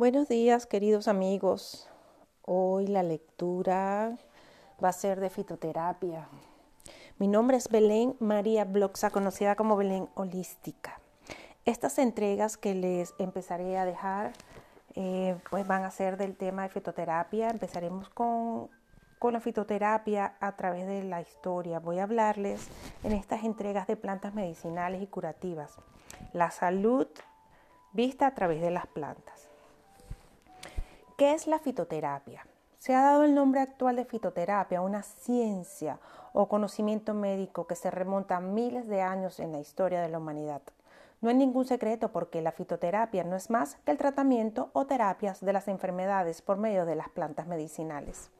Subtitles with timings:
[0.00, 1.86] Buenos días, queridos amigos.
[2.46, 4.16] Hoy la lectura
[4.82, 6.26] va a ser de fitoterapia.
[7.18, 10.98] Mi nombre es Belén María Bloxa, conocida como Belén Holística.
[11.66, 14.32] Estas entregas que les empezaré a dejar
[14.94, 17.50] eh, pues van a ser del tema de fitoterapia.
[17.50, 18.70] Empezaremos con,
[19.18, 21.78] con la fitoterapia a través de la historia.
[21.78, 22.68] Voy a hablarles
[23.04, 25.76] en estas entregas de plantas medicinales y curativas.
[26.32, 27.06] La salud
[27.92, 29.49] vista a través de las plantas.
[31.20, 32.46] ¿Qué es la fitoterapia?
[32.78, 36.00] Se ha dado el nombre actual de fitoterapia a una ciencia
[36.32, 40.16] o conocimiento médico que se remonta a miles de años en la historia de la
[40.16, 40.62] humanidad.
[41.20, 45.42] No hay ningún secreto porque la fitoterapia no es más que el tratamiento o terapias
[45.42, 48.30] de las enfermedades por medio de las plantas medicinales.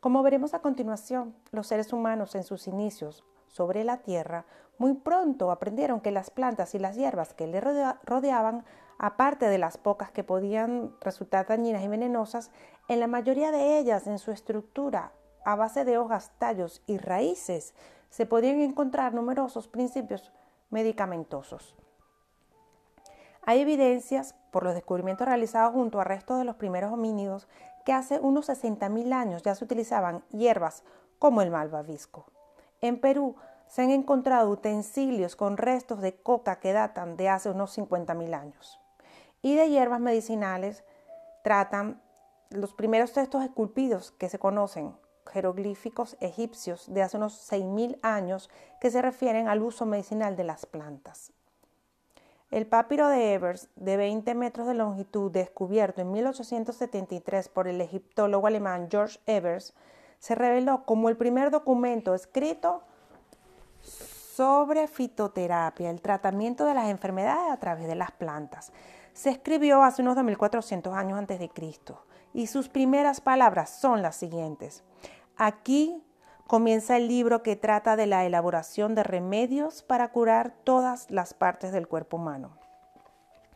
[0.00, 4.44] Como veremos a continuación, los seres humanos en sus inicios sobre la tierra
[4.76, 8.66] muy pronto aprendieron que las plantas y las hierbas que le rodeaban
[9.02, 12.52] aparte de las pocas que podían resultar dañinas y venenosas,
[12.86, 15.10] en la mayoría de ellas en su estructura,
[15.44, 17.74] a base de hojas, tallos y raíces,
[18.10, 20.30] se podían encontrar numerosos principios
[20.70, 21.74] medicamentosos.
[23.44, 27.48] Hay evidencias por los descubrimientos realizados junto a restos de los primeros homínidos
[27.84, 30.84] que hace unos 60.000 años ya se utilizaban hierbas
[31.18, 32.26] como el malvavisco.
[32.80, 33.34] En Perú
[33.66, 38.81] se han encontrado utensilios con restos de coca que datan de hace unos 50.000 años
[39.42, 40.84] y de hierbas medicinales
[41.42, 42.00] tratan
[42.50, 44.94] los primeros textos esculpidos que se conocen,
[45.30, 50.66] jeroglíficos egipcios de hace unos 6.000 años que se refieren al uso medicinal de las
[50.66, 51.32] plantas.
[52.50, 58.46] El papiro de Evers, de 20 metros de longitud, descubierto en 1873 por el egiptólogo
[58.46, 59.74] alemán George Evers,
[60.18, 62.82] se reveló como el primer documento escrito
[63.80, 68.72] sobre fitoterapia, el tratamiento de las enfermedades a través de las plantas
[69.12, 74.16] se escribió hace unos 2400 años antes de Cristo y sus primeras palabras son las
[74.16, 74.84] siguientes.
[75.36, 76.02] Aquí
[76.46, 81.72] comienza el libro que trata de la elaboración de remedios para curar todas las partes
[81.72, 82.56] del cuerpo humano.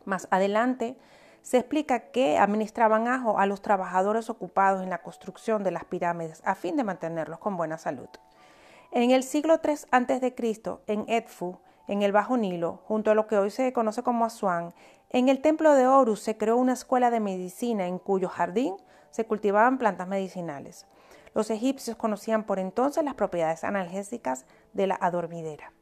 [0.05, 0.97] Más adelante
[1.43, 6.43] se explica que administraban ajo a los trabajadores ocupados en la construcción de las pirámides
[6.45, 8.09] a fin de mantenerlos con buena salud.
[8.93, 10.35] En el siglo III a.C.,
[10.87, 14.75] en Edfu, en el Bajo Nilo, junto a lo que hoy se conoce como Asuán,
[15.11, 18.77] en el templo de Horus se creó una escuela de medicina en cuyo jardín
[19.11, 20.87] se cultivaban plantas medicinales.
[21.35, 25.73] Los egipcios conocían por entonces las propiedades analgésicas de la adormidera.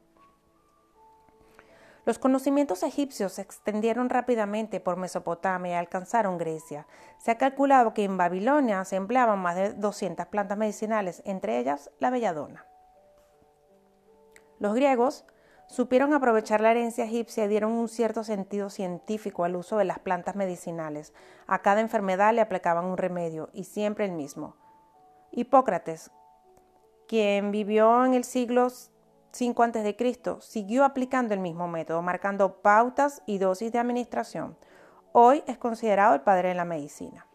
[2.05, 6.85] Los conocimientos egipcios se extendieron rápidamente por Mesopotamia y alcanzaron Grecia.
[7.17, 11.89] Se ha calculado que en Babilonia se empleaban más de 200 plantas medicinales, entre ellas
[11.97, 12.67] la belladona.
[14.59, 15.25] Los griegos
[15.67, 19.99] supieron aprovechar la herencia egipcia y dieron un cierto sentido científico al uso de las
[19.99, 21.13] plantas medicinales.
[21.47, 24.55] A cada enfermedad le aplicaban un remedio y siempre el mismo.
[25.31, 26.11] Hipócrates,
[27.07, 33.37] quien vivió en el siglo V a.C., siguió aplicando el mismo método, marcando pautas y
[33.37, 34.57] dosis de administración.
[35.11, 37.27] Hoy es considerado el padre de la medicina.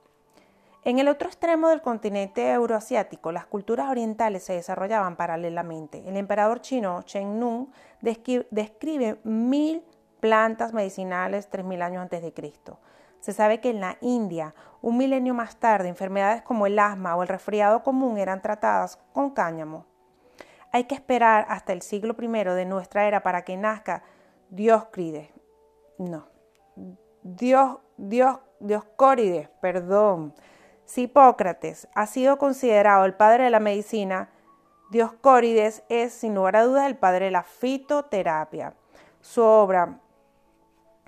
[0.83, 6.03] En el otro extremo del continente euroasiático, las culturas orientales se desarrollaban paralelamente.
[6.09, 7.67] El emperador chino Chen Nung
[8.01, 9.85] describe mil
[10.21, 12.79] plantas medicinales tres mil años antes de Cristo.
[13.21, 17.23] Se sabe que en la India, un milenio más tarde, enfermedades como el asma o
[17.23, 19.85] el resfriado común eran tratadas con cáñamo.
[20.73, 24.03] Hay que esperar hasta el siglo I de nuestra era para que nazca
[24.49, 25.29] Dioscrides.
[25.99, 26.27] No.
[27.23, 30.33] Dios, Dios, Dioscórides, perdón
[30.91, 34.29] si Hipócrates ha sido considerado el padre de la medicina,
[34.91, 38.75] Dioscórides es sin lugar a dudas el padre de la fitoterapia.
[39.21, 40.01] Su obra,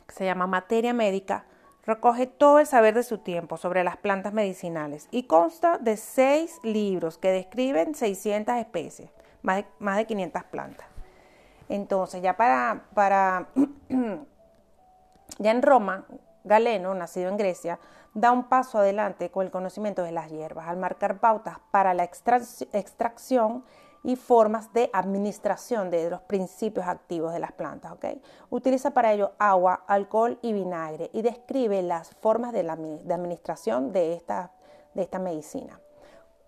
[0.07, 1.47] que se llama Materia Médica,
[1.85, 6.61] recoge todo el saber de su tiempo sobre las plantas medicinales y consta de seis
[6.63, 9.11] libros que describen 600 especies,
[9.43, 10.87] más de, más de 500 plantas.
[11.69, 13.49] Entonces, ya para, para
[15.39, 16.07] ya en Roma,
[16.45, 17.81] Galeno, nacido en Grecia,
[18.15, 22.05] da un paso adelante con el conocimiento de las hierbas, al marcar pautas para la
[22.05, 23.65] extracción
[24.05, 27.95] y formas de administración de los principios activos de las plantas.
[28.51, 34.51] Utiliza para ello agua, alcohol y vinagre y describe las formas de, administración de esta,
[34.95, 35.81] de esta medicina.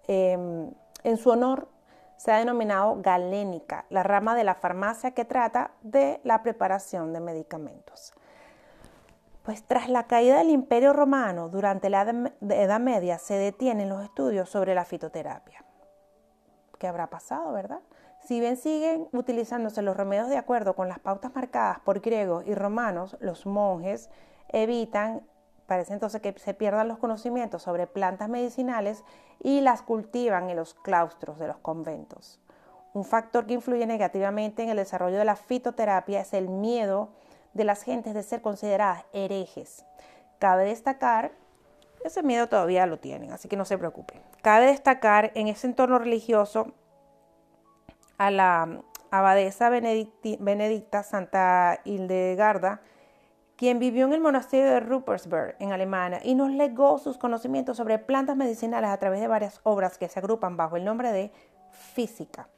[0.06, 0.70] Em,
[1.04, 1.68] en su honor
[2.16, 7.20] se ha denominado galénica, la rama de la farmacia que trata de la preparación de
[7.20, 8.12] medicamentos.
[9.44, 12.02] Pues tras la caída del Imperio Romano durante la
[12.40, 15.62] Edad Media se detienen los estudios sobre la fitoterapia.
[16.78, 17.80] ¿Qué habrá pasado, verdad?
[18.20, 22.54] Si bien siguen utilizándose los remedios de acuerdo con las pautas marcadas por griegos y
[22.54, 24.08] romanos, los monjes
[24.48, 25.22] evitan
[25.66, 29.04] parece entonces que se pierdan los conocimientos sobre plantas medicinales
[29.42, 32.40] y las cultivan en los claustros de los conventos.
[32.94, 37.10] Un factor que influye negativamente en el desarrollo de la fitoterapia es el miedo
[37.54, 39.84] de las gentes de ser consideradas herejes.
[40.38, 41.32] Cabe destacar,
[42.04, 44.20] ese miedo todavía lo tienen, así que no se preocupen.
[44.42, 46.72] Cabe destacar en ese entorno religioso
[48.18, 52.82] a la abadesa benedicta Santa Hildegarda,
[53.56, 57.98] quien vivió en el monasterio de Ruppersberg, en Alemania, y nos legó sus conocimientos sobre
[58.00, 61.32] plantas medicinales a través de varias obras que se agrupan bajo el nombre de
[61.70, 62.48] Física.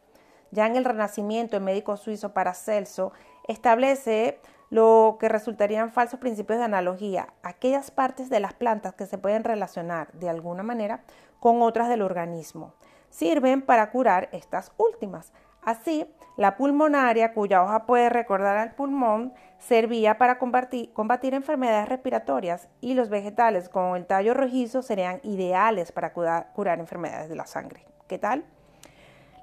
[0.50, 3.12] Ya en el Renacimiento, el médico suizo Paracelso
[3.46, 4.40] establece
[4.70, 9.44] lo que resultarían falsos principios de analogía, aquellas partes de las plantas que se pueden
[9.44, 11.02] relacionar de alguna manera
[11.40, 12.74] con otras del organismo.
[13.10, 15.32] Sirven para curar estas últimas.
[15.62, 22.94] Así, la pulmonaria, cuya hoja puede recordar al pulmón, servía para combatir, enfermedades respiratorias y
[22.94, 27.86] los vegetales con el tallo rojizo serían ideales para curar enfermedades de la sangre.
[28.06, 28.44] ¿Qué tal?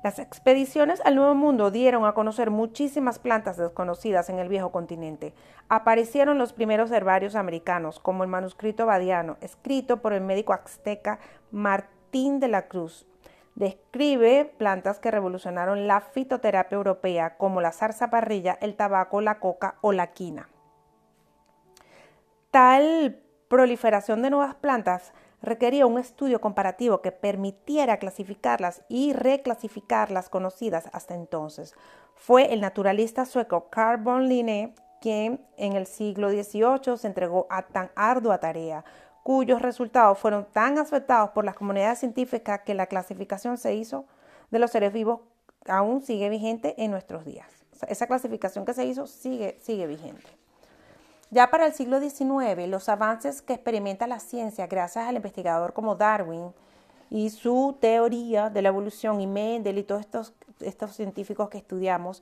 [0.04, 5.34] Las expediciones al Nuevo Mundo dieron a conocer muchísimas plantas desconocidas en el viejo continente.
[5.70, 11.20] Aparecieron los primeros herbarios americanos, como el manuscrito badiano, escrito por el médico azteca
[11.52, 13.08] Martín de la Cruz.
[13.56, 19.94] Describe plantas que revolucionaron la fitoterapia europea, como la zarzaparrilla, el tabaco, la coca o
[19.94, 20.50] la quina.
[22.52, 25.14] Tal proliferación de nuevas plantas
[25.44, 31.76] requería un estudio comparativo que permitiera clasificarlas y reclasificar las conocidas hasta entonces.
[32.16, 37.64] Fue el naturalista sueco Carl von Linné quien en el siglo XVIII se entregó a
[37.64, 38.86] tan ardua tarea,
[39.22, 44.06] cuyos resultados fueron tan aceptados por las comunidades científicas que la clasificación se hizo
[44.50, 45.20] de los seres vivos
[45.68, 47.48] aún sigue vigente en nuestros días.
[47.90, 50.43] esa clasificación que se hizo sigue, sigue vigente.
[51.34, 55.96] Ya para el siglo XIX, los avances que experimenta la ciencia gracias al investigador como
[55.96, 56.54] Darwin
[57.10, 62.22] y su teoría de la evolución y Mendel y todos estos, estos científicos que estudiamos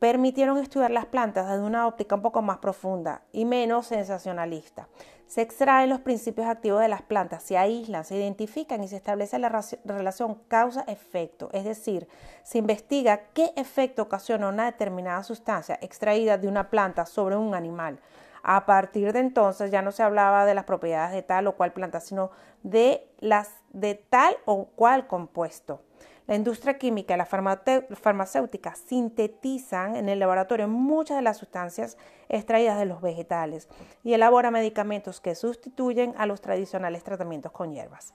[0.00, 4.88] permitieron estudiar las plantas desde una óptica un poco más profunda y menos sensacionalista.
[5.28, 9.38] Se extraen los principios activos de las plantas, se aíslan, se identifican y se establece
[9.38, 12.08] la relación causa-efecto, es decir,
[12.42, 18.00] se investiga qué efecto ocasiona una determinada sustancia extraída de una planta sobre un animal.
[18.50, 21.74] A partir de entonces ya no se hablaba de las propiedades de tal o cual
[21.74, 22.30] planta, sino
[22.62, 25.82] de las de tal o cual compuesto.
[26.26, 31.98] La industria química y la farmacéutica sintetizan en el laboratorio muchas de las sustancias
[32.30, 33.68] extraídas de los vegetales
[34.02, 38.14] y elabora medicamentos que sustituyen a los tradicionales tratamientos con hierbas.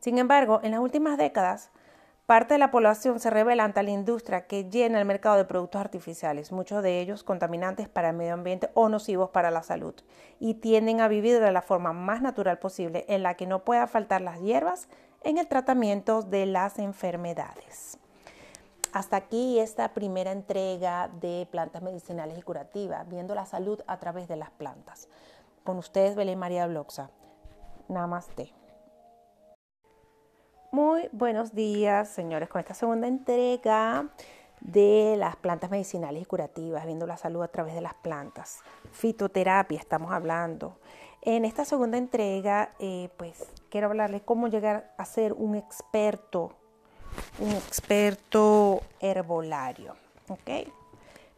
[0.00, 1.70] Sin embargo, en las últimas décadas,
[2.26, 5.80] Parte de la población se revela ante la industria que llena el mercado de productos
[5.80, 9.94] artificiales, muchos de ellos contaminantes para el medio ambiente o nocivos para la salud,
[10.40, 13.86] y tienden a vivir de la forma más natural posible en la que no pueda
[13.86, 14.88] faltar las hierbas
[15.22, 17.96] en el tratamiento de las enfermedades.
[18.92, 24.26] Hasta aquí esta primera entrega de plantas medicinales y curativas, viendo la salud a través
[24.26, 25.08] de las plantas.
[25.62, 27.08] Con ustedes, Belén María Bloxa.
[27.86, 28.52] Namaste.
[30.72, 34.08] Muy buenos días, señores, con esta segunda entrega
[34.60, 38.60] de las plantas medicinales y curativas, viendo la salud a través de las plantas.
[38.90, 40.78] Fitoterapia estamos hablando.
[41.22, 46.52] En esta segunda entrega, eh, pues quiero hablarles cómo llegar a ser un experto,
[47.38, 49.94] un experto herbolario.
[50.28, 50.68] ¿Ok?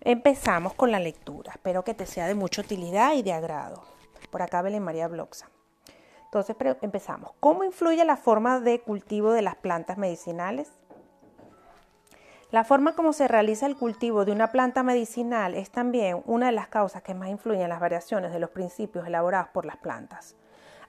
[0.00, 1.52] Empezamos con la lectura.
[1.52, 3.82] Espero que te sea de mucha utilidad y de agrado.
[4.30, 5.50] Por acá Belén María Bloxa.
[6.28, 7.32] Entonces empezamos.
[7.40, 10.70] ¿Cómo influye la forma de cultivo de las plantas medicinales?
[12.50, 16.52] La forma como se realiza el cultivo de una planta medicinal es también una de
[16.52, 20.36] las causas que más influyen en las variaciones de los principios elaborados por las plantas.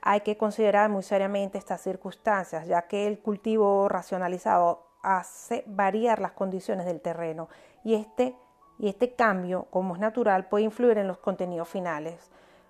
[0.01, 6.33] Hay que considerar muy seriamente estas circunstancias, ya que el cultivo racionalizado hace variar las
[6.33, 7.47] condiciones del terreno
[7.85, 8.35] y este,
[8.77, 12.29] y este cambio, como es natural, puede influir en los contenidos finales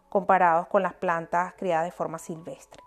[0.09, 2.83] comparados con las plantas criadas de forma silvestre.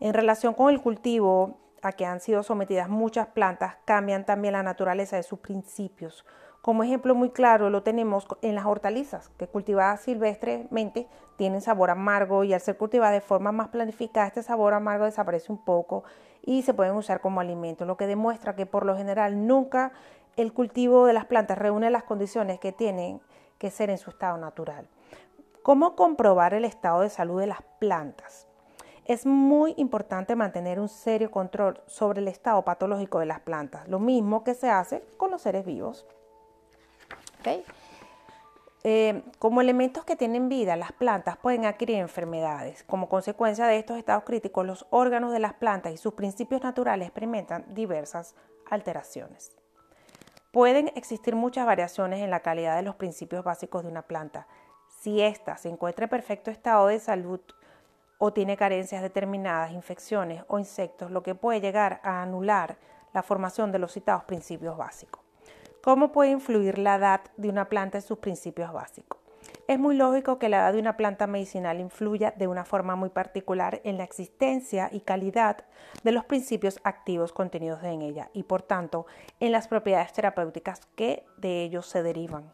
[0.00, 4.62] En relación con el cultivo a que han sido sometidas muchas plantas, cambian también la
[4.62, 6.24] naturaleza de sus principios.
[6.60, 12.44] Como ejemplo muy claro lo tenemos en las hortalizas, que cultivadas silvestremente tienen sabor amargo
[12.44, 16.04] y al ser cultivadas de forma más planificada, este sabor amargo desaparece un poco
[16.40, 19.92] y se pueden usar como alimento, lo que demuestra que por lo general nunca
[20.36, 23.20] el cultivo de las plantas reúne las condiciones que tienen
[23.58, 24.88] que ser en su estado natural.
[25.62, 28.48] ¿Cómo comprobar el estado de salud de las plantas?
[29.04, 34.00] Es muy importante mantener un serio control sobre el estado patológico de las plantas, lo
[34.00, 36.04] mismo que se hace con los seres vivos.
[38.84, 42.82] Eh, como elementos que tienen vida, las plantas pueden adquirir enfermedades.
[42.82, 47.06] Como consecuencia de estos estados críticos, los órganos de las plantas y sus principios naturales
[47.06, 48.34] experimentan diversas
[48.68, 49.52] alteraciones.
[50.50, 54.48] Pueden existir muchas variaciones en la calidad de los principios básicos de una planta.
[55.02, 57.40] Si ésta se encuentra en perfecto estado de salud
[58.18, 62.76] o tiene carencias determinadas, infecciones o insectos, lo que puede llegar a anular
[63.12, 65.20] la formación de los citados principios básicos.
[65.82, 69.18] ¿Cómo puede influir la edad de una planta en sus principios básicos?
[69.66, 73.08] Es muy lógico que la edad de una planta medicinal influya de una forma muy
[73.08, 75.64] particular en la existencia y calidad
[76.04, 79.06] de los principios activos contenidos en ella y por tanto
[79.40, 82.52] en las propiedades terapéuticas que de ellos se derivan.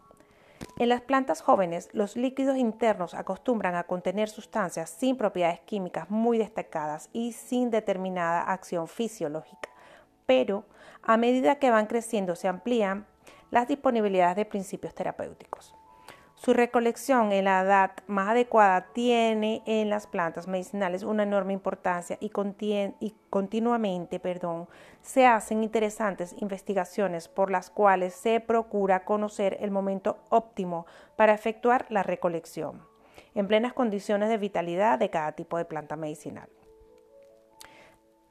[0.79, 6.38] En las plantas jóvenes, los líquidos internos acostumbran a contener sustancias sin propiedades químicas muy
[6.38, 9.71] destacadas y sin determinada acción fisiológica,
[10.27, 10.65] pero
[11.03, 13.07] a medida que van creciendo se amplían
[13.50, 15.77] las disponibilidades de principios terapéuticos.
[16.40, 22.16] Su recolección en la edad más adecuada tiene en las plantas medicinales una enorme importancia
[22.21, 22.30] y,
[23.28, 24.68] continuamente perdón,
[25.02, 31.87] se hacen interesantes investigaciones por las cuales se procura conocer el momento óptimo para efectuar
[31.88, 32.87] la recolección,
[33.35, 36.49] en plenas condiciones de vitalidad de cada tipo de planta medicinal.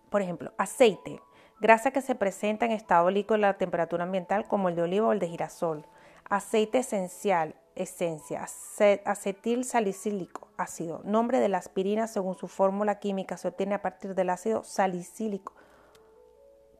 [0.09, 1.19] Por ejemplo, aceite
[1.59, 5.07] grasa que se presenta en estado líquido a la temperatura ambiental como el de oliva
[5.07, 5.85] o el de girasol,
[6.29, 8.45] aceite esencial, esencia,
[9.05, 14.15] acetil salicílico, ácido, nombre de la aspirina según su fórmula química se obtiene a partir
[14.15, 15.53] del ácido salicílico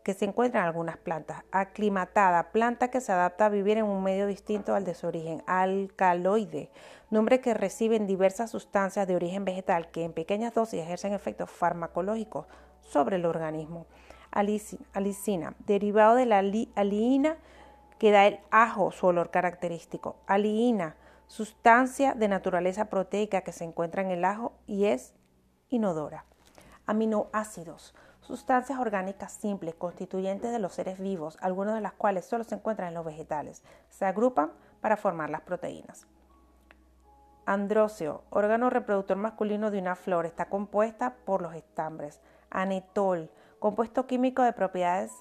[0.08, 4.02] que se encuentra en algunas plantas, aclimatada, planta que se adapta a vivir en un
[4.02, 6.72] medio distinto al de su origen, alcaloide,
[7.10, 12.46] nombre que reciben diversas sustancias de origen vegetal que en pequeñas dosis ejercen efectos farmacológicos
[12.80, 13.86] sobre el organismo.
[14.32, 17.36] Alicina, derivado de la aliina
[17.98, 20.18] que da el ajo, su olor característico.
[20.28, 20.96] Aliina,
[21.28, 25.14] sustancia de naturaleza proteica que se encuentra en el ajo y es
[25.70, 26.26] inodora.
[26.86, 32.56] Aminoácidos, sustancias orgánicas simples constituyentes de los seres vivos, algunas de las cuales solo se
[32.56, 33.64] encuentran en los vegetales.
[33.90, 34.52] Se agrupan
[34.82, 36.08] para formar las proteínas.
[37.46, 42.20] Andróceo, órgano reproductor masculino de una flor, está compuesta por los estambres.
[42.50, 45.14] Anetol, compuesto químico de propiedades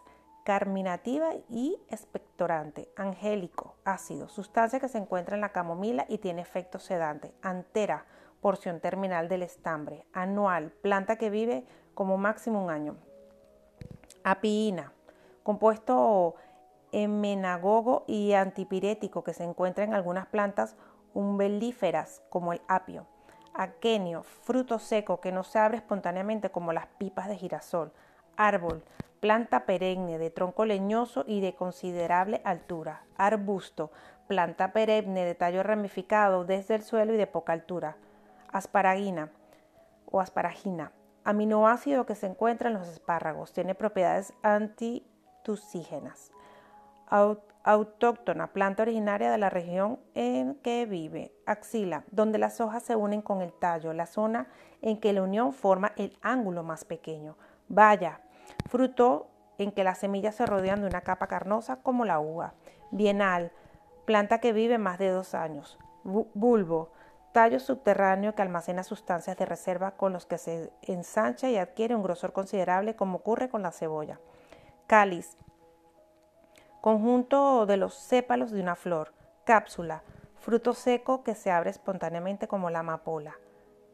[0.46, 6.78] carminativa y expectorante, angélico, ácido, sustancia que se encuentra en la camomila y tiene efecto
[6.78, 8.04] sedante, antera,
[8.40, 12.96] porción terminal del estambre, anual, planta que vive como máximo un año,
[14.22, 14.92] apiína,
[15.42, 16.36] compuesto
[16.92, 20.76] emenagogo y antipirético que se encuentra en algunas plantas
[21.12, 23.08] umbelíferas como el apio,
[23.52, 27.92] aquenio, fruto seco que no se abre espontáneamente como las pipas de girasol,
[28.36, 28.84] árbol,
[29.20, 33.90] planta perenne de tronco leñoso y de considerable altura, arbusto,
[34.26, 37.96] planta perenne de tallo ramificado desde el suelo y de poca altura,
[38.52, 39.30] asparagina
[40.10, 40.92] o asparagina,
[41.24, 46.30] aminoácido que se encuentra en los espárragos, tiene propiedades antitusígenas,
[47.64, 53.22] autóctona, planta originaria de la región en que vive, axila, donde las hojas se unen
[53.22, 54.46] con el tallo, la zona
[54.82, 57.36] en que la unión forma el ángulo más pequeño,
[57.68, 58.20] vaya,
[58.68, 62.54] fruto en que las semillas se rodean de una capa carnosa como la uva.
[62.90, 63.52] Bienal,
[64.04, 65.78] planta que vive más de dos años.
[66.04, 66.90] Bulbo,
[67.32, 72.02] tallo subterráneo que almacena sustancias de reserva con los que se ensancha y adquiere un
[72.02, 74.20] grosor considerable como ocurre con la cebolla.
[74.86, 75.36] Cáliz,
[76.80, 79.12] conjunto de los sépalos de una flor.
[79.44, 80.02] Cápsula,
[80.38, 83.36] fruto seco que se abre espontáneamente como la amapola.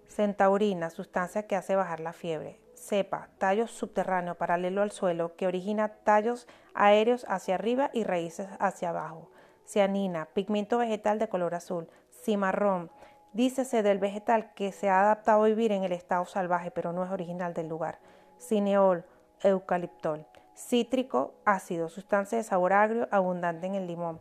[0.07, 5.89] Centaurina, sustancia que hace bajar la fiebre cepa, tallo subterráneo paralelo al suelo que origina
[6.05, 9.31] tallos aéreos hacia arriba y raíces hacia abajo.
[9.65, 11.89] Cianina, pigmento vegetal de color azul.
[12.11, 12.91] Cimarrón,
[13.33, 17.05] dícese del vegetal que se ha adaptado a vivir en el estado salvaje pero no
[17.05, 18.01] es original del lugar.
[18.39, 19.05] Cineol,
[19.43, 20.27] eucaliptol.
[20.57, 24.21] Cítrico, ácido, sustancia de sabor agrio abundante en el limón.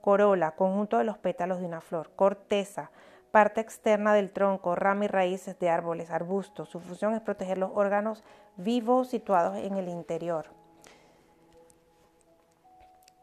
[0.00, 2.12] Corola, conjunto de los pétalos de una flor.
[2.14, 2.90] Corteza,
[3.36, 6.70] parte externa del tronco, rama y raíces de árboles, arbustos.
[6.70, 8.24] Su función es proteger los órganos
[8.56, 10.46] vivos situados en el interior.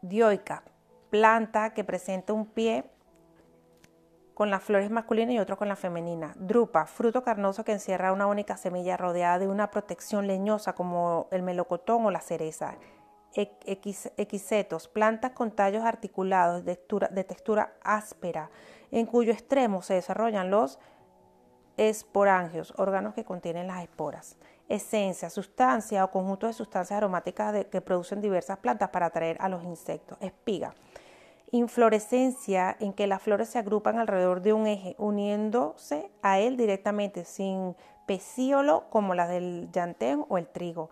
[0.02, 0.62] Dioica,
[1.10, 2.84] planta que presenta un pie
[4.34, 6.32] con las flores masculinas y otro con la femenina.
[6.36, 11.42] Drupa, fruto carnoso que encierra una única semilla rodeada de una protección leñosa como el
[11.42, 12.76] melocotón o la cereza.
[13.36, 16.76] Equisetos, plantas con tallos articulados de
[17.26, 18.50] textura, áspera,
[18.90, 20.78] en cuyo extremo se desarrollan los
[21.76, 24.36] esporangios, órganos que contienen las esporas.
[24.68, 29.64] Esencia, sustancia o conjunto de sustancias aromáticas que producen diversas plantas para atraer a los
[29.64, 30.16] insectos.
[30.20, 30.74] Espiga,
[31.50, 37.24] Inflorescencia en que las flores se agrupan alrededor de un eje, uniéndose a él directamente,
[37.24, 37.76] sin
[38.06, 40.90] pecíolo como la del llantén o el trigo.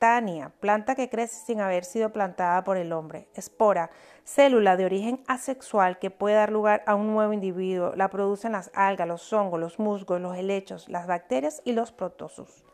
[0.00, 3.28] Espontánea, planta que crece sin haber sido plantada por el hombre.
[3.34, 3.90] Espora,
[4.24, 7.92] célula de origen asexual que puede dar lugar a un nuevo individuo.
[7.94, 12.64] La producen las algas, los hongos, los musgos, los helechos, las bacterias y los protozoos.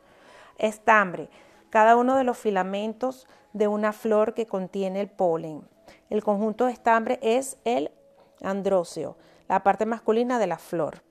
[0.59, 1.29] Estambre,
[1.69, 5.67] cada uno de los filamentos de una flor que contiene el polen.
[6.11, 7.91] El conjunto de estambre es el
[8.41, 9.17] andróceo,
[9.49, 11.03] la parte masculina de la flor.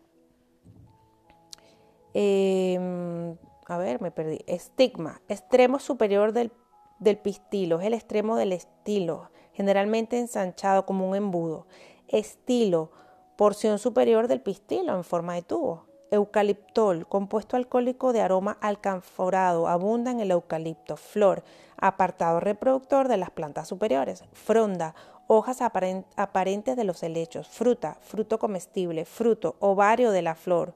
[2.14, 3.36] Em,
[3.74, 4.40] a ver, me perdí.
[4.48, 6.52] Estigma, extremo superior del,
[7.00, 11.66] del pistilo, es el extremo del estilo, generalmente ensanchado como un embudo.
[12.08, 12.92] Estilo,
[13.36, 15.86] porción superior del pistilo en forma de tubo.
[16.12, 20.98] Eucaliptol, compuesto alcohólico de aroma alcanforado, abunda en el eucalipto.
[20.98, 21.44] Flor,
[21.78, 24.24] apartado reproductor de las plantas superiores.
[24.32, 24.94] Fronda,
[25.28, 27.48] hojas aparentes de los helechos.
[27.48, 29.06] Fruta, fruto comestible.
[29.06, 30.76] Fruto, ovario de la flor,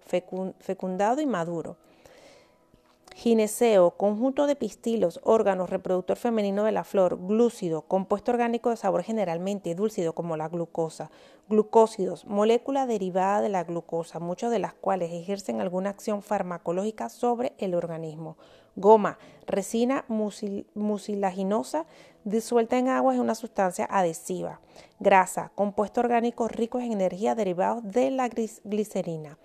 [0.60, 1.77] fecundado y maduro.
[3.21, 9.03] Gineceo, conjunto de pistilos, órganos, reproductor femenino de la flor, glúcido, compuesto orgánico de sabor
[9.03, 11.11] generalmente dúlcido como la glucosa,
[11.49, 17.51] glucósidos, molécula derivada de la glucosa, muchos de las cuales ejercen alguna acción farmacológica sobre
[17.57, 18.38] el organismo.
[18.75, 21.85] Goma, resina mucilaginosa
[22.23, 24.59] disuelta en agua es una sustancia adhesiva.
[24.99, 29.38] Grasa, compuesto orgánico rico en energía derivados de la glicerina.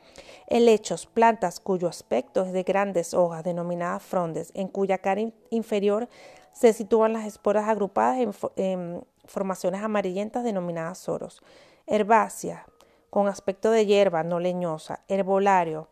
[0.46, 6.08] Helechos, plantas cuyo aspecto es de grandes hojas denominadas frondes, en cuya cara inferior
[6.52, 8.18] se sitúan las esporas agrupadas
[8.56, 11.42] en, formaciones amarillentas denominadas soros.
[11.86, 12.66] Herbácea,
[13.10, 15.00] con aspecto de hierba no leñosa.
[15.08, 15.88] Herbolario,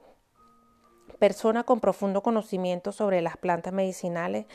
[1.23, 4.47] persona con profundo conocimiento sobre las plantas medicinales,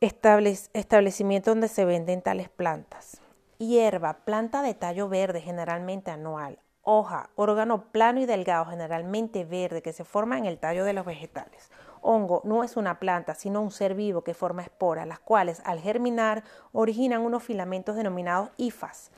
[0.00, 3.20] establecimiento donde se venden tales plantas.
[3.58, 9.92] Hierba, planta de tallo verde, generalmente anual hoja, órgano plano y delgado, generalmente verde, que
[9.92, 11.70] se forma en el tallo de los vegetales.
[12.00, 15.78] Hongo no es una planta, sino un ser vivo que forma esporas, las cuales al
[15.78, 16.42] germinar
[16.72, 19.10] originan unos filamentos denominados hifas,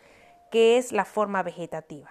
[0.50, 2.10] que es la forma vegetativa.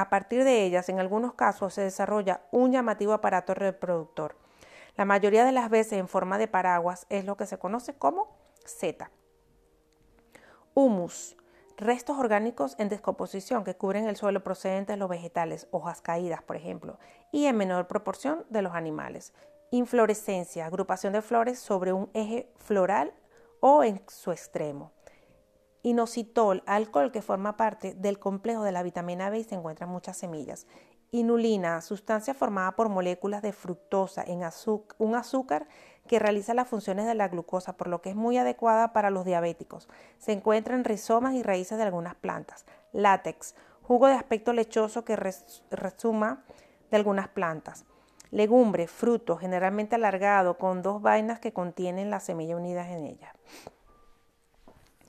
[0.00, 4.36] A partir de ellas, en algunos casos, se desarrolla un llamativo aparato reproductor.
[4.94, 8.28] La mayoría de las veces en forma de paraguas es lo que se conoce como
[8.64, 9.10] zeta.
[10.72, 11.36] Humus
[11.76, 16.54] restos orgánicos en descomposición que cubren el suelo procedentes de los vegetales, hojas caídas, por
[16.54, 17.00] ejemplo,
[17.32, 19.34] y en menor proporción de los animales.
[19.72, 23.12] Inflorescencia, agrupación de flores sobre un eje floral
[23.58, 24.92] o en su extremo.
[25.82, 29.92] Inositol, alcohol que forma parte del complejo de la vitamina B y se encuentra en
[29.92, 30.66] muchas semillas.
[31.10, 34.42] Inulina, sustancia formada por moléculas de fructosa en
[34.98, 35.66] un azúcar
[36.06, 39.24] que realiza las funciones de la glucosa, por lo que es muy adecuada para los
[39.24, 39.88] diabéticos.
[40.18, 42.66] Se encuentra en rizomas y raíces de algunas plantas.
[42.92, 46.44] Látex, jugo de aspecto lechoso que resuma
[46.90, 47.86] de algunas plantas.
[48.30, 53.34] Legumbre, fruto, generalmente alargado, con dos vainas que contienen la semilla unidas en ella.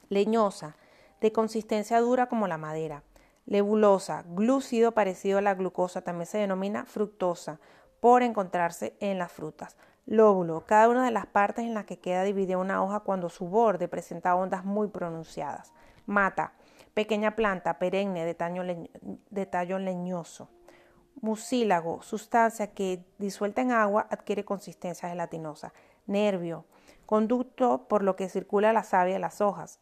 [0.09, 0.75] Leñosa,
[1.21, 3.03] de consistencia dura como la madera.
[3.45, 7.59] Lebulosa, glúcido parecido a la glucosa, también se denomina fructosa
[7.99, 9.77] por encontrarse en las frutas.
[10.05, 13.47] Lóbulo, cada una de las partes en las que queda dividida una hoja cuando su
[13.47, 15.73] borde presenta ondas muy pronunciadas.
[16.07, 16.53] Mata,
[16.95, 18.89] pequeña planta perenne de,
[19.29, 20.49] de tallo leñoso.
[21.21, 25.73] Mucílago, sustancia que disuelta en agua adquiere consistencia gelatinosa.
[26.07, 26.65] Nervio,
[27.05, 29.79] conducto por lo que circula la savia de las hojas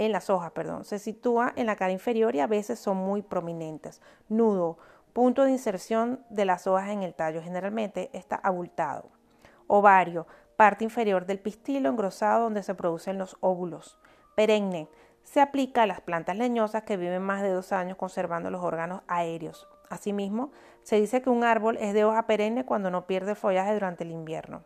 [0.00, 3.20] en las hojas, perdón, se sitúa en la cara inferior y a veces son muy
[3.20, 4.00] prominentes.
[4.30, 4.78] Nudo,
[5.12, 9.10] punto de inserción de las hojas en el tallo, generalmente está abultado.
[9.66, 13.98] Ovario, parte inferior del pistilo engrosado donde se producen los óvulos.
[14.34, 14.88] Perenne,
[15.22, 19.02] se aplica a las plantas leñosas que viven más de dos años conservando los órganos
[19.06, 19.68] aéreos.
[19.90, 20.50] Asimismo,
[20.82, 24.12] se dice que un árbol es de hoja perenne cuando no pierde follaje durante el
[24.12, 24.62] invierno.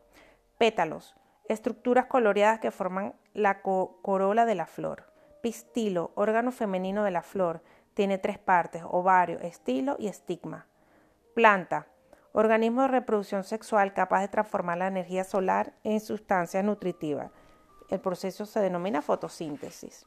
[0.59, 1.17] Pétalos,
[1.49, 5.13] estructuras coloreadas que forman la corola de la flor.
[5.45, 7.61] Pistilo, órgano femenino de la flor,
[7.93, 10.69] tiene tres partes, ovario, estilo y estigma.
[11.35, 11.87] Planta,
[12.33, 17.31] organismo de reproducción sexual capaz de transformar la energía solar en sustancias nutritivas.
[17.91, 20.07] El proceso se denomina fotosíntesis.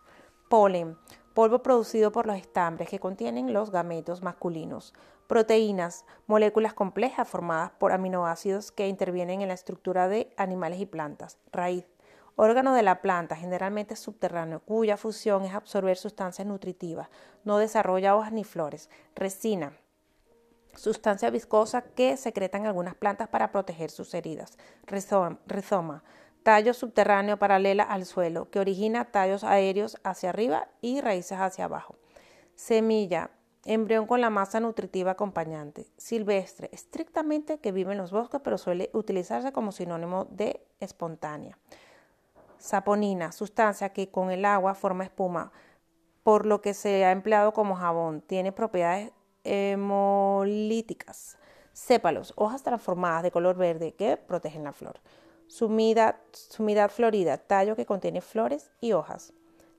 [0.49, 0.97] Polen,
[1.35, 4.95] polvo producido por los estambres que contienen los gametos masculinos.
[5.27, 11.37] Proteínas, moléculas complejas formadas por aminoácidos que intervienen en la estructura de animales y plantas.
[11.51, 11.85] Raíz,
[12.37, 17.09] órgano de la planta, generalmente subterráneo, cuya función es absorber sustancias nutritivas.
[17.43, 18.89] No desarrolla hojas ni flores.
[19.15, 19.73] Resina,
[20.75, 24.57] sustancia viscosa que secretan algunas plantas para proteger sus heridas.
[24.85, 26.03] Rizoma,
[26.43, 31.97] Tallo subterráneo paralela al suelo, que origina tallos aéreos hacia arriba y raíces hacia abajo.
[32.55, 33.31] Semilla,
[33.65, 35.87] embrión con la masa nutritiva acompañante.
[35.97, 41.57] Silvestre, estrictamente que vive en los bosques, pero suele utilizarse como sinónimo de espontánea.
[42.59, 45.51] Saponina, sustancia que con el agua forma espuma,
[46.23, 48.21] por lo que se ha empleado como jabón.
[48.21, 49.11] Tiene propiedades
[49.43, 51.37] hemolíticas.
[51.73, 54.99] Sépalos, hojas transformadas de color verde que protegen la flor.
[55.47, 59.33] Sumidad, sumidad florida, tallo que contiene flores y hojas.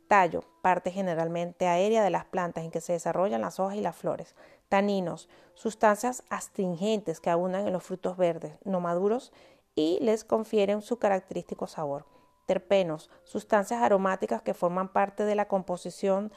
[0.06, 3.94] Tallo, parte generalmente aérea de las plantas en que se desarrollan las hojas y las
[3.94, 4.34] flores.
[4.70, 9.32] Taninos, sustancias astringentes que abundan en los frutos verdes, no maduros,
[9.74, 12.06] y les confieren su característico sabor.
[12.48, 16.32] Terpenos, sustancias aromáticas que forman parte de la composición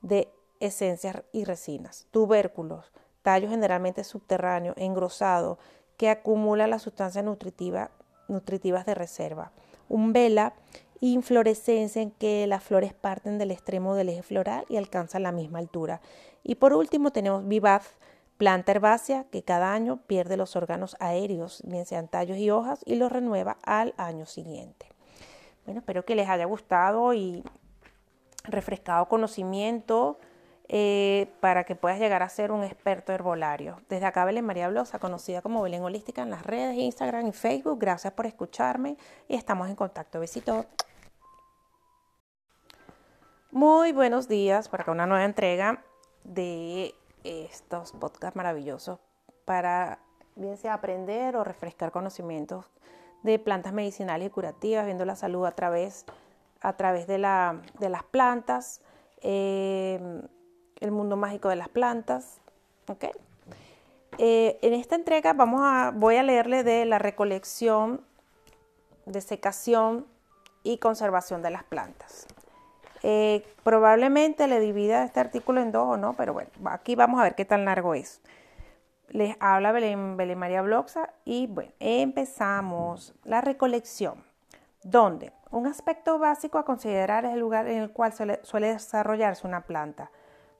[0.00, 2.06] de esencias y resinas.
[2.12, 5.58] Tubérculos, tallo generalmente subterráneo, engrosado,
[5.96, 9.50] que acumula las sustancias nutritivas de reserva.
[9.88, 10.54] Umbela,
[11.00, 15.58] inflorescencia en que las flores parten del extremo del eje floral y alcanzan la misma
[15.58, 16.00] altura.
[16.44, 17.96] Y por último tenemos vivaz,
[18.36, 22.94] planta herbácea que cada año pierde los órganos aéreos, bien sean tallos y hojas, y
[22.94, 24.86] los renueva al año siguiente.
[25.66, 27.42] Bueno, espero que les haya gustado y
[28.44, 30.16] refrescado conocimiento
[30.68, 33.80] eh, para que puedas llegar a ser un experto herbolario.
[33.88, 37.80] Desde acá Belén María Blosa, conocida como Belén Holística en las redes, Instagram y Facebook.
[37.80, 40.20] Gracias por escucharme y estamos en contacto.
[40.20, 40.66] Besitos.
[43.50, 45.82] Muy buenos días para una nueva entrega
[46.22, 49.00] de estos podcasts maravillosos
[49.44, 49.98] para
[50.36, 52.66] bien sea aprender o refrescar conocimientos
[53.22, 56.04] de plantas medicinales y curativas, viendo la salud a través,
[56.60, 58.80] a través de, la, de las plantas.
[59.22, 60.00] Eh,
[60.80, 62.40] el mundo mágico de las plantas.
[64.18, 68.00] Eh, en esta entrega vamos a, voy a leerle de la recolección,
[69.04, 70.06] de secación
[70.62, 72.26] y conservación de las plantas.
[73.02, 77.24] Eh, probablemente le divida este artículo en dos o no, pero bueno, aquí vamos a
[77.24, 78.20] ver qué tan largo es.
[79.08, 84.24] Les habla Belén, María Bloxa y bueno, empezamos la recolección,
[84.82, 89.62] donde un aspecto básico a considerar es el lugar en el cual suele desarrollarse una
[89.62, 90.10] planta.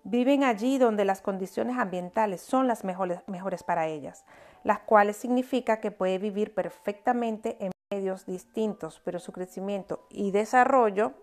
[0.04, 4.24] Viven allí donde las condiciones ambientales son las mejores, mejores para ellas,
[4.62, 11.14] las cuales significa que puede vivir perfectamente en medios distintos, pero su crecimiento y desarrollo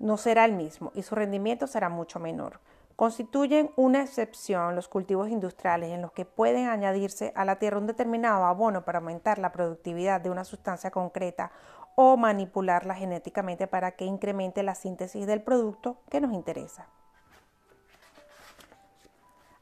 [0.00, 2.60] no será el mismo y su rendimiento será mucho menor.
[2.98, 7.86] Constituyen una excepción los cultivos industriales en los que pueden añadirse a la tierra un
[7.86, 11.52] determinado abono para aumentar la productividad de una sustancia concreta
[11.94, 16.88] o manipularla genéticamente para que incremente la síntesis del producto que nos interesa.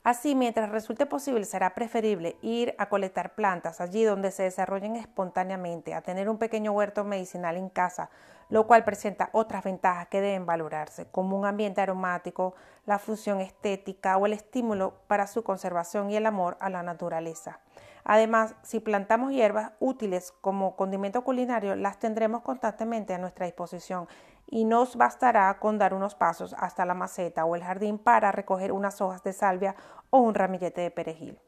[0.07, 5.95] Así, mientras resulte posible, será preferible ir a colectar plantas allí donde se desarrollen espontáneamente,
[5.95, 8.09] a tener un pequeño huerto medicinal en casa,
[8.49, 14.17] lo cual presenta otras ventajas que deben valorarse, como un ambiente aromático, la función estética
[14.17, 17.59] o el estímulo para su conservación y el amor a la naturaleza.
[18.05, 24.07] Además, si plantamos hierbas útiles como condimento culinario, las tendremos constantemente a nuestra disposición
[24.47, 28.73] y nos bastará con dar unos pasos hasta la maceta o el jardín para recoger
[28.73, 29.75] unas hojas de salvia
[30.11, 31.41] o un ramillete de perejil.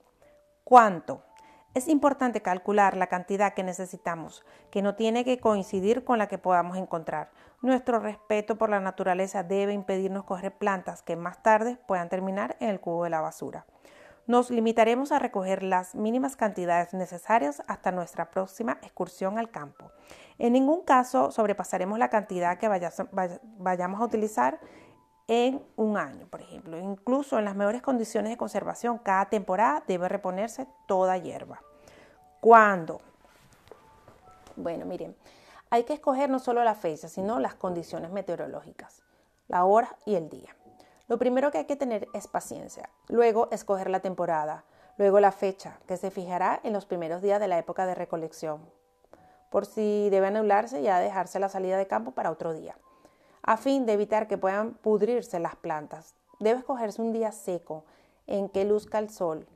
[0.64, 1.22] ¿Cuánto?
[1.74, 6.38] Es importante calcular la cantidad que necesitamos, que no tiene que coincidir con la que
[6.38, 7.30] podamos encontrar.
[7.60, 12.70] Nuestro respeto por la naturaleza debe impedirnos coger plantas que más tarde puedan terminar en
[12.70, 13.66] el cubo de la basura.
[14.28, 19.90] Nos limitaremos a recoger las mínimas cantidades necesarias hasta nuestra próxima excursión al campo.
[20.38, 24.60] En ningún caso sobrepasaremos la cantidad que vayamos a utilizar
[25.28, 26.78] en un año, por ejemplo.
[26.78, 31.62] Incluso en las mejores condiciones de conservación, cada temporada debe reponerse toda hierba.
[32.40, 33.00] ¿Cuándo?
[34.56, 35.16] Bueno, miren,
[35.70, 39.02] hay que escoger no solo la fecha, sino las condiciones meteorológicas,
[39.48, 40.54] la hora y el día.
[41.08, 44.64] Lo primero que hay que tener es paciencia, luego escoger la temporada,
[44.98, 48.60] luego la fecha, que se fijará en los primeros días de la época de recolección,
[49.48, 52.76] por si debe anularse ya dejarse la salida de campo para otro día,
[53.40, 56.14] a fin de evitar que puedan pudrirse las plantas.
[56.40, 57.84] Debe escogerse un día seco
[58.26, 59.46] en que luzca el sol,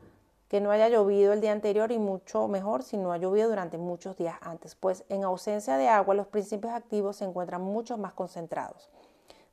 [0.48, 3.76] que no haya llovido el día anterior y mucho mejor si no ha llovido durante
[3.76, 8.14] muchos días antes, pues en ausencia de agua los principios activos se encuentran mucho más
[8.14, 8.90] concentrados.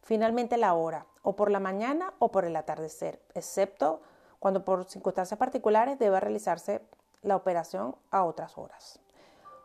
[0.09, 4.01] Finalmente la hora, o por la mañana o por el atardecer, excepto
[4.39, 6.81] cuando por circunstancias particulares debe realizarse
[7.21, 8.99] la operación a otras horas.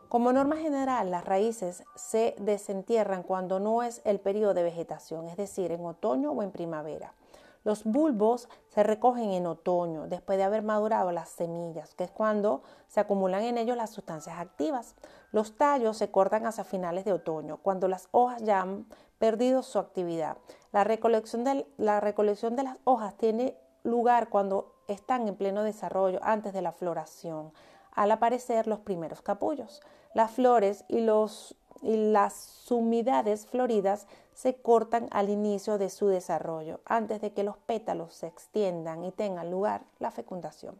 [0.07, 5.35] Como norma general, las raíces se desentierran cuando no es el periodo de vegetación, es
[5.35, 7.15] decir, en otoño o en primavera.
[7.63, 12.61] Los bulbos se recogen en otoño, después de haber madurado las semillas, que es cuando
[12.87, 14.93] se acumulan en ellos las sustancias activas.
[15.31, 18.85] Los tallos se cortan hacia finales de otoño, cuando las hojas ya han
[19.25, 20.37] perdido su actividad.
[20.71, 26.19] La recolección de, la recolección de las hojas tiene lugar cuando están en pleno desarrollo,
[26.21, 27.51] antes de la floración,
[27.93, 29.81] al aparecer los primeros capullos.
[30.13, 36.81] Las flores y, los, y las sumidades floridas se cortan al inicio de su desarrollo,
[36.85, 40.79] antes de que los pétalos se extiendan y tengan lugar la fecundación.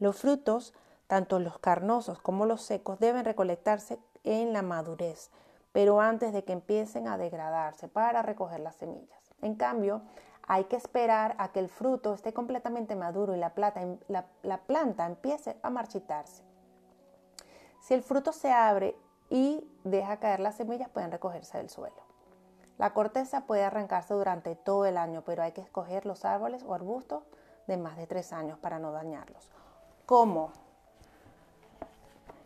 [0.00, 0.74] Los frutos,
[1.06, 5.30] tanto los carnosos como los secos, deben recolectarse en la madurez,
[5.78, 9.32] pero antes de que empiecen a degradarse para recoger las semillas.
[9.42, 10.02] En cambio,
[10.48, 13.52] hay que esperar a que el fruto esté completamente maduro y la,
[14.42, 16.42] la planta empiece a marchitarse.
[17.78, 18.96] Si el fruto se abre
[19.30, 22.02] y deja caer las semillas, pueden recogerse del suelo.
[22.76, 26.74] La corteza puede arrancarse durante todo el año, pero hay que escoger los árboles o
[26.74, 27.22] arbustos
[27.68, 29.48] de más de tres años para no dañarlos.
[30.06, 30.50] ¿Cómo?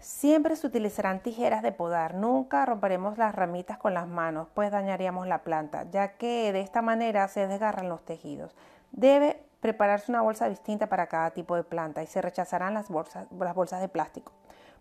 [0.02, 2.14] Siempre se utilizarán tijeras de podar.
[2.14, 6.82] Nunca romperemos las ramitas con las manos, pues dañaríamos la planta, ya que de esta
[6.82, 8.56] manera se desgarran los tejidos.
[8.90, 13.80] Debe prepararse una bolsa distinta para cada tipo de planta y se rechazarán las bolsas,
[13.80, 14.32] de plástico,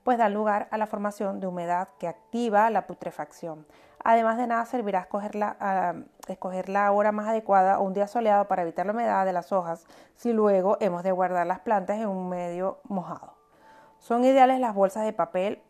[0.03, 3.67] pues dan lugar a la formación de humedad que activa la putrefacción.
[4.03, 8.47] Además de nada servirá escoger la, escoger la hora más adecuada o un día soleado
[8.47, 12.07] para evitar la humedad de las hojas si luego hemos de guardar las plantas en
[12.07, 13.40] un medio mojado.
[14.01, 15.61] Son ideales las bolsas de papel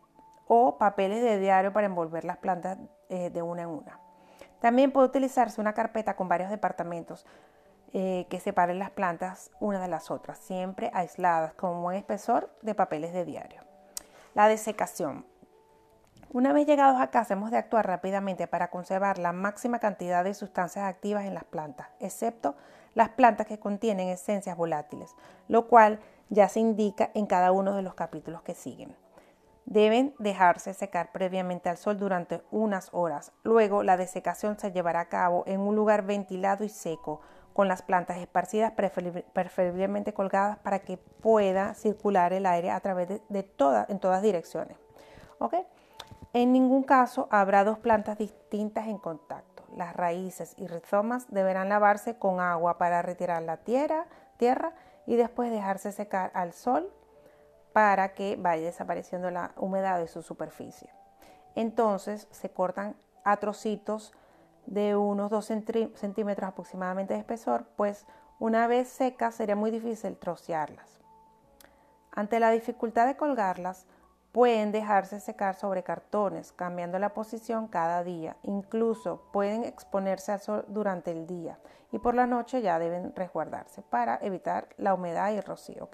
[0.48, 2.78] o papeles de diario para envolver las plantas
[3.10, 4.00] eh, de una en una.
[4.58, 7.26] También puede utilizarse una carpeta con varios departamentos
[7.92, 12.48] eh, que separen las plantas una de las otras, siempre aisladas con un buen espesor
[12.62, 13.60] de papeles de diario.
[14.32, 15.26] La desecación.
[16.32, 20.32] Una vez llegados a casa hemos de actuar rápidamente para conservar la máxima cantidad de
[20.32, 22.56] sustancias activas en las plantas, excepto
[22.94, 25.14] las plantas que contienen esencias volátiles,
[25.48, 26.00] lo cual
[26.32, 28.96] ya se indica en cada uno de los capítulos que siguen.
[29.66, 33.32] Deben dejarse secar previamente al sol durante unas horas.
[33.42, 37.20] Luego la desecación se llevará a cabo en un lugar ventilado y seco,
[37.52, 43.22] con las plantas esparcidas preferiblemente colgadas para que pueda circular el aire a través de,
[43.28, 44.78] en todas direcciones.
[46.32, 49.64] En ningún caso habrá dos plantas distintas en contacto.
[49.76, 54.06] Las raíces y rizomas deberán lavarse con agua para retirar la tierra,
[54.38, 54.72] tierra
[55.06, 56.92] y después dejarse secar al sol
[57.72, 60.90] para que vaya desapareciendo la humedad de su superficie.
[61.54, 64.12] Entonces se cortan a trocitos
[64.66, 65.44] de unos 2
[65.94, 68.06] centímetros aproximadamente de espesor, pues
[68.38, 71.00] una vez secas sería muy difícil trocearlas.
[72.10, 73.86] Ante la dificultad de colgarlas,
[74.32, 78.38] Pueden dejarse secar sobre cartones, cambiando la posición cada día.
[78.42, 81.58] Incluso pueden exponerse al sol durante el día
[81.92, 85.90] y por la noche ya deben resguardarse para evitar la humedad y el rocío.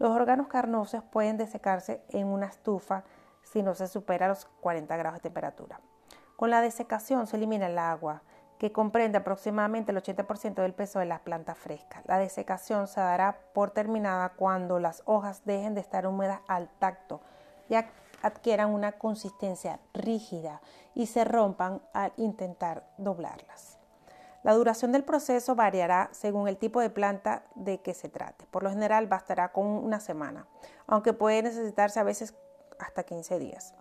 [0.00, 3.04] Los órganos carnosos pueden desecarse en una estufa
[3.42, 5.80] si no se supera los 40 grados de temperatura.
[6.34, 8.22] Con la desecación se elimina el agua,
[8.58, 12.02] que comprende aproximadamente el 80% del peso de las plantas frescas.
[12.06, 17.20] La desecación se dará por terminada cuando las hojas dejen de estar húmedas al tacto
[17.72, 17.76] y
[18.22, 20.60] adquieran una consistencia rígida
[20.94, 23.78] y se rompan al intentar doblarlas.
[24.42, 28.46] La duración del proceso variará según el tipo de planta de que se trate.
[28.46, 30.46] Por lo general bastará con una semana,
[30.86, 32.34] aunque puede necesitarse a veces
[32.78, 33.74] hasta 15 días.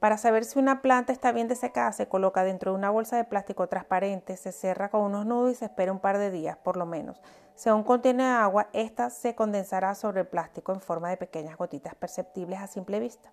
[0.00, 3.24] Para saber si una planta está bien desecada, se coloca dentro de una bolsa de
[3.24, 6.76] plástico transparente, se cierra con unos nudos y se espera un par de días, por
[6.76, 7.20] lo menos.
[7.56, 11.96] Si aún contiene agua, esta se condensará sobre el plástico en forma de pequeñas gotitas
[11.96, 13.32] perceptibles a simple vista.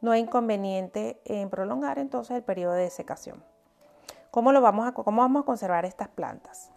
[0.00, 3.44] No hay inconveniente en prolongar entonces el periodo de desecación.
[4.32, 6.72] ¿Cómo, lo vamos a, ¿Cómo vamos a conservar estas plantas?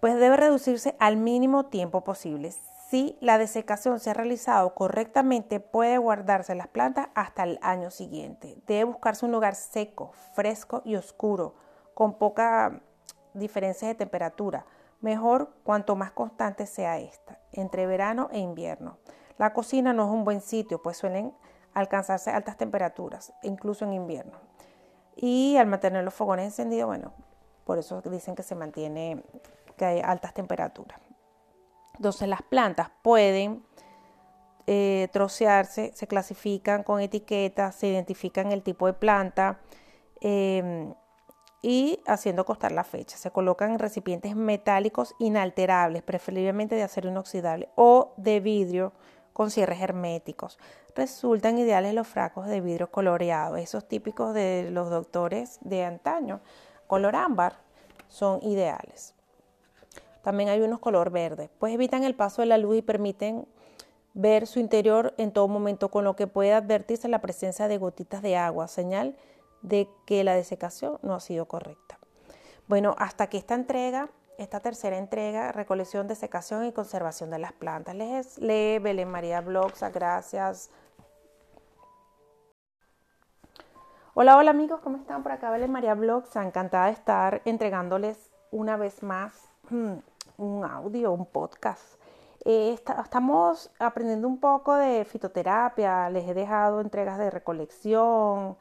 [0.00, 2.52] Pues debe reducirse al mínimo tiempo posible.
[2.90, 8.60] Si la desecación se ha realizado correctamente, puede guardarse las plantas hasta el año siguiente.
[8.66, 11.54] Debe buscarse un lugar seco, fresco y oscuro,
[11.94, 12.82] con poca
[13.32, 14.66] diferencia de temperatura.
[15.00, 18.98] Mejor cuanto más constante sea esta, entre verano e invierno.
[19.38, 21.32] La cocina no es un buen sitio, pues suelen
[21.74, 24.36] alcanzarse altas temperaturas, incluso en invierno.
[25.14, 27.12] Y al mantener los fogones encendidos, bueno,
[27.62, 29.22] por eso dicen que se mantiene
[29.76, 30.98] que hay altas temperaturas.
[32.00, 33.62] Entonces las plantas pueden
[34.66, 39.60] eh, trocearse, se clasifican con etiquetas, se identifican el tipo de planta
[40.22, 40.94] em,
[41.60, 43.18] y haciendo costar la fecha.
[43.18, 48.94] Se colocan en recipientes metálicos inalterables, preferiblemente de acero inoxidable o de vidrio
[49.34, 50.58] con cierres herméticos.
[50.94, 56.40] Resultan ideales los frascos de vidrio coloreado, esos típicos de los doctores de antaño,
[56.86, 57.56] color ámbar,
[58.08, 59.19] son ideales.
[60.22, 63.46] También hay unos color verde, pues evitan el paso de la luz y permiten
[64.14, 68.22] ver su interior en todo momento, con lo que puede advertirse la presencia de gotitas
[68.22, 69.16] de agua, señal
[69.62, 71.98] de que la desecación no ha sido correcta.
[72.66, 77.94] Bueno, hasta que esta entrega, esta tercera entrega, recolección, desecación y conservación de las plantas.
[77.94, 80.70] Les lee Belén María Bloxa, gracias.
[84.14, 85.22] Hola, hola amigos, ¿cómo están?
[85.22, 89.50] Por acá Belén María Bloxa, encantada de estar entregándoles una vez más
[90.40, 92.00] un audio, un podcast
[92.44, 98.56] eh, estamos aprendiendo un poco de fitoterapia, les he dejado entregas de recolección,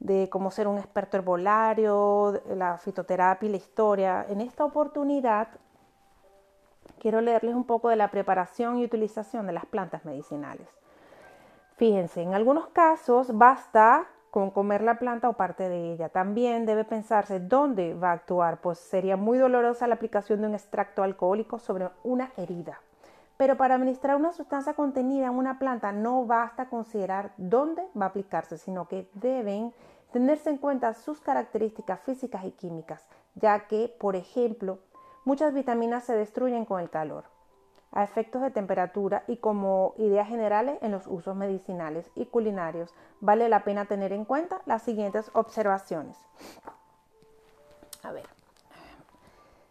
[0.00, 4.26] de cómo ser un experto herbolario, la fitoterapia y la historia.
[4.28, 5.48] En esta oportunidad
[6.98, 10.68] quiero leerles un poco de la preparación y utilización de las plantas medicinales.
[11.76, 16.08] Fíjense, en algunos casos basta con comer la planta o parte de ella.
[16.08, 20.54] También debe pensarse dónde va a actuar, pues sería muy dolorosa la aplicación de un
[20.54, 22.80] extracto alcohólico sobre una herida.
[23.36, 28.08] Pero para administrar una sustancia contenida en una planta no basta considerar dónde va a
[28.08, 29.74] aplicarse, sino que deben
[30.12, 34.78] tenerse en cuenta sus características físicas y químicas, ya que, por ejemplo,
[35.26, 37.24] muchas vitaminas se destruyen con el calor,
[37.92, 43.48] a efectos de temperatura y como ideas generales en los usos medicinales y culinarios, vale
[43.48, 46.16] la pena tener en cuenta las siguientes observaciones.
[48.02, 48.26] A ver.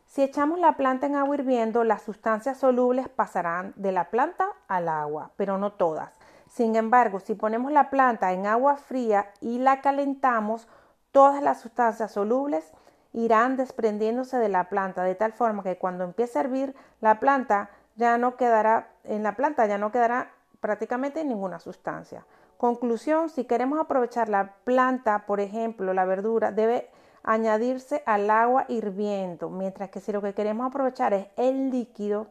[0.05, 4.89] Si echamos la planta en agua hirviendo, las sustancias solubles pasarán de la planta al
[4.89, 6.17] agua, pero no todas.
[6.49, 10.67] Sin embargo, si ponemos la planta en agua fría y la calentamos,
[11.13, 12.73] todas las sustancias solubles
[13.13, 17.69] irán desprendiéndose de la planta de tal forma que cuando empiece a hervir la planta
[17.95, 22.25] ya no quedará en la planta ya no quedará prácticamente ninguna sustancia.
[22.57, 26.89] Conclusión, si queremos aprovechar la planta, por ejemplo, la verdura, debe
[27.23, 32.27] añadirse al agua hirviendo, mientras que si lo que queremos aprovechar es el líquido,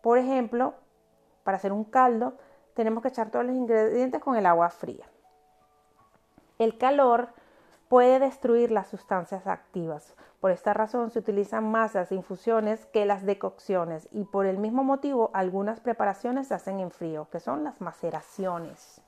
[0.00, 0.74] por ejemplo,
[1.42, 2.34] para hacer un caldo,
[2.74, 5.06] tenemos que echar todos los ingredientes con el agua fría.
[6.58, 7.30] El calor
[7.88, 10.14] puede destruir las sustancias activas.
[10.40, 14.84] Por esta razón se utilizan más las infusiones que las decocciones y por el mismo
[14.84, 19.00] motivo algunas preparaciones se hacen en frío, que son las maceraciones.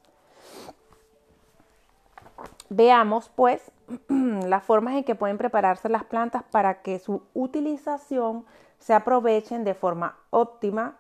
[2.68, 3.70] Veamos pues
[4.08, 8.44] las formas en que pueden prepararse las plantas para que su utilización
[8.78, 10.96] se aprovechen de forma óptima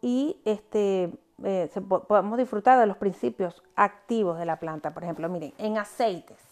[0.00, 1.12] y este,
[1.44, 1.70] eh,
[2.08, 4.92] podamos disfrutar de los principios activos de la planta.
[4.92, 6.47] Por ejemplo, miren, en aceites.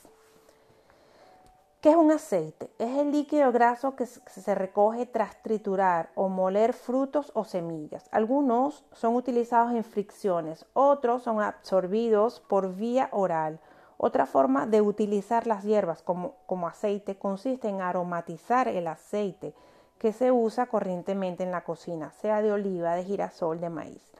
[1.80, 2.70] ¿Qué es un aceite?
[2.78, 8.08] Es el líquido graso que se recoge tras triturar o moler frutos o semillas.
[8.10, 13.60] Algunos son utilizados en fricciones, otros son absorbidos por vía oral
[13.98, 16.34] otra forma de utilizar las hierbas como,
[16.66, 19.54] aceite consiste en aromatizar el aceite
[19.98, 24.12] que se usa corrientemente en la cocina, sea de oliva, de girasol, de maíz.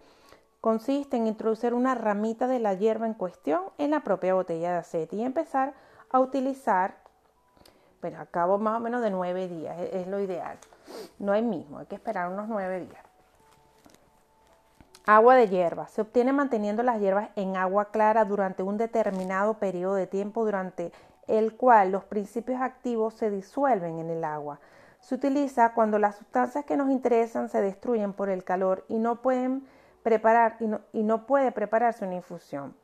[0.63, 4.79] Consiste en introducir una ramita de la hierba en cuestión en la propia botella de
[4.79, 5.75] aceite y empezar
[6.11, 6.97] a utilizar,
[8.01, 10.59] pero a cabo más o menos de nueve días, es lo ideal.
[11.19, 13.07] No hay mismo, hay que esperar unos nueve días.
[15.07, 15.87] Agua de hierba.
[15.87, 20.93] Se obtiene manteniendo las hierbas en agua clara durante un determinado periodo de tiempo durante
[21.29, 24.59] el cual los principios activos se disuelven en el agua.
[24.99, 29.23] Se utiliza cuando las sustancias que nos interesan se destruyen por el calor y no
[29.23, 29.65] pueden
[30.03, 32.75] preparar y no, y no puede prepararse una infusión.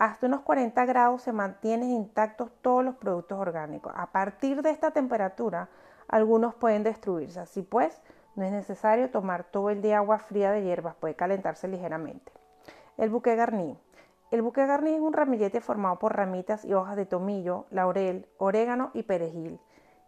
[0.00, 3.92] Hasta unos 40 grados se mantienen intactos todos los productos orgánicos.
[3.94, 5.68] A partir de esta temperatura,
[6.08, 7.38] algunos pueden destruirse.
[7.38, 8.00] Así pues,
[8.34, 12.32] no es necesario tomar todo el agua fría de hierbas, puede calentarse ligeramente.
[12.96, 13.78] El buque garní.
[14.30, 18.92] El buque garní es un ramillete formado por ramitas y hojas de tomillo, laurel, orégano
[18.94, 19.60] y perejil,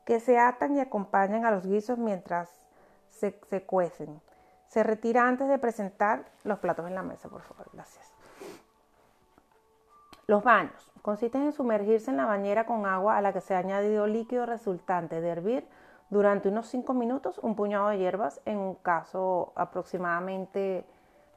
[0.06, 2.48] que se atan y acompañan a los guisos mientras
[3.08, 4.22] se, se cuecen.
[4.68, 7.68] Se retira antes de presentar los platos en la mesa, por favor.
[7.74, 8.11] Gracias.
[10.32, 10.90] Los baños.
[11.02, 14.46] Consisten en sumergirse en la bañera con agua a la que se ha añadido líquido
[14.46, 15.68] resultante de hervir
[16.08, 20.86] durante unos 5 minutos un puñado de hierbas en un caso aproximadamente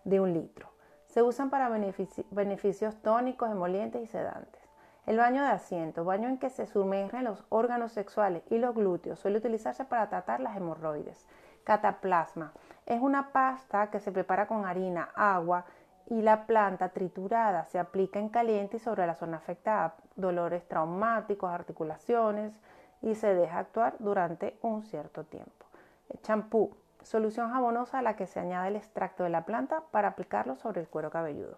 [0.05, 0.69] de un litro.
[1.07, 4.61] Se usan para beneficios tónicos, emolientes y sedantes.
[5.05, 9.19] El baño de asiento, baño en que se sumergen los órganos sexuales y los glúteos,
[9.19, 11.27] suele utilizarse para tratar las hemorroides.
[11.65, 12.53] Cataplasma
[12.85, 15.65] es una pasta que se prepara con harina, agua
[16.07, 17.65] y la planta triturada.
[17.65, 19.95] Se aplica en caliente y sobre la zona afectada.
[20.15, 22.59] Dolores traumáticos, articulaciones,
[23.01, 25.65] y se deja actuar durante un cierto tiempo.
[26.21, 30.55] champú, solución jabonosa a la que se añade el extracto de la planta para aplicarlo
[30.55, 31.57] sobre el cuero cabelludo.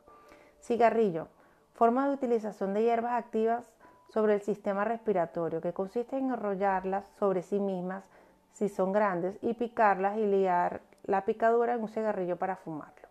[0.62, 1.28] Cigarrillo,
[1.74, 3.72] forma de utilización de hierbas activas
[4.10, 8.10] sobre el sistema respiratorio que consiste en enrollarlas sobre sí mismas
[8.52, 13.07] si son grandes, y picarlas y liar la picadura en un cigarrillo para fumarlo.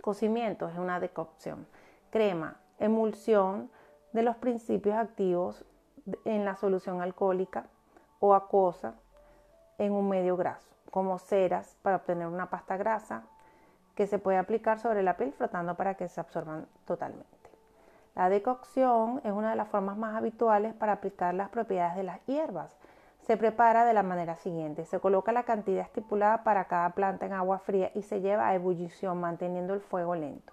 [0.00, 1.66] Cocimiento es una decocción.
[2.10, 3.70] Crema, emulsión
[4.12, 5.64] de los principios activos
[6.24, 7.66] en la solución alcohólica
[8.18, 8.94] o acuosa
[9.78, 13.24] en un medio graso, como ceras para obtener una pasta grasa
[13.94, 17.28] que se puede aplicar sobre la piel frotando para que se absorban totalmente.
[18.14, 22.24] La decocción es una de las formas más habituales para aplicar las propiedades de las
[22.26, 22.76] hierbas.
[23.30, 24.84] Se prepara de la manera siguiente.
[24.84, 28.56] Se coloca la cantidad estipulada para cada planta en agua fría y se lleva a
[28.56, 30.52] ebullición manteniendo el fuego lento.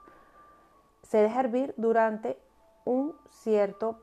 [1.02, 2.38] Se deja hervir durante
[2.86, 4.00] un cierto,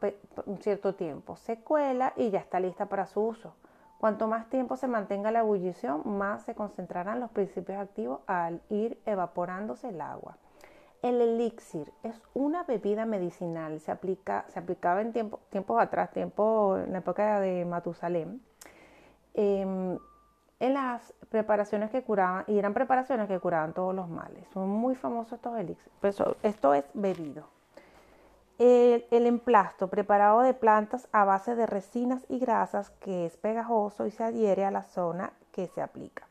[0.47, 1.37] un cierto tiempo.
[1.37, 3.55] Se cuela y ya está lista para su uso.
[4.01, 9.01] Cuanto más tiempo se mantenga la ebullición, más se concentrarán los principios activos al ir
[9.07, 10.37] evaporándose el agua.
[11.01, 16.33] El elixir es una bebida medicinal, se, aplica, se aplicaba en tiempo, tiempos atrás, en
[16.91, 18.41] la época de Matusalem,
[19.35, 19.99] em,
[20.61, 24.49] en las preparaciones que curaban, y eran preparaciones que curaban todos los males.
[24.53, 26.37] Son muy famosos estos elixirs.
[26.43, 27.45] esto es bebido.
[28.59, 34.07] El, el, emplasto preparado de plantas a base de resinas y grasas que es pegajoso
[34.07, 36.29] y se adhiere a la zona que se aplica.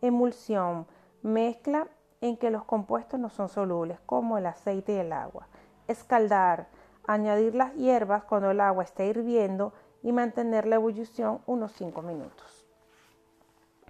[0.00, 0.86] Emulsión,
[1.22, 1.86] mezcla
[2.20, 5.46] en que los compuestos no son solubles, como el aceite y el agua.
[5.88, 6.68] Escaldar,
[7.06, 9.72] añadir las hierbas cuando el agua esté hirviendo
[10.02, 12.66] y mantener la ebullición unos 5 minutos.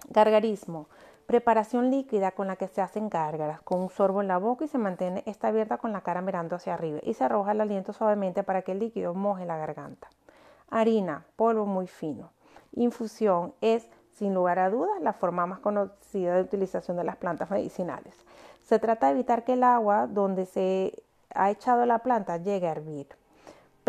[0.09, 0.87] Gargarismo,
[1.25, 4.67] preparación líquida con la que se hacen gárgaras, con un sorbo en la boca y
[4.67, 7.93] se mantiene esta abierta con la cara mirando hacia arriba y se arroja el aliento
[7.93, 10.07] suavemente para que el líquido moje la garganta.
[10.69, 12.31] Harina, polvo muy fino.
[12.71, 17.49] Infusión es sin lugar a dudas, la forma más conocida de utilización de las plantas
[17.49, 18.15] medicinales.
[18.63, 21.03] Se trata de evitar que el agua donde se
[21.33, 23.07] ha echado la planta llegue a hervir,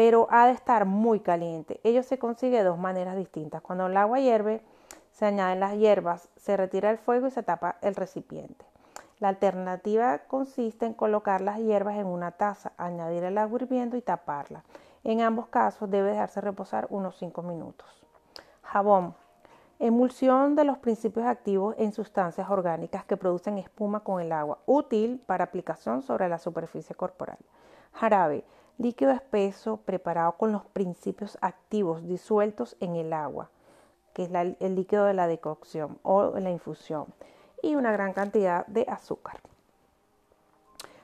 [0.00, 1.78] pero ha de estar muy caliente.
[1.84, 3.60] Ello se consigue de dos maneras distintas.
[3.60, 4.62] Cuando el agua hierve,
[5.12, 8.64] se añaden las hierbas, se retira el fuego y se tapa el recipiente.
[9.18, 14.00] La alternativa consiste en colocar las hierbas en una taza, añadir el agua hirviendo y
[14.00, 14.64] taparla.
[15.04, 18.02] En ambos casos debe dejarse reposar unos 5 minutos.
[18.62, 19.14] Jabón.
[19.78, 25.22] Emulsión de los principios activos en sustancias orgánicas que producen espuma con el agua, útil
[25.26, 27.38] para aplicación sobre la superficie corporal.
[27.92, 28.44] Jarabe,
[28.80, 33.50] líquido espeso preparado con los principios activos disueltos en el agua,
[34.14, 37.06] que es el líquido de la decocción o la infusión,
[37.62, 39.40] y una gran cantidad de azúcar.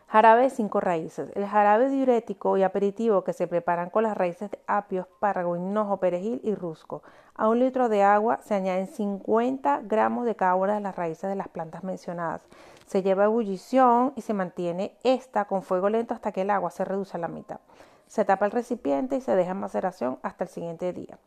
[0.09, 1.31] Jarabe de cinco raíces.
[1.35, 5.99] El jarabe diurético y aperitivo que se preparan con las raíces de apio, espárrago, hinojo,
[5.99, 7.03] perejil y rusco.
[7.35, 11.29] A un litro de agua se añaden 50 gramos de cada una de las raíces
[11.29, 12.47] de las plantas mencionadas.
[12.87, 16.71] Se lleva a ebullición y se mantiene esta con fuego lento hasta que el agua
[16.71, 17.59] se reduce a la mitad.
[18.07, 21.19] Se tapa el recipiente y se deja en maceración hasta el siguiente día.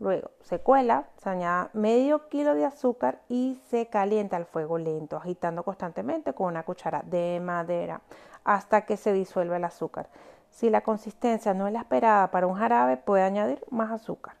[0.00, 5.16] Luego se cuela, se añade medio kilo de azúcar y se calienta al fuego lento,
[5.16, 8.00] agitando constantemente con una cuchara de madera
[8.42, 10.08] hasta que se disuelva el azúcar.
[10.50, 14.34] Si la consistencia no es la esperada para un jarabe, puede añadir más azúcar.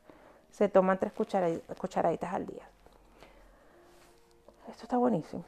[0.50, 2.68] Se toman tres cucharaditas al día.
[4.68, 5.44] Esto está buenísimo.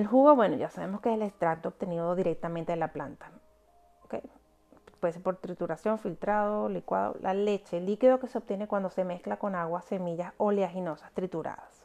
[0.00, 3.30] El jugo, bueno, ya sabemos que es el extracto obtenido directamente de la planta
[5.00, 9.38] puede ser por trituración, filtrado, licuado, la leche, líquido que se obtiene cuando se mezcla
[9.38, 11.84] con agua, semillas oleaginosas trituradas.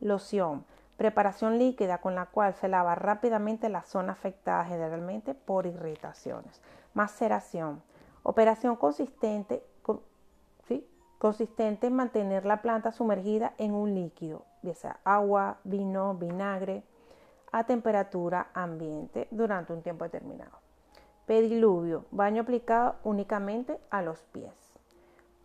[0.00, 0.64] Loción,
[0.96, 6.60] preparación líquida con la cual se lava rápidamente la zona afectada generalmente por irritaciones.
[6.94, 7.82] Maceración,
[8.22, 9.64] operación consistente,
[11.18, 16.82] consistente en mantener la planta sumergida en un líquido, ya sea agua, vino, vinagre,
[17.52, 20.58] a temperatura ambiente durante un tiempo determinado.
[21.26, 24.52] Pediluvio, baño aplicado únicamente a los pies.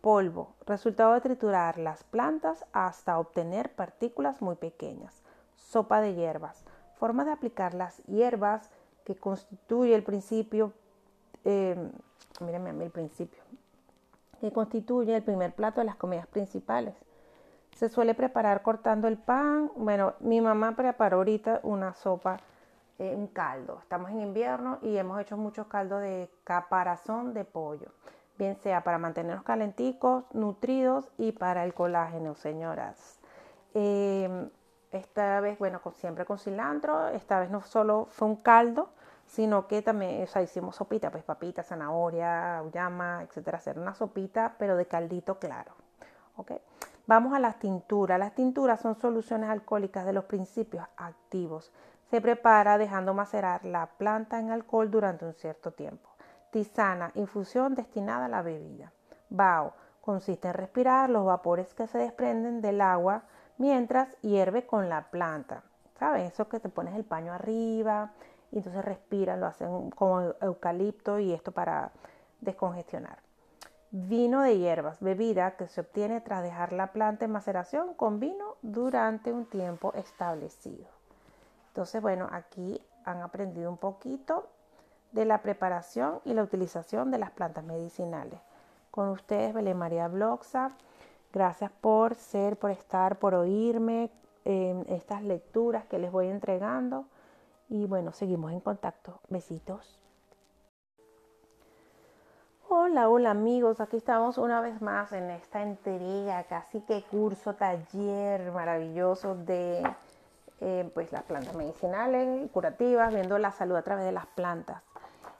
[0.00, 5.22] Polvo, resultado de triturar las plantas hasta obtener partículas muy pequeñas.
[5.56, 6.64] Sopa de hierbas,
[6.96, 8.70] forma de aplicar las hierbas
[9.04, 10.72] que constituye el principio,
[11.44, 11.76] eh,
[12.40, 13.42] mírenme el principio,
[14.40, 16.94] que constituye el primer plato de las comidas principales.
[17.76, 19.70] Se suele preparar cortando el pan.
[19.76, 22.38] Bueno, mi mamá preparó ahorita una sopa
[22.98, 23.80] eh, un caldo.
[23.82, 27.88] Estamos en invierno y hemos hecho muchos caldos de caparazón de pollo,
[28.38, 33.20] bien sea para mantenernos calenticos, nutridos y para el colágeno, señoras.
[33.74, 34.48] Em,
[34.90, 38.88] esta vez, bueno, siempre con cilantro, esta vez no solo fue un caldo,
[39.26, 44.54] sino que también, o sea, hicimos sopita, pues papita, zanahoria, llama, etcétera, hacer una sopita,
[44.58, 45.72] pero de caldito claro.
[46.36, 46.52] ¿ok?
[47.06, 48.18] Vamos a las tinturas.
[48.18, 51.72] Las tinturas son soluciones alcohólicas de los principios activos
[52.10, 56.08] se prepara dejando macerar la planta en alcohol durante un cierto tiempo.
[56.50, 58.92] Tisana, infusión destinada a la bebida.
[59.28, 63.24] Bao, Consiste en respirar los vapores que se desprenden del agua
[63.58, 65.64] mientras hierve con la planta.
[65.98, 66.32] ¿Sabes?
[66.32, 68.12] Eso que te pones el paño arriba
[68.52, 71.90] y entonces respiran, lo hacen como eucalipto y esto para
[72.40, 73.25] descongestionar.
[73.98, 78.56] Vino de hierbas, bebida que se obtiene tras dejar la planta en maceración con vino
[78.60, 80.84] durante un tiempo establecido.
[81.68, 84.50] Entonces, bueno, aquí han aprendido un poquito
[85.12, 88.38] de la preparación y la utilización de las plantas medicinales.
[88.90, 90.72] Con ustedes, Belén María Bloxa.
[91.32, 94.10] Gracias por ser, por estar, por oírme
[94.44, 97.06] en estas lecturas que les voy entregando.
[97.70, 99.20] Y bueno, seguimos en contacto.
[99.30, 99.98] Besitos.
[102.78, 108.52] Hola, hola amigos, aquí estamos una vez más en esta entrega, casi que curso, taller
[108.52, 109.82] maravilloso de
[110.60, 114.82] eh, pues las plantas medicinales curativas, viendo la salud a través de las plantas.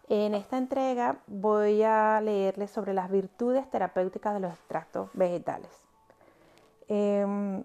[0.08, 5.68] En esta entrega voy a leerles sobre las virtudes terapéuticas de los extractos vegetales.
[6.88, 7.64] Em,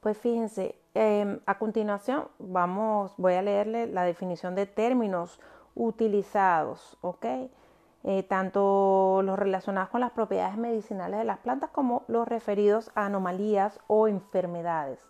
[0.00, 5.38] pues fíjense, em, a continuación vamos, voy a leerle la definición de términos
[5.74, 7.26] utilizados, ¿ok?
[8.06, 13.06] Eh, tanto los relacionados con las propiedades medicinales de las plantas como los referidos a
[13.06, 15.00] anomalías o enfermedades.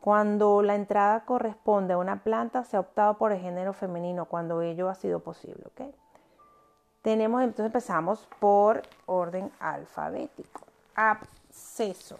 [0.00, 4.62] Cuando la entrada corresponde a una planta, se ha optado por el género femenino cuando
[4.62, 5.64] ello ha sido posible.
[7.02, 10.62] Tenemos, entonces empezamos por orden alfabético.
[10.94, 12.18] Absceso,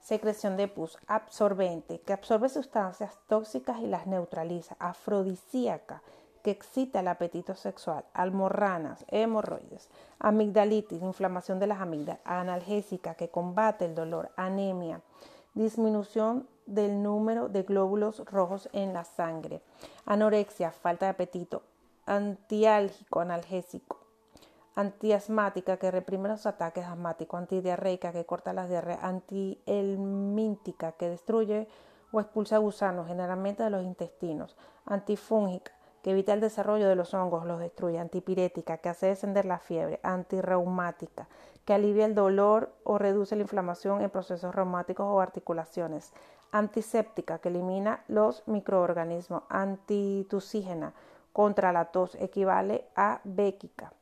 [0.00, 6.02] secreción de pus, absorbente, que absorbe sustancias tóxicas y las neutraliza, afrodisíaca,
[6.42, 9.88] que excita el apetito sexual, almorranas, hemorroides,
[10.18, 15.00] amigdalitis, inflamación de las amígdalas, analgésica que combate el dolor, anemia,
[15.54, 19.62] disminución del número de glóbulos rojos en la sangre,
[20.04, 21.62] anorexia, falta de apetito,
[22.06, 24.00] antiálgico, analgésico,
[24.74, 31.68] antiasmática que reprime los ataques asmáticos, antidiarreica que corta las diarreas, antihelmíntica que destruye
[32.10, 35.72] o expulsa gusanos generalmente de los intestinos, antifúngica
[36.02, 40.00] que evita el desarrollo de los hongos, los destruye, antipirética, que hace descender la fiebre,
[40.02, 41.28] antirreumática,
[41.64, 46.12] que alivia el dolor o reduce la inflamación en procesos reumáticos o articulaciones,
[46.50, 50.92] antiséptica, que elimina los microorganismos, antitusígena,
[51.32, 53.92] contra la tos, equivale a béquica,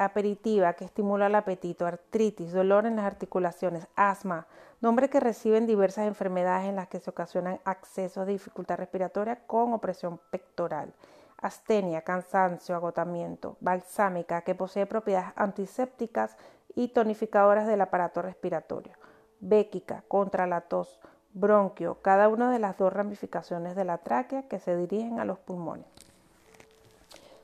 [0.00, 4.46] aperitiva, que estimula el apetito, artritis, dolor en las articulaciones, asma,
[4.80, 9.74] nombre que reciben diversas enfermedades en las que se ocasionan accesos de dificultad respiratoria con
[9.74, 10.94] opresión pectoral,
[11.36, 16.34] astenia, cansancio, agotamiento, balsámica, que posee propiedades antisépticas
[16.74, 18.94] y tonificadoras del aparato respiratorio,
[19.40, 20.98] béquica, contra la tos,
[21.34, 25.38] bronquio, cada una de las dos ramificaciones de la tráquea que se dirigen a los
[25.38, 25.86] pulmones.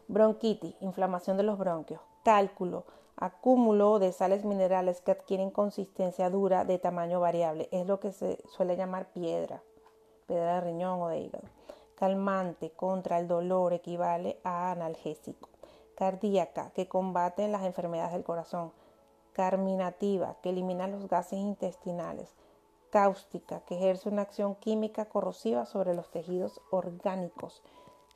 [0.09, 6.80] Bronquitis, inflamación de los bronquios, cálculo, acúmulo de sales minerales que adquieren consistencia dura de
[6.80, 7.68] tamaño variable.
[7.70, 9.62] Es lo que se suele llamar piedra,
[10.26, 11.46] piedra de riñón o de hígado.
[11.94, 15.50] Calmante contra el dolor equivale a analgésico.
[15.94, 18.72] Cardíaca, que combate las enfermedades del corazón.
[19.32, 22.34] Carminativa, que elimina los gases intestinales.
[22.90, 27.62] Cáustica, que ejerce una acción química corrosiva sobre los tejidos orgánicos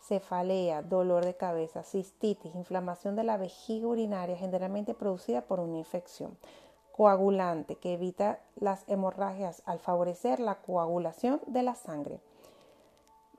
[0.00, 6.36] cefalea, dolor de cabeza, cistitis, inflamación de la vejiga urinaria generalmente producida por una infección.
[6.92, 12.20] Coagulante, que evita las hemorragias al favorecer la coagulación de la sangre.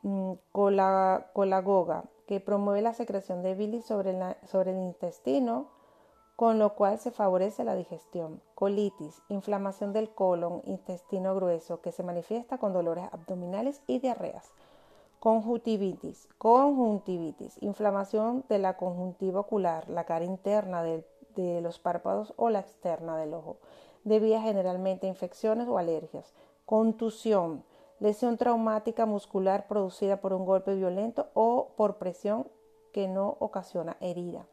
[0.04, 5.68] Mm, colagoga, que promueve la secreción de bilis sobre, sobre el intestino,
[6.36, 8.42] con lo cual se favorece la digestión.
[8.56, 14.52] Colitis, inflamación del colon, intestino grueso, que se manifiesta con dolores abdominales y diarreas.
[15.22, 21.06] Conjuntivitis, conjuntivitis, inflamación de la conjuntiva ocular, la cara interna de,
[21.62, 23.58] los párpados o la externa del ojo,
[24.04, 26.34] debida generalmente a infecciones o alergias.
[26.66, 27.64] Contusión,
[28.00, 32.48] lesión traumática muscular producida por un golpe violento o por presión
[32.92, 34.48] que no ocasiona herida.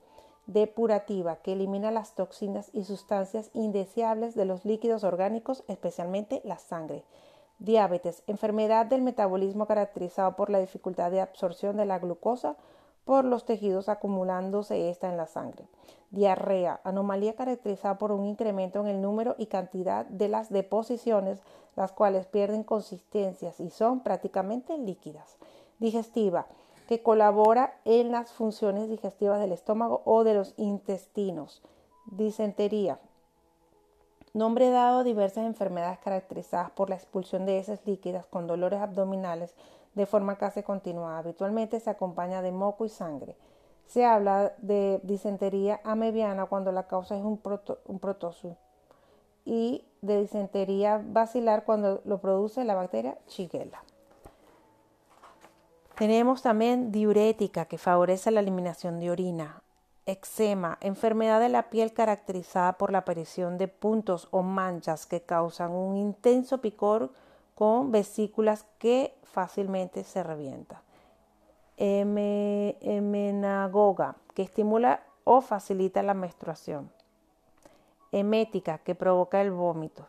[0.45, 7.07] Depurativa, que elimina las toxinas y sustancias indeseables de los líquidos orgánicos, especialmente la sangre.
[7.59, 12.57] Diabetes, enfermedad del metabolismo caracterizado por la dificultad de absorción de la glucosa
[13.05, 15.67] por los tejidos acumulándose esta en la sangre.
[16.11, 21.41] Diarrea, anomalía caracterizada por un incremento en el número y cantidad de las deposiciones,
[21.75, 25.37] las cuales pierden consistencias y son prácticamente líquidas.
[25.79, 26.47] Digestiva,
[26.87, 31.63] que colabora en las funciones digestivas del estómago o de los intestinos.
[32.07, 32.99] Disentería,
[34.35, 39.55] Nombre dado a diversas enfermedades caracterizadas por la expulsión de heces líquidas con dolores abdominales
[39.95, 41.19] de forma casi continuada.
[41.19, 43.37] Habitualmente se acompaña de moco y sangre.
[43.87, 47.81] Se habla de disentería amebiana cuando la causa es un, proto,
[49.47, 53.83] y de disentería basilar cuando lo produce la bacteria Shigella.
[55.97, 59.63] Tenemos también diurética que favorece la eliminación de orina,
[60.09, 65.73] eczema, enfermedad de la piel caracterizada por la aparición de puntos o manchas que causan
[65.73, 67.13] un intenso picor
[67.55, 70.81] con vesículas que fácilmente se revientan.
[72.81, 76.91] Emenagoga, que estimula o facilita la menstruación.
[78.11, 80.07] Emética, que provoca el vómito,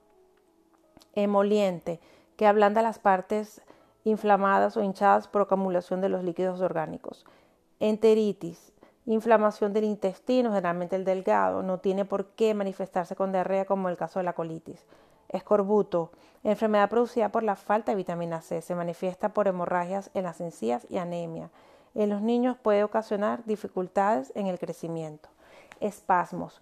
[1.13, 1.99] emoliente,
[2.37, 3.61] que ablanda las partes
[4.05, 7.25] inflamadas o hinchadas por acumulación de los líquidos orgánicos,
[7.81, 8.71] enteritis,
[9.13, 13.97] inflamación del intestino, generalmente el delgado, no tiene por qué manifestarse con diarrea como el
[13.97, 14.85] caso de la colitis.
[15.29, 16.11] Escorbuto,
[16.43, 20.85] enfermedad producida por la falta de vitamina C, se manifiesta por hemorragias en las encías
[20.89, 21.49] y anemia.
[21.95, 25.29] En los niños puede ocasionar dificultades en el crecimiento.
[25.79, 26.61] Espasmos,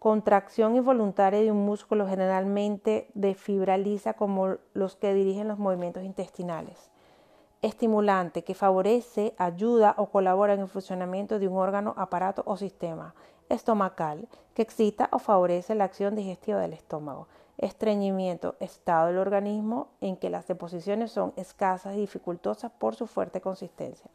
[0.00, 6.02] contracción involuntaria de un músculo generalmente de fibra lisa como los que dirigen los movimientos
[6.02, 6.90] intestinales.
[7.60, 13.16] Estimulante que favorece, ayuda o colabora en el funcionamiento de un órgano, aparato o sistema.
[13.48, 17.26] Estomacal que excita o favorece la acción digestiva del estómago.
[17.56, 23.40] Estreñimiento, estado del organismo en que las deposiciones son escasas y dificultosas por su fuerte
[23.40, 24.08] consistencia.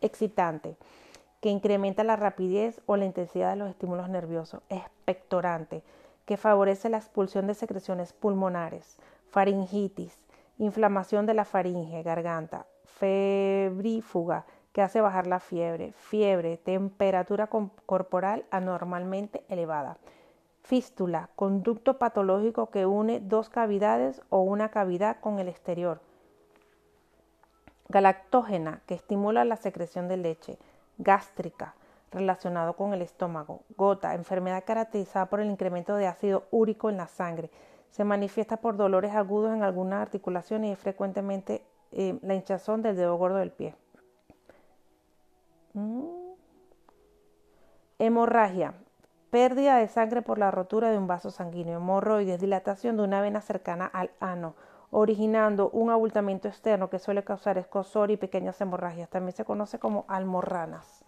[0.00, 0.76] Excitante
[1.40, 5.82] que incrementa la rapidez o la intensidad de los estímulos nerviosos, expectorante,
[6.26, 8.98] que favorece la expulsión de secreciones pulmonares,
[9.30, 10.18] faringitis,
[10.58, 12.66] inflamación de la faringe, garganta,
[13.00, 19.96] febrífuga, que hace bajar la fiebre, fiebre, temperatura corporal anormalmente elevada,
[20.62, 26.00] fístula, conducto patológico que une dos cavidades o una cavidad con el exterior,
[27.88, 30.58] galactógena, que estimula la secreción de leche,
[30.98, 31.74] gástrica
[32.12, 37.06] relacionado con el estómago, gota, enfermedad caracterizada por el incremento de ácido úrico en la
[37.06, 37.50] sangre.
[37.90, 43.16] Se manifiesta por dolores agudos en algunas articulaciones y es frecuentemente la hinchazón del dedo
[43.16, 43.74] gordo del pie.
[45.74, 46.02] Mm.
[47.98, 48.74] Hemorragia,
[49.30, 53.40] pérdida de sangre por la rotura de un vaso sanguíneo, hemorroides, dilatación de una vena
[53.40, 54.54] cercana al ano,
[54.90, 59.10] originando un abultamiento externo que suele causar escosor y pequeñas hemorragias.
[59.10, 61.04] También se conoce como almorranas.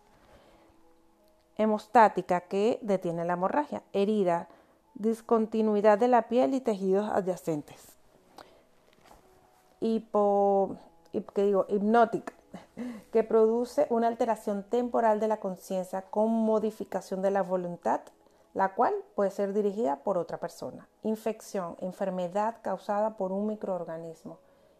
[1.56, 3.82] Hemostática que detiene la hemorragia.
[3.92, 4.48] Herida,
[4.94, 7.98] discontinuidad de la piel y tejidos adyacentes.
[9.82, 10.76] Hipo,
[11.12, 11.66] ¿qué digo?
[11.68, 12.32] Hipnótica,
[13.12, 18.02] que produce una alteración temporal de la conciencia con modificación de la voluntad
[18.54, 20.88] la cual puede ser dirigida por otra persona.
[21.02, 24.38] Infección, enfermedad causada por un microorganismo.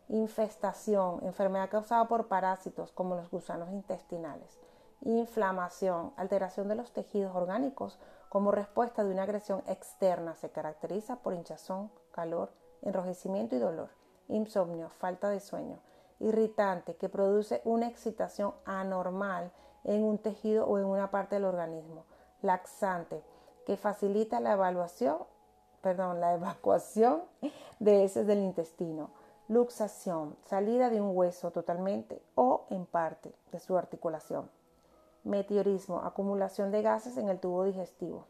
[0.09, 4.59] Infestación, enfermedad causada por parásitos como los gusanos intestinales.
[5.01, 7.99] Inflamación, alteración de los tejidos orgánicos
[8.29, 10.35] como respuesta de una agresión externa.
[10.35, 14.02] Se caracteriza por hinchazón, calor, enrojecimiento y dolor.
[14.29, 15.79] Insomnio, falta de sueño.
[16.21, 19.51] Irritante, que produce una excitación anormal
[19.85, 22.05] en un tejido o en una parte del organismo.
[22.43, 23.23] Laxante,
[23.67, 25.19] que facilita la evaluación,
[25.81, 27.23] perdón, la evacuación
[27.79, 29.11] de heces del intestino.
[29.49, 34.49] Luxación, salida de un hueso totalmente o en parte de su articulación.
[35.25, 38.27] Meteorismo, acumulación de gases en el tubo digestivo.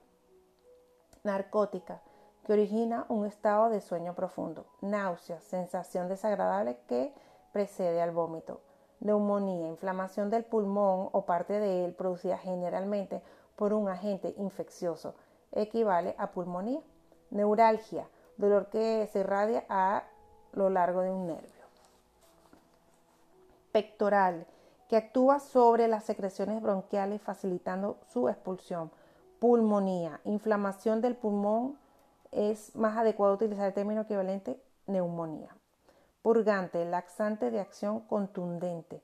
[1.22, 2.02] Narcótica,
[2.44, 4.66] que origina un estado de sueño profundo.
[4.80, 7.12] Náusea, sensación desagradable que
[7.52, 8.60] precede al vómito.
[9.00, 13.22] Neumonía, inflamación del pulmón o parte de él producida generalmente
[13.56, 15.14] por un agente infeccioso
[15.52, 16.80] equivale a pulmonía.
[17.30, 20.04] Neuralgia, dolor que se irradia a
[20.52, 21.62] lo largo de un nervio.
[23.70, 24.46] Pectoral,
[24.88, 28.90] que actúa sobre las secreciones bronquiales facilitando su expulsión.
[29.38, 31.78] Pulmonía, inflamación del pulmón,
[32.32, 35.54] es más adecuado utilizar el término equivalente neumonía.
[36.22, 39.02] Purgante, laxante de acción contundente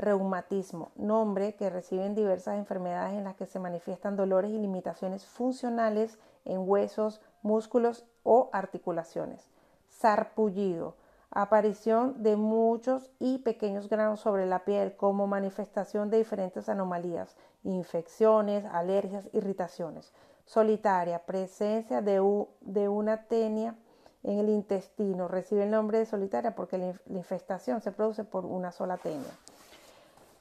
[0.00, 6.18] reumatismo, nombre que reciben diversas enfermedades en las que se manifiestan dolores y limitaciones funcionales
[6.46, 9.50] en huesos, músculos o articulaciones.
[9.90, 10.96] Sarpullido,
[11.30, 18.64] aparición de muchos y pequeños granos sobre la piel como manifestación de diferentes anomalías, infecciones,
[18.64, 20.14] alergias, irritaciones.
[20.50, 22.20] Solitaria, presencia de,
[22.60, 23.76] de una tenia
[24.24, 25.28] en el intestino.
[25.28, 29.30] Recibe el nombre de solitaria porque la infestación se produce por una sola tenia.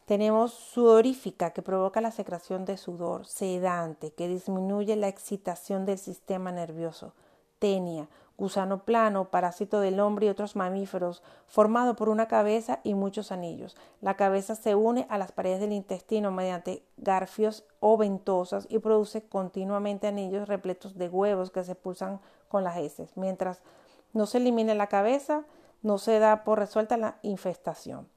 [0.06, 6.52] Tenemos sudorífica, que provoca la secreción de sudor, sedante, que disminuye la excitación del sistema
[6.52, 7.14] nervioso,
[7.60, 8.08] tenia,
[8.40, 13.76] gusano plano, parásito del hombre y otros mamíferos, formado por una cabeza y muchos anillos.
[14.02, 19.22] La cabeza se une a las paredes del intestino mediante garfios o ventosas y produce
[19.22, 23.16] continuamente anillos repletos de huevos que se pulsan con las heces.
[23.18, 23.62] Mientras
[24.14, 25.44] no se elimine la cabeza,
[25.84, 28.08] no se da por resuelta la infestación.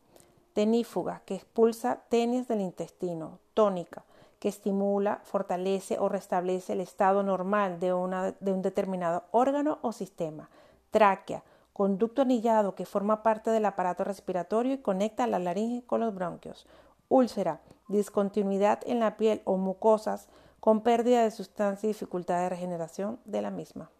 [0.52, 3.38] Tenífuga, que expulsa tenis del intestino.
[3.54, 4.04] Tónica,
[4.42, 9.92] que estimula, fortalece o restablece el estado normal de, una, de un determinado órgano o
[9.92, 10.50] sistema.
[10.90, 16.12] Tráquea, conducto anillado que forma parte del aparato respiratorio y conecta la laringe con los
[16.12, 16.66] bronquios.
[17.08, 20.26] Úlcera, discontinuidad en la piel o mucosas
[20.58, 23.90] con pérdida de sustancia y dificultad de regeneración de la misma.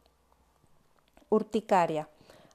[1.28, 2.09] Urticaria,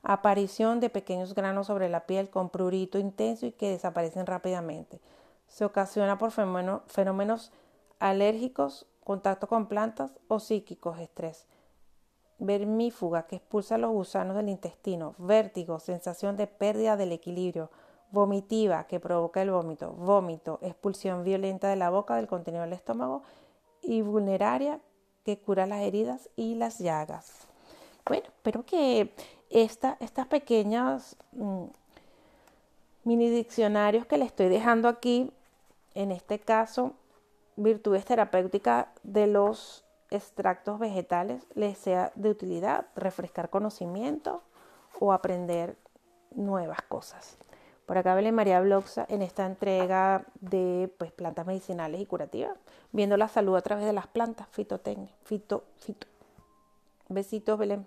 [0.04, 5.00] aparición de pequeños granos sobre la piel con prurito intenso y que desaparecen rápidamente.
[5.48, 7.52] Se ocasiona por fenómenos
[8.00, 11.48] alérgicos, contacto con plantas o psíquicos, estrés.
[12.40, 17.72] Vermífuga que expulsa los gusanos del intestino, vértigo, sensación de pérdida del equilibrio,
[18.12, 23.24] vomitiva que provoca el vómito, vómito, expulsión violenta de la boca del contenido del estómago
[23.82, 24.80] y vulneraria
[25.26, 27.48] que cura las heridas y las llagas.
[28.06, 29.14] Bueno, espero que
[29.50, 31.66] esta, estas pequeñas mm,
[33.04, 35.32] mini diccionarios que le estoy dejando aquí,
[35.96, 36.94] en este caso,
[37.58, 44.42] virtudes terapéuticas de los extractos vegetales les sea de utilidad, refrescar conocimiento
[45.00, 45.76] o aprender
[46.32, 47.38] nuevas cosas.
[47.86, 52.58] Por acá Belén María Bloxa en esta entrega de pues, plantas medicinales y curativas,
[52.92, 56.08] viendo la salud a través de las plantas, fitotecnia, fito, fito.
[57.10, 57.86] Besitos, Belén.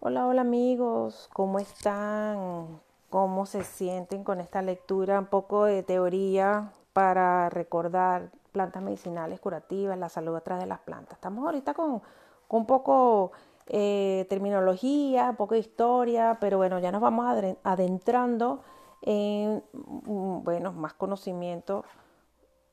[0.00, 2.80] Hola, hola amigos, ¿cómo están?
[3.10, 9.98] Cómo se sienten con esta lectura, un poco de teoría para recordar plantas medicinales curativas,
[9.98, 11.14] la salud atrás de las plantas.
[11.14, 12.02] Estamos ahorita con,
[12.48, 13.32] un poco
[13.66, 17.26] eh, terminología, un poco de historia, pero bueno, ya nos vamos
[17.62, 18.62] adentrando
[19.02, 21.84] en mm, bueno, más conocimiento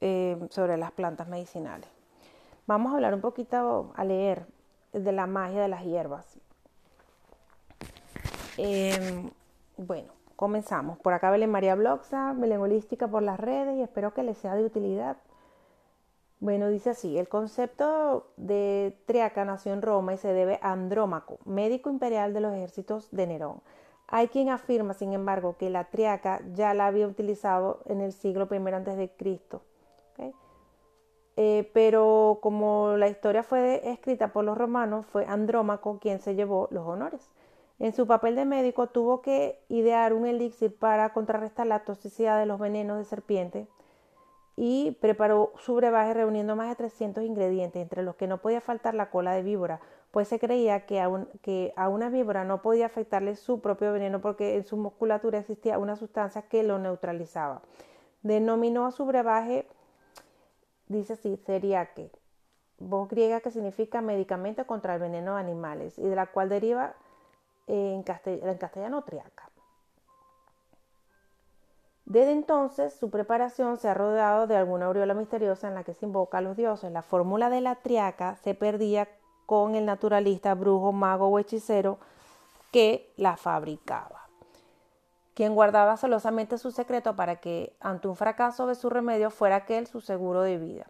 [0.02, 1.90] eh, sobre las plantas medicinales.
[2.68, 4.48] Vamos a hablar un poquito, a leer
[4.92, 6.26] de la magia de las hierbas.
[8.58, 9.30] Em,
[9.78, 10.98] bueno, Comenzamos.
[11.00, 14.56] Por acá Belén María Bloxa, Belén Holística por las redes y espero que les sea
[14.56, 15.18] de utilidad.
[16.40, 21.40] Bueno, dice así, el concepto de triaca nació en Roma y se debe a Andrómaco,
[21.46, 23.62] médico imperial de los ejércitos de Nerón.
[24.08, 28.48] Hay quien afirma, sin embargo, que la triaca ya la había utilizado en el siglo
[28.52, 29.62] I antes de Cristo.
[31.38, 36.70] Eh, pero como la historia fue escrita por los romanos, fue Andrómaco quien se llevó
[36.72, 37.30] los honores.
[37.78, 42.46] En su papel de médico tuvo que idear un elixir para contrarrestar la toxicidad de
[42.46, 43.68] los venenos de serpiente
[44.56, 48.94] y preparó su brebaje reuniendo más de 300 ingredientes, entre los que no podía faltar
[48.94, 53.60] la cola de víbora, pues se creía que a, una víbora no podía afectarle su
[53.60, 57.64] propio veneno porque en su musculatura existía una sustancia que lo neutralizaba.
[58.24, 59.68] Denominó a su brebaje,
[60.88, 62.10] dice así, seriaque,
[62.80, 66.96] voz griega que significa medicamento contra el veneno de animales y de la cual deriva
[67.68, 69.49] en, castellano triaca.
[72.05, 76.05] Desde entonces, su preparación se ha rodeado de alguna aureola misteriosa en la que se
[76.05, 76.91] invoca a los dioses.
[76.91, 79.07] La fórmula de la triaca se perdía
[79.47, 81.97] con el naturalista, brujo, mago o hechicero
[82.72, 84.28] que la fabricaba,
[85.34, 89.88] quien guardaba celosamente su secreto para que, ante un fracaso de su remedio, fuera aquel
[89.88, 90.86] su seguro de vida.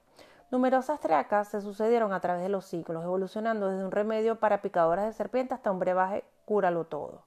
[0.52, 5.06] Numerosas triacas se sucedieron a través de los siglos, evolucionando desde un remedio para picadoras
[5.06, 7.24] de serpiente hasta un brebaje cúralo todo.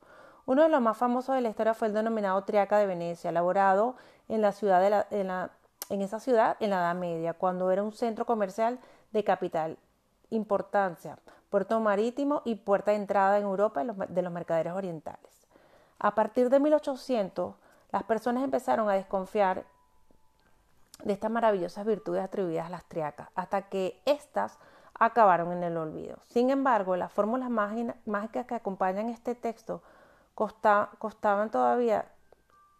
[0.47, 3.97] Uno de los más famosos de la historia fue el denominado Triaca de Venecia, elaborado
[4.29, 5.51] en, la ciudad de
[5.91, 8.79] en, esa ciudad en la Edad Media, cuando era un centro comercial
[9.12, 9.79] de capital
[10.31, 11.19] importancia,
[11.51, 15.47] puerto marítimo y puerta de entrada en Europa de los mercaderes orientales.
[15.99, 17.55] A partir de 1800,
[17.91, 19.64] las personas empezaron a desconfiar
[21.05, 24.59] de estas maravillosas virtudes atribuidas a las triacas, hasta que éstas
[24.99, 26.18] acabaron en el olvido.
[26.26, 29.82] Sin embargo, las fórmulas mágicas que acompañan este texto
[30.34, 32.07] costaban todavía,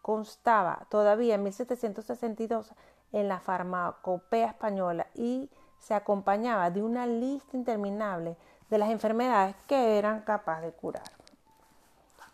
[0.03, 2.73] constaba todavía en 1762
[3.13, 8.37] en la farmacopea española y se acompañaba de una lista interminable
[8.71, 11.05] de las enfermedades que eran capaces de curar.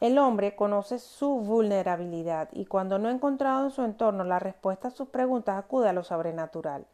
[0.00, 4.88] El hombre conoce su vulnerabilidad y cuando no ha encontrado en su entorno la respuesta
[4.88, 6.86] a sus preguntas acude a lo sobrenatural.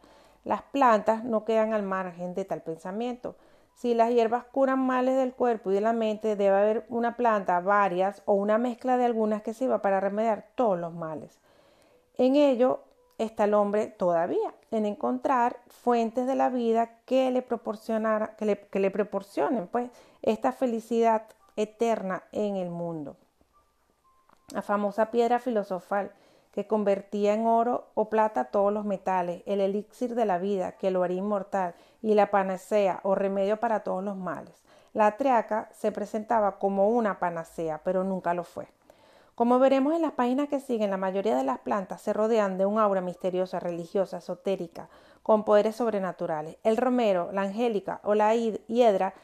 [0.45, 3.37] Las plantas no quedan al margen de tal pensamiento.
[3.75, 7.61] Si las hierbas curan males del cuerpo y de la mente, debe haber una planta,
[7.61, 11.41] varias o una mezcla de algunas que sirva para remediar todos los males.
[12.17, 12.81] En ello
[13.19, 18.81] está el hombre todavía, en encontrar fuentes de la vida que le, que le, que
[18.81, 19.91] le proporcionen pues,
[20.23, 21.25] esta felicidad
[21.57, 23.17] eterna en el mundo.
[24.53, 26.13] La famosa piedra filosofal
[26.53, 30.91] que convertía en oro o plata todos los metales, el elixir de la vida que
[30.91, 34.55] lo haría inmortal y la panacea o remedio para todos los males.
[34.93, 38.67] La triaca se presentaba como una panacea, pero nunca lo fue.
[39.37, 42.67] Como veremos en las páginas que siguen, la mayoría de las plantas se rodean de
[42.67, 44.89] un aura misteriosa, religiosa, esotérica,
[45.23, 46.57] con poderes sobrenaturales.
[46.65, 49.15] El romero, la angélica o la hiedra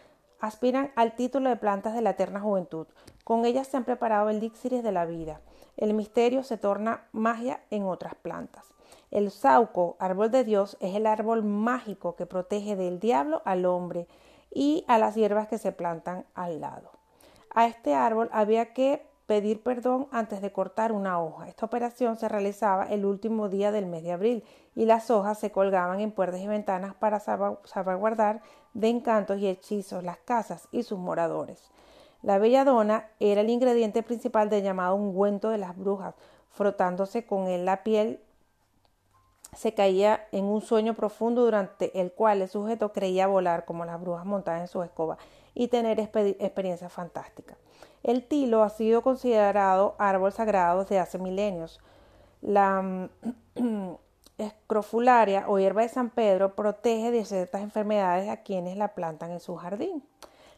[0.41, 2.87] aspiran al título de plantas de la eterna juventud.
[3.24, 5.41] Con ellas se han preparado el elixires de la vida.
[5.77, 8.72] El misterio se torna magia en otras plantas.
[9.11, 14.07] El sauco, árbol de Dios, es el árbol mágico que protege del diablo al hombre
[14.53, 16.91] y a las hierbas que se plantan al lado.
[17.51, 21.49] A este árbol había que pedir perdón antes de cortar una hoja.
[21.49, 25.51] Esta operación se realizaba el último día del mes de abril y las hojas se
[25.51, 28.41] colgaban en puertas y ventanas para salvaguardar
[28.74, 31.70] de encantos y hechizos las casas y sus moradores.
[32.27, 36.16] La belladona era el ingrediente principal del llamado ungüento de las brujas.
[36.51, 38.18] Frotándose con él la piel
[39.55, 44.01] se caía en un sueño profundo durante el cual el sujeto creía volar como las
[44.01, 45.18] brujas montadas en su escoba
[45.55, 47.59] y tener experiencias fantásticas.
[48.03, 51.79] El tilo ha sido considerado árbol sagrado desde hace milenios.
[52.43, 53.09] La mm,
[54.39, 59.39] escrofularia o hierba de San Pedro protege de ciertas enfermedades a quienes la plantan en
[59.39, 60.03] su jardín.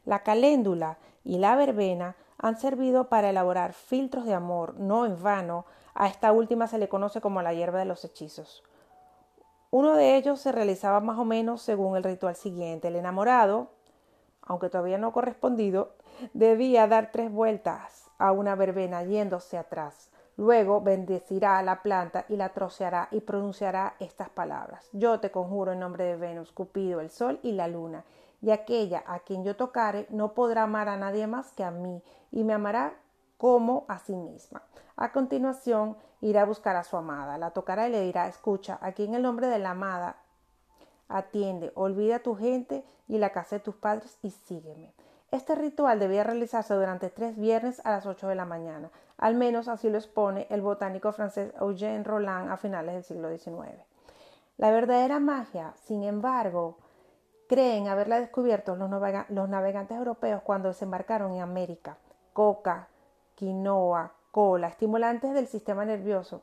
[0.06, 0.96] La caléndula
[1.28, 5.66] y la verbena han servido para elaborar filtros de amor, no en vano.
[5.92, 8.64] A esta última se le conoce como la hierba de los hechizos.
[9.70, 12.88] Uno de ellos se realizaba más o menos según el ritual siguiente.
[12.88, 13.68] El enamorado,
[14.40, 15.92] aunque todavía no correspondido,
[16.32, 20.08] debía dar tres vueltas a una verbena yéndose atrás.
[20.38, 24.88] Luego bendecirá a la planta y la troceará y pronunciará estas palabras.
[24.92, 28.04] Yo te conjuro en nombre de Venus, Cupido, el Sol y la Luna,
[28.40, 32.02] y aquella a quien yo tocare no podrá amar a nadie más que a mí,
[32.30, 32.94] y me amará
[33.36, 34.62] como a sí misma.
[34.96, 39.04] A continuación irá a buscar a su amada, la tocará y le dirá, escucha, aquí
[39.04, 40.16] en el nombre de la amada,
[41.08, 44.92] atiende, olvida tu gente y la casa de tus padres y sígueme.
[45.30, 48.90] Este ritual debía realizarse durante tres viernes a las ocho de la mañana.
[49.18, 53.84] Al menos así lo expone el botánico francés Eugène Roland a finales del siglo XIX.
[54.56, 56.78] La verdadera magia, sin embargo,
[57.48, 58.90] creen haberla descubierto los,
[59.48, 61.96] navegantes europeos cuando desembarcaron en América.
[62.32, 62.88] Coca,
[63.34, 66.42] quinoa, cola, estimulantes del sistema nervioso.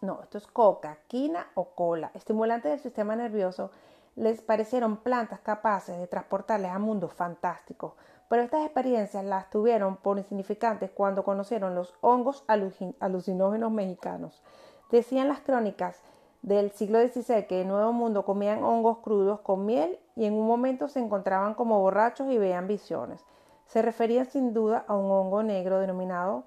[0.00, 3.70] No, esto es coca, quina o cola, estimulantes del sistema nervioso
[4.16, 7.92] les parecieron plantas capaces de transportarles a mundos fantásticos,
[8.28, 14.42] pero estas experiencias las tuvieron por insignificantes cuando conocieron los hongos alucinógenos mexicanos.
[14.90, 16.00] Decían las crónicas
[16.42, 20.46] del siglo XVI que en Nuevo Mundo comían hongos crudos con miel y en un
[20.46, 23.24] momento se encontraban como borrachos y veían visiones.
[23.66, 26.44] Se referían sin duda a un hongo negro denominado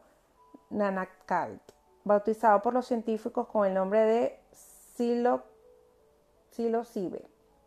[0.70, 1.62] nanacalt,
[2.04, 5.44] bautizado por los científicos con el nombre de psilocibe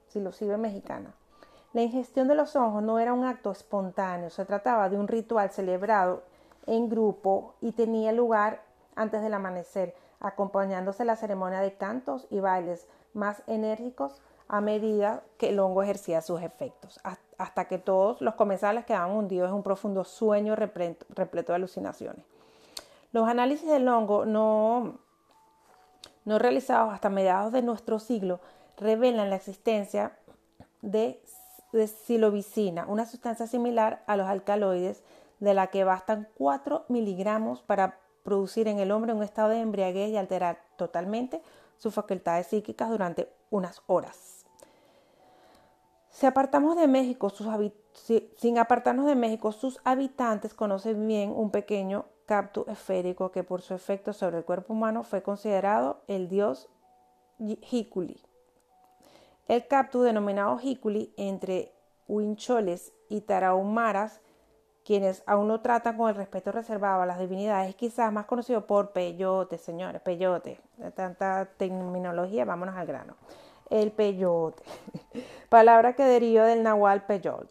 [0.08, 1.14] psilocibe mexicana.
[1.72, 5.50] La ingestión de los hongos no era un acto espontáneo, se trataba de un ritual
[5.50, 6.22] celebrado
[6.66, 8.62] en grupo y tenía lugar
[8.94, 15.48] antes del amanecer, acompañándose la ceremonia de cantos y bailes más enérgicos a medida que
[15.48, 17.00] el hongo ejercía sus efectos,
[17.38, 22.24] hasta que todos los comensales quedaban hundidos en un profundo sueño repleto de alucinaciones.
[23.12, 24.98] Los análisis del hongo no,
[26.24, 28.40] no realizados hasta mediados de nuestro siglo
[28.76, 30.16] revelan la existencia
[30.82, 31.20] de,
[32.06, 35.02] silobicina, una sustancia similar a los alcaloides,
[35.40, 40.10] de la que bastan 4 miligramos para producir en el hombre un estado de embriaguez
[40.10, 41.40] y alterar totalmente
[41.78, 44.44] sus facultades psíquicas durante unas horas.
[46.22, 47.46] Apartamos de México, sus
[48.36, 53.74] sin apartarnos de México, sus habitantes conocen bien un pequeño cactus esférico que por su
[53.74, 56.68] efecto sobre el cuerpo humano fue considerado el dios
[57.38, 58.20] Hikuli.
[59.46, 61.72] El cactus denominado jiculi entre
[62.08, 64.20] huincholes y tarahumaras,
[64.86, 68.66] quienes aún no tratan con el respeto reservado a las divinidades, es quizás más conocido
[68.66, 70.60] por peyote, señores, peyote.
[70.76, 73.16] De tanta terminología, vámonos al grano.
[73.68, 74.62] El peyote,
[75.48, 77.50] palabra que deriva del nahual peyot.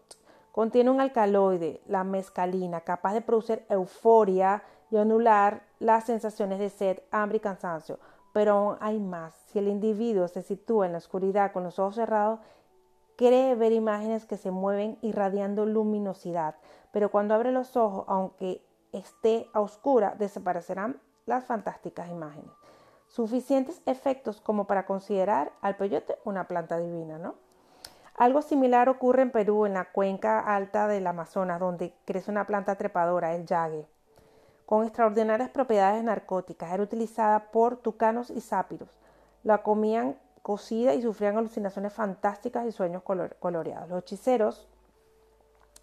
[0.50, 7.00] Contiene un alcaloide, la mescalina, capaz de producir euforia y anular las sensaciones de sed,
[7.10, 7.98] hambre y cansancio
[8.36, 9.34] pero aún hay más.
[9.46, 12.40] Si el individuo se sitúa en la oscuridad con los ojos cerrados,
[13.16, 16.56] cree ver imágenes que se mueven irradiando luminosidad,
[16.92, 18.62] pero cuando abre los ojos, aunque
[18.92, 22.50] esté a oscura, desaparecerán las fantásticas imágenes.
[23.08, 27.34] suficientes efectos como para considerar al peyote una planta divina, ¿no?
[28.16, 32.76] Algo similar ocurre en Perú, en la cuenca alta del Amazonas, donde crece una planta
[32.76, 33.86] trepadora, el yague,
[34.64, 36.72] con extraordinarias propiedades narcóticas.
[36.72, 38.98] Era utilizada por tucanos y sápiros.
[39.44, 43.88] La comían cocida y sufrían alucinaciones fantásticas y sueños coloreados.
[43.88, 44.68] Los hechiceros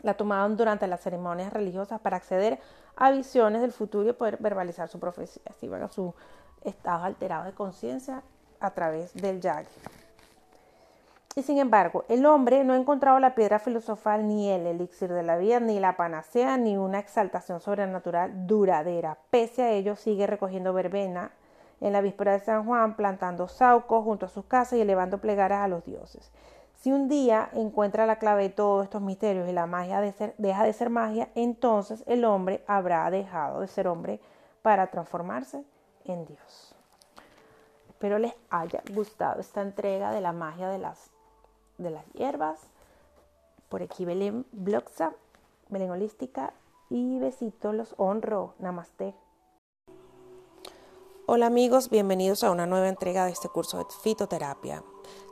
[0.03, 2.61] la tomaban durante las ceremonias religiosas para acceder
[2.95, 5.43] a visiones del futuro y poder verbalizar su profecía.
[5.49, 6.13] Así a su
[6.63, 8.23] estado alterado de conciencia
[8.61, 9.67] a través del yague.
[11.35, 15.23] Y sin embargo, el hombre no ha encontrado la piedra filosofal, ni el elixir de
[15.23, 19.17] la vida, ni la panacea, ni una exaltación sobrenatural duradera.
[19.29, 21.33] Pese a ello, sigue recogiendo verbena
[21.81, 25.63] en la víspera de San Juan, plantando saucos junto a sus casas y elevando plegaras
[25.63, 26.31] a los dioses.
[26.75, 30.73] Si un día encuentra la clave de todos estos misterios y la magia deja de
[30.73, 34.19] ser magia, entonces el hombre habrá dejado de ser hombre
[34.61, 35.63] para transformarse
[36.05, 36.75] en Dios.
[37.87, 41.09] Espero les haya gustado esta entrega de la magia de las
[41.77, 42.59] de las hierbas.
[43.69, 45.13] Por aquí Belén Bloxa,
[45.69, 46.53] Belén Holística
[46.89, 48.55] y besitos, los honro.
[48.59, 49.15] Namaste.
[51.25, 54.83] Hola amigos, bienvenidos a una nueva entrega de este curso de fitoterapia.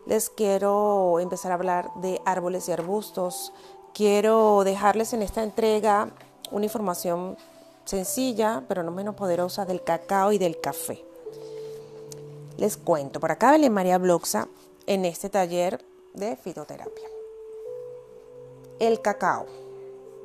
[0.06, 3.52] Les quiero empezar a hablar de árboles y arbustos.
[3.94, 6.10] Quiero dejarles en esta entrega
[6.50, 7.36] una información
[7.84, 11.04] sencilla, pero no menos poderosa, del cacao y del café.
[12.56, 14.48] Les cuento, por acá Belén María Bloxa,
[14.86, 15.84] en este taller
[16.14, 17.10] de fitoterapia.
[18.80, 19.46] El cacao,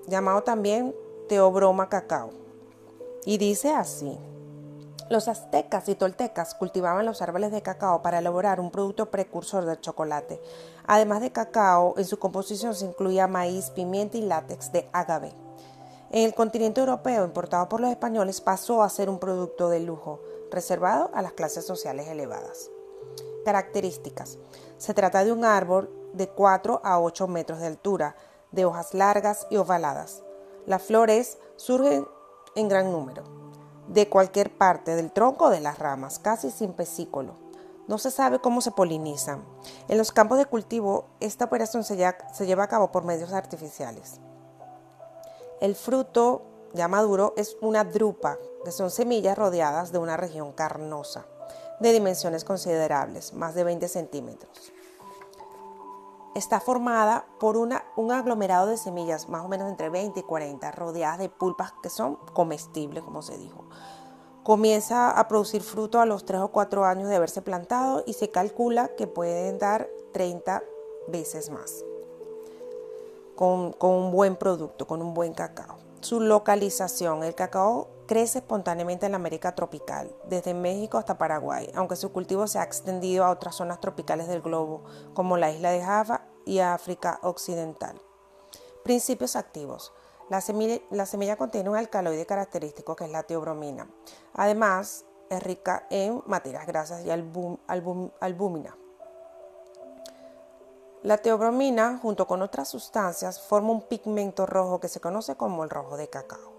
[0.06, 0.94] llamado también
[1.28, 2.30] teobroma cacao.
[3.24, 4.16] Y dice así,
[5.08, 9.80] los aztecas y toltecas cultivaban los árboles de cacao para elaborar un producto precursor del
[9.80, 10.40] chocolate.
[10.86, 15.32] Además de cacao, en su composición se incluía maíz, pimienta y látex de agave.
[16.10, 20.20] En el continente europeo, importado por los españoles, pasó a ser un producto de lujo,
[20.50, 22.70] reservado a las clases sociales elevadas.
[23.44, 24.38] Características.
[24.76, 28.16] Se trata de un árbol de 4 a 8 metros de altura,
[28.50, 30.22] de hojas largas y ovaladas.
[30.66, 32.08] Las flores surgen
[32.56, 33.22] en gran número,
[33.88, 37.34] de cualquier parte del tronco o de las ramas, casi sin pesícolo.
[37.88, 39.44] No se sabe cómo se polinizan.
[39.88, 44.20] En los campos de cultivo, esta operación se, lleva a cabo por medios artificiales.
[45.60, 46.42] El fruto
[46.74, 51.26] ya maduro es una drupa, que son semillas rodeadas de una región carnosa
[51.80, 54.72] de dimensiones considerables, más de 20 centímetros.
[56.36, 60.70] Está formada por una, un aglomerado de semillas, más o menos entre 20 y 40,
[60.70, 63.64] rodeadas de pulpas que son comestibles, como se dijo.
[64.42, 68.30] Comienza a producir fruto a los 3 o 4 años de haberse plantado y se
[68.30, 70.62] calcula que pueden dar 30
[71.08, 71.82] veces más
[73.34, 75.78] con, con un buen producto, con un buen cacao.
[76.02, 77.24] Su localización.
[77.24, 82.46] El cacao crece espontáneamente en la América tropical, desde México hasta Paraguay, aunque su cultivo
[82.46, 84.84] se ha extendido a otras zonas tropicales del globo,
[85.14, 88.00] como la isla de Java y África Occidental.
[88.84, 89.92] Principios activos.
[90.28, 93.88] La semilla, contiene un alcaloide característico que es la teobromina.
[94.34, 98.76] Además, es rica en materias grasas y albúmina.
[101.02, 105.70] La teobromina, junto con otras sustancias, forma un pigmento rojo que se conoce como el
[105.70, 106.55] rojo de cacao.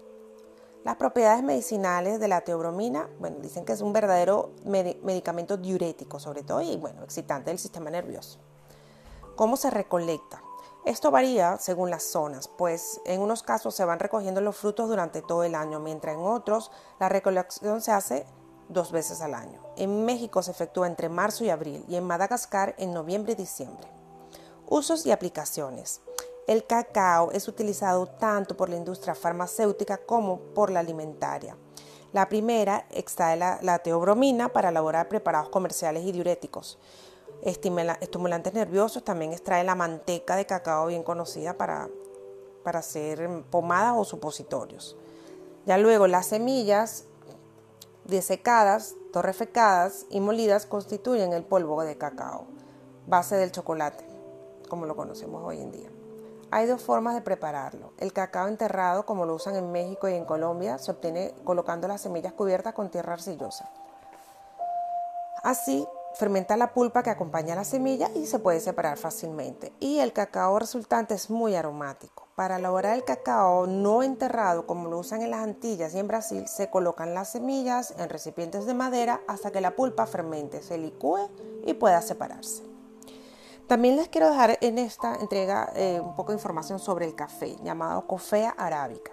[0.88, 6.44] Las propiedades medicinales de la teobromina, bueno, dicen que es un verdadero medicamento diurético, sobre
[6.44, 8.38] todo, y bueno, excitante del sistema nervioso.
[9.36, 10.42] ¿Cómo se recolecta?
[10.86, 15.20] Esto varía según las zonas, pues en unos casos se van recogiendo los frutos durante
[15.20, 18.24] todo el año, mientras en otros la recolección se hace
[18.70, 19.60] dos veces al año.
[19.76, 23.86] En México se efectúa entre marzo y abril y en Madagascar en noviembre y diciembre.
[24.66, 26.00] Usos y aplicaciones.
[26.48, 31.58] El cacao es utilizado tanto por la industria farmacéutica como por la alimentaria.
[32.14, 36.78] La primera extrae la, teobromina para elaborar preparados comerciales y diuréticos.
[37.42, 41.90] estimulantes nerviosos también extrae la manteca de cacao bien conocida para,
[42.64, 44.96] para hacer pomadas o supositorios.
[45.66, 47.04] Ya luego las semillas
[48.06, 52.46] desecadas, torrefecadas y molidas constituyen el polvo de cacao,
[53.06, 54.06] base del chocolate,
[54.70, 55.97] como lo conocemos hoy en día.
[56.50, 57.92] Hay dos formas de prepararlo.
[57.98, 62.00] El cacao enterrado, como lo usan en México y en Colombia, se obtiene colocando las
[62.00, 63.68] semillas cubiertas con tierra arcillosa.
[65.42, 69.74] Así, fermenta la pulpa que acompaña a la semilla y se puede separar fácilmente.
[69.78, 72.28] Y el cacao resultante es muy aromático.
[72.34, 76.48] Para elaborar el cacao no enterrado, como lo usan en las Antillas y en Brasil,
[76.48, 81.28] se colocan las semillas en recipientes de madera hasta que la pulpa fermente, se licúe
[81.66, 82.67] y pueda separarse.
[83.68, 87.54] También les quiero dejar en esta entrega eh, un poco de información sobre el café,
[87.62, 89.12] llamado cofea arábica.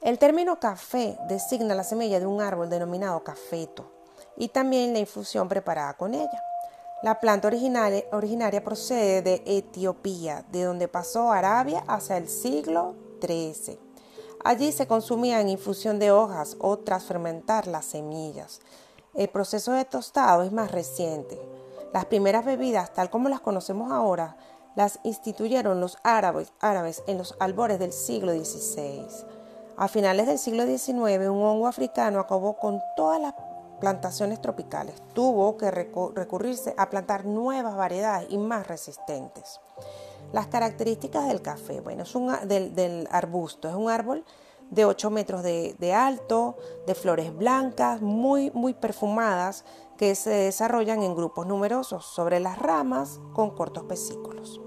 [0.00, 3.92] El término café designa la semilla de un árbol denominado cafeto.
[4.38, 6.42] y también la infusión preparada con ella.
[7.02, 13.78] La planta originaria, procede de Etiopía, de donde pasó a Arabia hacia el siglo XIII.
[14.44, 18.60] Allí se consumía en infusión de hojas o tras fermentar las semillas.
[19.14, 21.38] El proceso de tostado es más reciente.
[21.92, 24.36] Las primeras bebidas, tal como las conocemos ahora,
[24.74, 29.06] las instituyeron los árabes, árabes en los albores del siglo XVI.
[29.78, 33.34] A finales del siglo XIX, un hongo africano acabó con todas las
[33.80, 35.02] plantaciones tropicales.
[35.12, 39.60] Tuvo que recurrirse a plantar nuevas variedades y más resistentes.
[40.32, 44.24] Las características del café, bueno, es un, del, arbusto, es un árbol
[44.70, 46.56] de 8 metros de, de, alto,
[46.86, 49.64] de flores blancas, muy, muy perfumadas,
[49.96, 54.60] que se desarrollan en grupos numerosos sobre las ramas con cortos pesículos.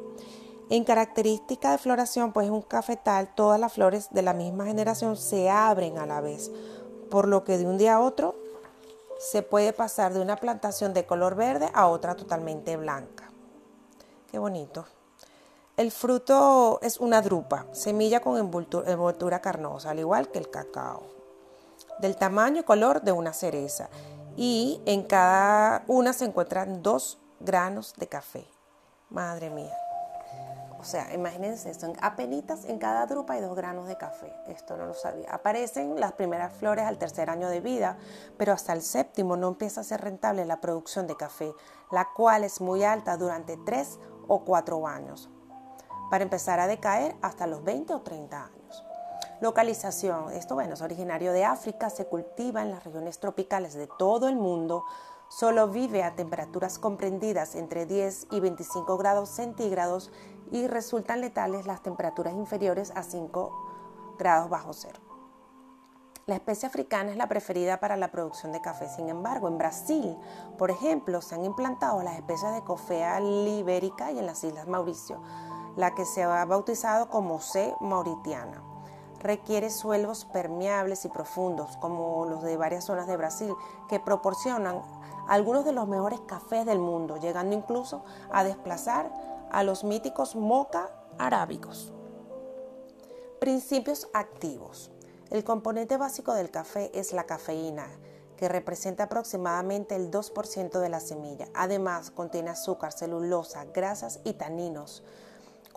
[0.70, 5.50] En característica de floración, pues un cafetal, todas las flores de la misma generación se
[5.50, 6.52] abren a la vez,
[7.10, 8.36] por lo que de un día a otro
[9.20, 13.30] se puede pasar de una plantación de color verde a otra totalmente blanca.
[14.32, 14.86] Qué bonito.
[15.80, 21.04] El fruto es una drupa, semilla con envoltura carnosa, al igual que el cacao,
[22.00, 23.88] del tamaño y color de una cereza.
[24.36, 28.46] Y en cada una se encuentran dos granos de café.
[29.10, 29.74] Madre mía.
[30.82, 34.36] O sea, imagínense esto, apenitas en cada drupa hay dos granos de café.
[34.48, 35.32] Esto no lo sabía.
[35.32, 37.98] Aparecen las primeras flores al tercer año de vida,
[38.36, 41.54] pero hasta el séptimo no empieza a ser rentable la producción de café,
[41.90, 45.30] la cual es muy alta durante tres o cuatro años,
[46.10, 48.86] para empezar a decaer hasta los 20 o 30 años.
[49.42, 50.32] Localización.
[50.34, 54.36] Esto, bueno, es originario de África, se cultiva en las regiones tropicales de todo el
[54.36, 54.84] mundo,
[55.30, 60.12] solo vive a temperaturas comprendidas entre 10 y 25 grados centígrados
[60.52, 65.00] y resultan letales las temperaturas inferiores a 5 grados bajo cero.
[66.26, 68.88] La especie africana es la preferida para la producción de café.
[68.88, 70.16] Sin embargo, en Brasil,
[70.60, 75.20] por ejemplo, se han implantado las especies de cofea libérica y en las Islas Mauricio,
[75.76, 77.74] la que se ha bautizado como C.
[77.80, 78.64] mauritiana.
[79.20, 83.54] Requiere suelos permeables y profundos, como los de varias zonas de Brasil,
[83.90, 84.82] que proporcionan
[85.28, 89.12] algunos de los mejores cafés del mundo, llegando incluso a desplazar
[89.52, 91.94] a los míticos moca arábicos.
[93.40, 94.92] Principios activos.
[95.30, 97.88] El componente básico del café es la cafeína,
[98.36, 101.50] que representa aproximadamente el 2% de la semilla.
[101.54, 105.04] Además, contiene azúcar, celulosa, grasas y taninos.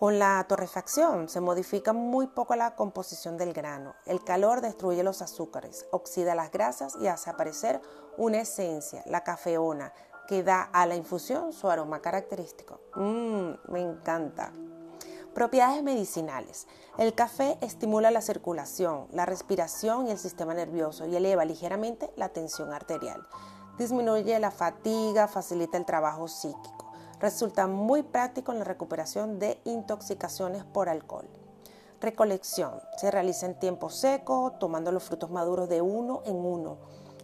[0.02, 3.94] Con la torrefacción se modifica muy poco la composición del grano.
[4.04, 7.80] El calor destruye los azúcares, oxida las grasas y hace aparecer
[8.16, 9.92] una esencia, la cafeona,
[10.26, 12.80] que da a la infusión su aroma característico.
[12.96, 14.50] Mmm, me encanta.
[15.34, 16.66] Propiedades medicinales.
[16.98, 22.30] El café estimula la circulación, la respiración y el sistema nervioso y eleva ligeramente la
[22.30, 23.24] tensión arterial.
[23.78, 26.81] Disminuye la fatiga, facilita el trabajo psíquico.
[27.22, 31.26] Resulta muy práctico en la recuperación de intoxicaciones por alcohol.
[32.02, 32.82] Recolección.
[32.98, 36.76] Se realiza en tiempo seco, tomando los frutos maduros de uno en uno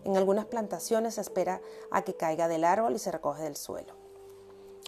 [0.05, 3.95] en algunas plantaciones se espera a que caiga del árbol y se recoge del suelo.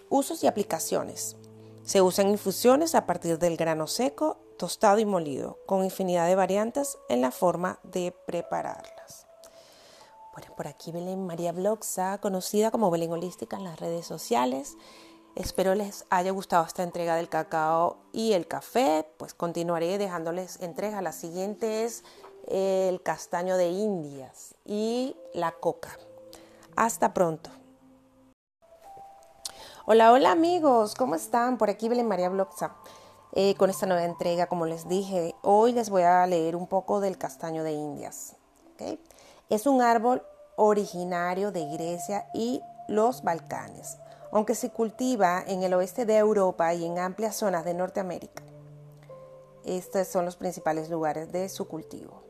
[0.08, 1.36] Usos y aplicaciones.
[1.82, 6.98] Se usan infusiones a partir del grano seco, tostado y molido, con infinidad de variantes
[7.08, 8.99] en la forma de prepararlas.
[10.33, 14.76] Por aquí Belén María Bloxa, conocida como Belén Holística en las redes sociales.
[15.35, 19.07] Espero les haya gustado esta entrega del cacao y el café.
[19.16, 21.03] Pues continuaré dejándoles entrega.
[21.03, 22.05] La siguiente es
[22.47, 25.91] el castaño de Indias y la coca.
[26.76, 27.51] Hasta pronto.
[29.87, 31.59] Hola, hola amigos, ¿cómo están?
[31.59, 32.76] Por aquí Belén María Bloxa.
[33.33, 37.01] Eh, con esta nueva entrega, como les dije, hoy les voy a leer un poco
[37.01, 38.37] del castaño de Indias.
[39.51, 40.22] Es un árbol
[40.55, 43.99] originario de Grecia y los Balcanes,
[44.30, 48.45] aunque se cultiva en el oeste de Europa y en amplias zonas de Norteamérica.
[49.64, 52.22] Estos son los principales lugares de su cultivo.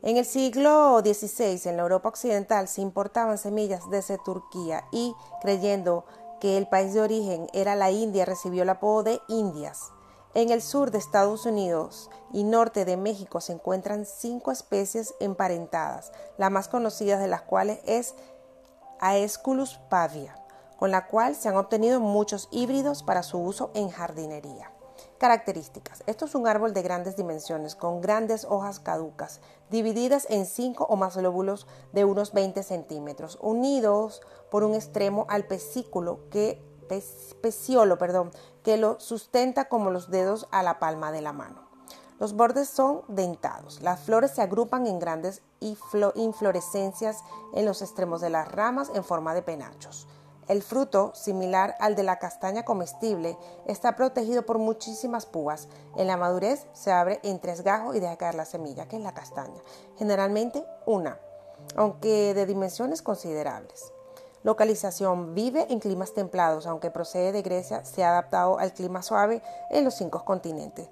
[0.00, 6.06] En el siglo XVI, en la Europa occidental, se importaban semillas desde Turquía y, creyendo
[6.40, 9.92] que el país de origen era la India, recibió el apodo de Indias.
[10.34, 16.10] En el sur de Estados Unidos y norte de México se encuentran cinco especies emparentadas,
[16.38, 18.14] la más conocida de las cuales es
[18.98, 20.34] Aesculus pavia,
[20.78, 24.72] con la cual se han obtenido muchos híbridos para su uso en jardinería.
[25.18, 26.02] Características.
[26.06, 30.96] Esto es un árbol de grandes dimensiones, con grandes hojas caducas, divididas en cinco o
[30.96, 36.71] más lóbulos de unos 20 centímetros, unidos por un extremo al pesículo que,
[37.40, 38.30] peciolo, perdón,
[38.62, 41.72] que lo sustenta como los dedos a la palma de la mano.
[42.18, 43.80] Los bordes son dentados.
[43.82, 49.34] Las flores se agrupan en grandes inflorescencias en los extremos de las ramas en forma
[49.34, 50.06] de penachos.
[50.48, 55.68] El fruto, similar al de la castaña comestible, está protegido por muchísimas púas.
[55.96, 59.02] En la madurez se abre en tres gajos y deja caer la semilla, que es
[59.02, 59.60] la castaña.
[59.96, 61.18] Generalmente una,
[61.76, 63.92] aunque de dimensiones considerables.
[64.42, 65.34] Localización.
[65.34, 69.84] Vive en climas templados, aunque procede de Grecia, se ha adaptado al clima suave en
[69.84, 70.88] los cinco continentes.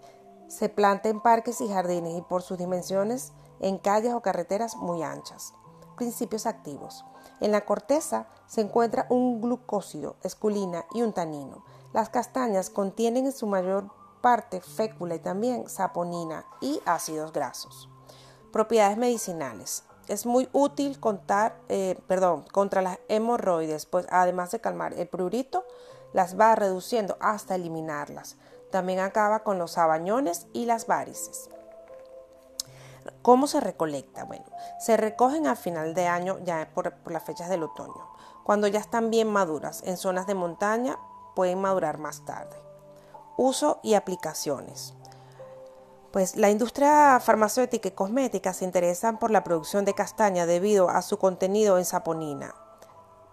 [0.47, 5.03] Se planta en parques y jardines y por sus dimensiones en calles o carreteras muy
[5.03, 5.53] anchas.
[5.97, 7.05] Principios activos.
[7.41, 11.65] En la corteza se encuentra un glucósido, esculina y un tanino.
[11.93, 13.91] Las castañas contienen en su mayor
[14.21, 17.89] parte fécula y también saponina y ácidos grasos.
[18.53, 21.97] Propiedades medicinales es muy útil contar, eh,
[22.53, 25.65] contra las hemorroides, pues además de calmar el prurito,
[26.13, 28.37] las va reduciendo hasta eliminarlas.
[28.73, 31.49] También acaba con los sabañones y las varices.
[33.23, 34.25] ¿Cómo se recolecta?
[34.25, 34.45] Bueno,
[34.81, 38.09] se recogen a final de año, ya por las fechas del otoño.
[38.45, 40.99] Cuando ya están bien maduras, en zonas de montaña
[41.35, 42.57] pueden madurar más tarde.
[43.37, 44.95] Uso y aplicaciones.
[46.11, 51.03] Pues la industria farmacéutica y cosmética se interesan por la producción de castaña debido a
[51.03, 52.53] su contenido en saponina.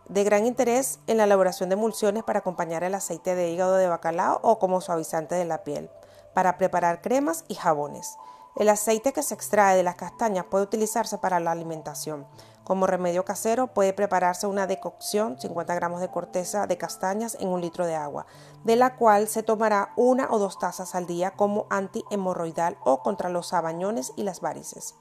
[0.07, 3.87] De gran interés en la elaboración de emulsiones para acompañar el aceite de hígado de
[3.87, 5.89] bacalao o como suavizante de la piel,
[6.35, 8.15] para preparar cremas y jabones.
[8.55, 12.27] El aceite que se extrae de las castañas puede utilizarse para la alimentación.
[12.67, 17.61] Como remedio casero puede prepararse una decocción, 50 gramos de corteza de castañas en un
[17.61, 18.25] litro de agua,
[18.65, 23.29] de la cual se tomará una o dos tazas al día como antihemorroidal o contra
[23.29, 24.95] los sabañones y las varices.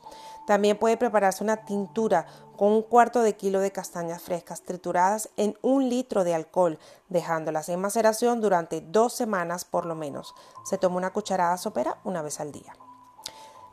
[0.47, 2.27] También puede prepararse una tintura
[2.57, 6.79] con un cuarto de kilo de castañas frescas trituradas en un litro de alcohol,
[7.09, 10.37] dejándolas en maceración durante dos semanas por lo menos.
[10.65, 12.77] Se toma una cucharada sopera una vez al día.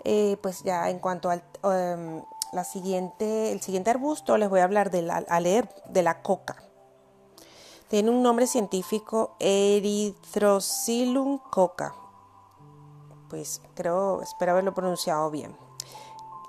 [0.05, 2.23] Eh, pues ya en cuanto al, em,
[2.61, 6.63] el siguiente arbusto les voy a hablar de la, a leer de la coca.
[7.87, 11.93] Tiene un nombre científico Erythrocilum coca.
[13.29, 15.55] Pues creo, espero haberlo pronunciado bien.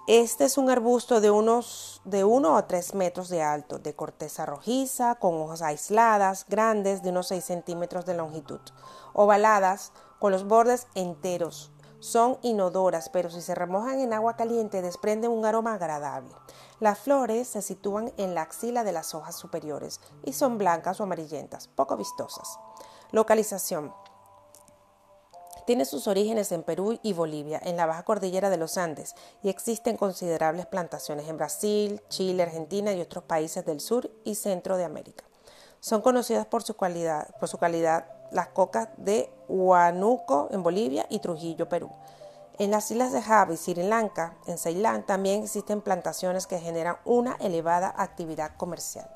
[0.07, 4.45] Este es un arbusto de unos de 1 a 3 metros de alto, de corteza
[4.45, 8.61] rojiza, con hojas aisladas, grandes, de unos 6 centímetros de longitud,
[9.15, 11.73] ovaladas, con los bordes enteros,
[12.05, 16.35] son inodoras, pero si se remojan en agua caliente desprenden un aroma agradable.
[16.79, 21.05] Las flores se sitúan en la axila de las hojas superiores y son blancas o
[21.05, 22.59] amarillentas, poco vistosas.
[23.11, 23.95] Localización.
[25.67, 29.49] Tiene sus orígenes en Perú y Bolivia, en la baja cordillera de los Andes, y
[29.49, 34.85] existen considerables plantaciones en Brasil, Chile, Argentina y otros países del sur y centro de
[34.85, 35.25] América.
[35.81, 41.69] Son conocidas por su, calidad, por calidad las cocas de Huánuco en Bolivia y Trujillo,
[41.69, 41.91] Perú.
[42.59, 46.97] En las islas de Java y Sri Lanka, en Ceilán, también existen plantaciones que generan
[47.05, 49.09] una elevada actividad comercial.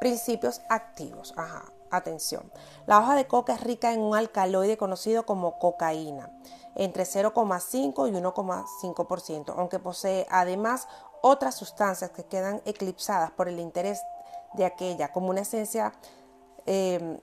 [0.00, 1.32] Principios activos.
[1.36, 2.52] Ajá, atención.
[2.86, 6.30] La hoja de coca es rica en un alcaloide conocido como cocaína,
[6.74, 10.88] entre 0,5 y 1,5%, aunque posee además
[11.22, 14.00] otras sustancias que quedan eclipsadas por el interés
[14.54, 15.92] de aquella, como una esencia
[16.66, 17.20] eh,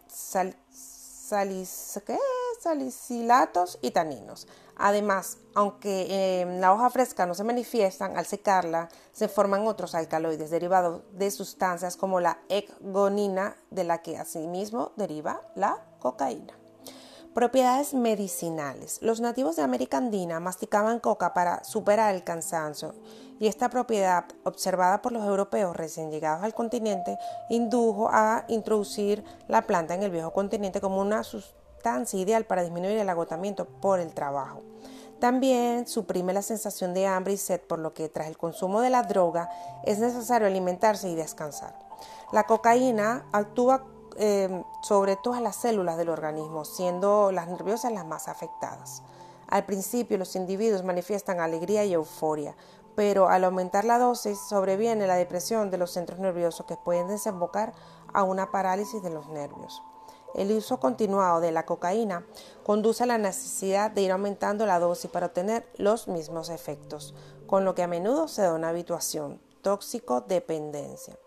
[2.61, 4.47] salicilatos y taninos.
[4.76, 10.49] Además, aunque en la hoja fresca no se manifiestan, al secarla se forman otros alcaloides
[10.49, 16.53] derivados de sustancias como la ecgonina, de la que asimismo deriva la cocaína.
[17.34, 18.99] Propiedades medicinales.
[19.01, 22.95] Los nativos de América Andina masticaban coca para superar el cansancio
[23.40, 27.18] y esta propiedad, observada por los europeos recién llegados al continente,
[27.49, 32.98] indujo a introducir la planta en el viejo continente como una sustancia ideal para disminuir
[32.98, 34.61] el agotamiento por el trabajo.
[35.20, 38.90] También suprime la sensación de hambre y sed, por lo que tras el consumo de
[38.90, 39.49] la droga
[39.84, 41.78] es necesario alimentarse y descansar.
[42.32, 43.86] La cocaína actúa
[44.18, 49.02] eh, sobre todas las células del organismo, siendo las nerviosas las más afectadas.
[49.48, 52.56] Al principio los individuos manifiestan alegría y euforia,
[52.99, 57.71] pero al aumentar la dosis sobreviene la depresión de los centros nerviosos que pueden desembocar
[58.11, 59.81] a una parálisis de los nervios.
[60.35, 62.26] El uso continuado de la cocaína
[62.65, 67.15] conduce a la necesidad de ir aumentando la dosis para obtener los mismos efectos,
[67.47, 71.17] con lo que a menudo se da una habituación, tóxico dependencia.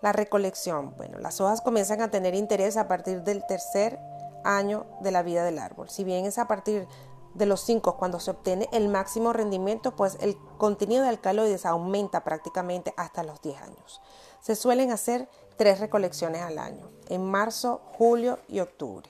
[0.00, 0.94] La recolección.
[0.96, 3.98] Bueno, las hojas comienzan a tener interés a partir del tercer
[4.44, 5.90] año de la vida del árbol.
[5.90, 6.88] Si bien es a partir
[7.34, 12.24] de los 5 cuando se obtiene el máximo rendimiento, pues el contenido de alcaloides aumenta
[12.24, 14.00] prácticamente hasta los 10 años.
[14.40, 19.08] Se suelen hacer tres recolecciones al año, en marzo, julio y octubre.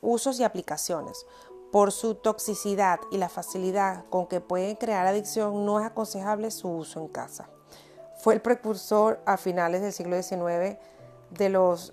[0.00, 1.26] usos y aplicaciones.
[1.70, 6.70] Por su toxicidad y la facilidad con que pueden crear adicción, no es aconsejable su
[6.70, 7.50] uso en casa.
[8.18, 10.78] Fue el precursor a finales del siglo XIX
[11.30, 11.92] de los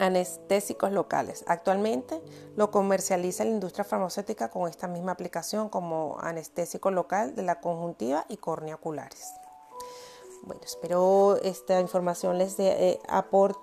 [0.00, 1.44] anestésicos locales.
[1.46, 2.20] Actualmente
[2.56, 8.24] lo comercializa la industria farmacéutica con esta misma aplicación como anestésico local de la conjuntiva
[8.28, 9.34] y córnea oculares.
[10.42, 12.98] Bueno, espero esta información les, eh,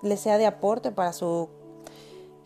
[0.02, 1.48] les sea de aporte para su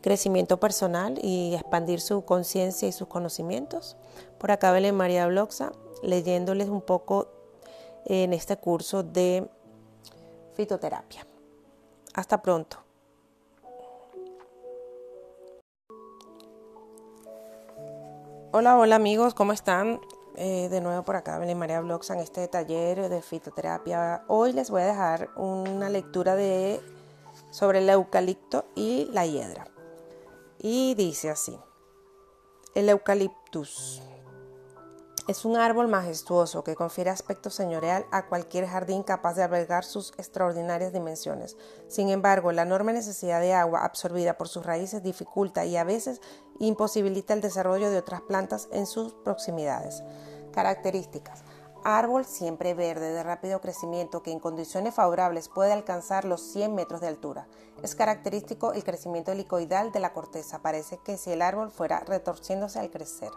[0.01, 3.99] crecimiento personal y expandir su conciencia y sus conocimientos.
[4.39, 7.29] Por acá Belén María Bloxa, leyéndoles un poco
[8.07, 9.47] en este curso de
[10.55, 11.27] fitoterapia.
[12.15, 12.82] Hasta pronto.
[18.55, 19.99] Hola, hola amigos, ¿cómo están?
[20.37, 24.25] Eh, de nuevo por acá, Belén María Blogs en este taller de fitoterapia.
[24.29, 26.79] Hoy les voy a dejar una lectura de,
[27.51, 29.69] sobre el eucalipto y la hiedra.
[30.59, 31.59] Y dice así,
[32.75, 34.03] el eucaliptus.
[35.29, 40.11] Es un árbol majestuoso que confiere aspecto señorial a cualquier jardín capaz de albergar sus
[40.19, 41.57] extraordinarias dimensiones.
[41.87, 46.21] Sin embargo, la enorme necesidad de agua absorbida por sus raíces dificulta y a veces
[46.59, 50.03] imposibilita el desarrollo de otras plantas en sus proximidades.
[50.53, 51.45] Características.
[51.85, 57.01] Árbol siempre verde de rápido crecimiento que en condiciones favorables puede alcanzar los 100 metros
[57.01, 57.47] de altura.
[57.81, 60.63] Es característico el crecimiento helicoidal de la corteza.
[60.63, 63.31] Parece que si el árbol fuera retorciéndose al crecer.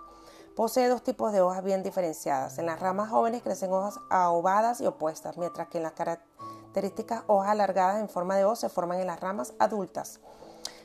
[0.56, 2.58] Posee dos tipos de hojas bien diferenciadas.
[2.60, 7.52] En las ramas jóvenes crecen hojas aovadas y opuestas, mientras que en las características hojas
[7.52, 10.22] alargadas en forma de hoz se forman en las ramas adultas.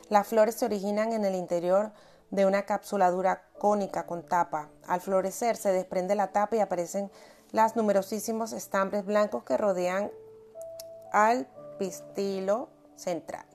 [0.09, 1.93] Las flores se originan en el interior
[2.31, 4.69] de una cápsula dura cónica con tapa.
[4.87, 7.09] Al florecer se desprende la tapa y aparecen
[7.53, 10.11] los numerosísimos estambres blancos que rodean
[11.13, 11.47] al
[11.79, 12.67] pistilo
[12.97, 13.45] central.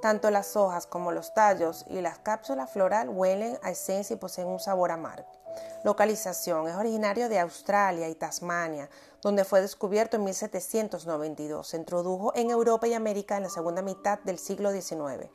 [0.00, 4.48] Tanto las hojas como los tallos y las cápsulas floral huelen a esencia y poseen
[4.48, 5.41] un sabor amargo.
[5.84, 6.68] Localización.
[6.68, 8.88] Es originario de Australia y Tasmania,
[9.20, 11.66] donde fue descubierto en 1792.
[11.66, 15.28] Se introdujo en Europa y América en la segunda mitad del siglo XIX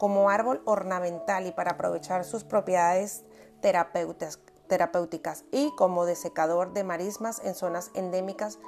[0.00, 3.22] como árbol ornamental y para aprovechar sus propiedades
[3.60, 8.58] terapéuticas y como desecador de marismas en zonas endémicas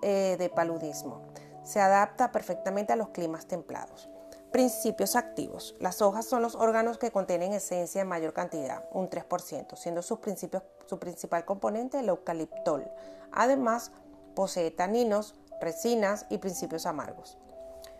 [0.00, 1.20] eh, de paludismo.
[1.62, 4.08] Se adapta perfectamente a los climas templados.
[4.52, 5.76] Principios activos.
[5.78, 10.20] Las hojas son los órganos que contienen esencia en mayor cantidad, un 3%, siendo su
[10.20, 12.90] principal componente el eucaliptol.
[13.30, 13.92] Además,
[14.34, 17.36] posee taninos, resinas y principios amargos.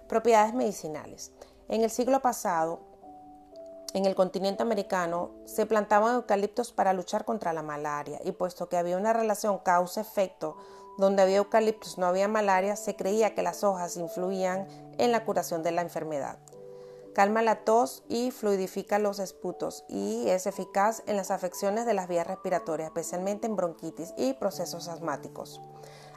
[0.08, 1.32] Propiedades medicinales.
[1.68, 2.80] En el siglo pasado,
[3.92, 8.78] en el continente americano, se plantaban eucaliptos para luchar contra la malaria y puesto que
[8.78, 10.56] había una relación causa-efecto
[10.98, 14.66] donde había eucaliptos no había malaria, se creía que las hojas influían
[14.98, 16.38] en la curación de la enfermedad.
[17.14, 22.06] Calma la tos y fluidifica los esputos y es eficaz en las afecciones de las
[22.06, 25.60] vías respiratorias, especialmente en bronquitis y procesos asmáticos.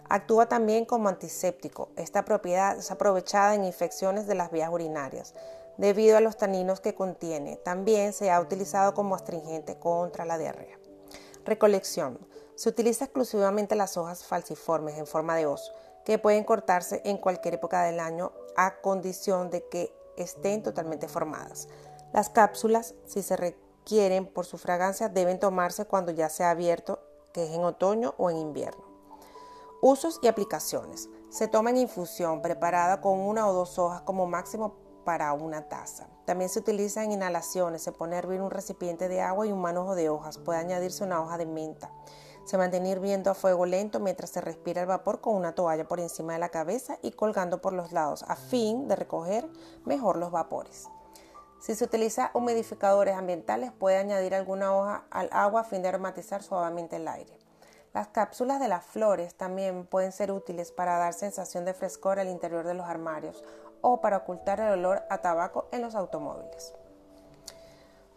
[0.09, 1.89] Actúa también como antiséptico.
[1.95, 5.33] Esta propiedad es aprovechada en infecciones de las vías urinarias
[5.77, 7.55] debido a los taninos que contiene.
[7.55, 10.77] También se ha utilizado como astringente contra la diarrea.
[11.45, 12.19] Recolección.
[12.55, 15.73] Se utiliza exclusivamente las hojas falciformes en forma de hoz,
[16.05, 21.67] que pueden cortarse en cualquier época del año a condición de que estén totalmente formadas.
[22.13, 26.99] Las cápsulas, si se requieren por su fragancia, deben tomarse cuando ya se ha abierto,
[27.33, 28.83] que es en otoño o en invierno.
[29.81, 31.09] Usos y aplicaciones.
[31.29, 34.75] Se toma en infusión preparada con una o dos hojas como máximo
[35.05, 36.07] para una taza.
[36.25, 37.81] También se utiliza en inhalaciones.
[37.81, 40.37] Se pone a hervir un recipiente de agua y un manojo de hojas.
[40.37, 41.91] Puede añadirse una hoja de menta.
[42.51, 46.01] Se mantiene hirviendo a fuego lento mientras se respira el vapor con una toalla por
[46.01, 49.47] encima de la cabeza y colgando por los lados a fin de recoger
[49.85, 50.89] mejor los vapores.
[51.61, 56.43] Si se utiliza humidificadores ambientales puede añadir alguna hoja al agua a fin de aromatizar
[56.43, 57.39] suavemente el aire.
[57.93, 62.27] Las cápsulas de las flores también pueden ser útiles para dar sensación de frescor al
[62.27, 63.45] interior de los armarios
[63.79, 66.73] o para ocultar el olor a tabaco en los automóviles.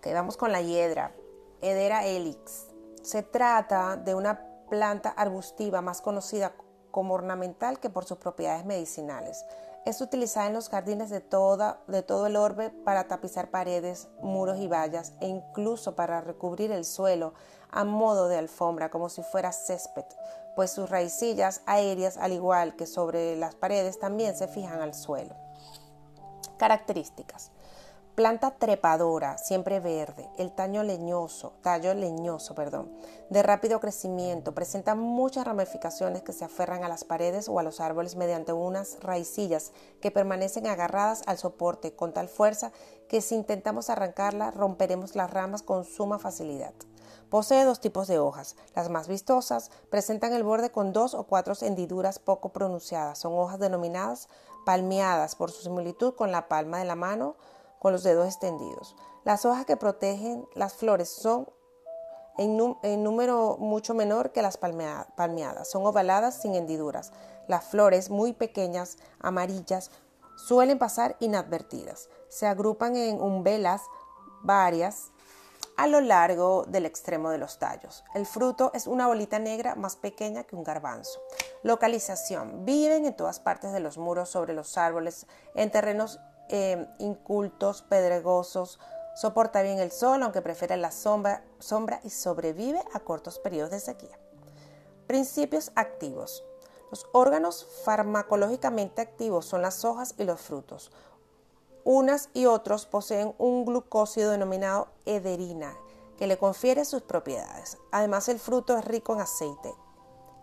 [0.03, 1.13] Quedamos con la hiedra,
[1.61, 2.74] Hedera helix.
[3.05, 4.41] Se trata de una
[4.71, 6.55] planta arbustiva más conocida
[6.91, 9.45] como ornamental que por sus propiedades medicinales.
[9.85, 14.69] Es utilizada en los jardines de, de todo el orbe para tapizar paredes, muros y
[14.69, 17.35] vallas e incluso para recubrir el suelo
[17.71, 20.07] a modo de alfombra como si fuera césped,
[20.57, 25.35] pues sus raicillas aéreas, al igual que sobre las paredes, también se fijan al suelo.
[26.57, 27.51] Características.
[28.15, 32.93] Planta trepadora, siempre verde, el tallo leñoso, tallo leñoso, perdón,
[33.29, 37.81] de rápido crecimiento, presenta muchas ramificaciones que se aferran a las paredes o a los
[37.81, 42.71] árboles mediante unas raicillas que permanecen agarradas al soporte con tal fuerza
[43.09, 46.73] que si intentamos arrancarla romperemos las ramas con suma facilidad.
[47.31, 48.55] Posee dos tipos de hojas.
[48.77, 53.19] Las más vistosas presentan el borde con dos o cuatro hendiduras poco pronunciadas.
[53.19, 54.29] Son hojas denominadas
[54.65, 57.35] palmeadas por su similitud con la palma de la mano
[57.85, 58.97] con los dedos extendidos.
[59.25, 61.47] Las hojas que protegen las flores son
[62.39, 62.57] en,
[63.05, 65.71] número mucho menor que las palmeadas.
[65.71, 67.13] Son ovaladas sin hendiduras.
[67.47, 69.91] Las flores, muy pequeñas, amarillas,
[70.35, 72.09] suelen pasar inadvertidas.
[72.29, 73.83] Se agrupan en umbelas
[74.43, 75.13] varias
[75.77, 78.03] a lo largo del extremo de los tallos.
[78.15, 81.21] El fruto es una bolita negra más pequeña que un garbanzo.
[81.63, 82.65] Localización.
[82.65, 88.79] Viven en todas partes de los muros, sobre los árboles, en terrenos Em, incultos, pedregosos,
[89.15, 91.43] soporta bien el sol, aunque prefiere la sombra,
[92.03, 94.19] y sobrevive a cortos periodos de sequía.
[95.07, 96.45] Principios activos.
[96.91, 100.91] Los órganos farmacológicamente activos son las hojas y los frutos.
[101.83, 105.77] Unas y otros poseen un glucósido denominado ederina,
[106.19, 107.79] que le confiere sus propiedades.
[107.91, 109.75] Además, el fruto es rico en aceite.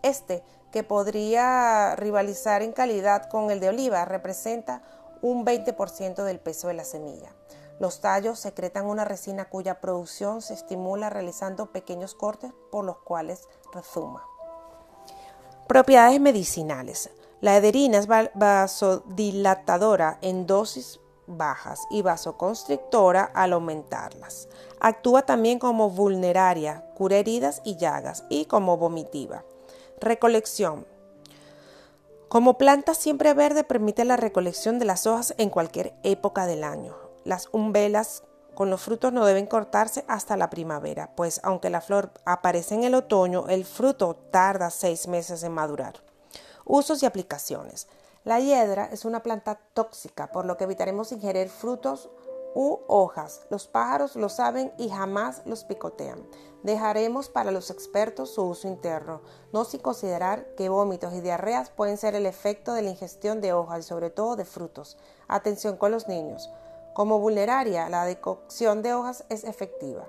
[0.02, 0.42] Este,
[0.72, 4.82] que podría rivalizar en calidad con el de oliva, representa
[5.22, 7.34] un 20% del peso de la semilla.
[7.78, 13.48] Los tallos secretan una resina cuya producción se estimula realizando pequeños cortes por los cuales
[13.72, 14.24] rezuma.
[15.66, 17.10] Propiedades medicinales.
[17.40, 24.48] La ederina es vasodilatadora en dosis bajas y vasoconstrictora al aumentarlas.
[24.80, 29.44] Actúa también como vulneraria, cura heridas y llagas y como vomitiva.
[30.00, 30.86] Recolección.
[32.32, 36.96] Como planta siempre verde permite la recolección de las hojas en cualquier época del año.
[37.24, 38.22] Las umbelas
[38.54, 42.84] con los frutos no deben cortarse hasta la primavera, pues aunque la flor aparece en
[42.84, 46.02] el otoño, el fruto tarda seis meses en madurar.
[46.64, 47.86] Usos y aplicaciones.
[48.24, 52.08] La hiedra es una planta tóxica, por lo que evitaremos ingerir frutos
[52.54, 53.42] u hojas.
[53.50, 56.26] Los pájaros lo saben y jamás los picotean.
[56.62, 59.20] Dejaremos para los expertos su uso interno,
[59.52, 63.52] no sin considerar que vómitos y diarreas pueden ser el efecto de la ingestión de
[63.52, 64.96] hojas y sobre todo de frutos.
[65.26, 66.50] Atención con los niños.
[66.94, 70.06] Como vulneraria, la decocción de hojas es efectiva.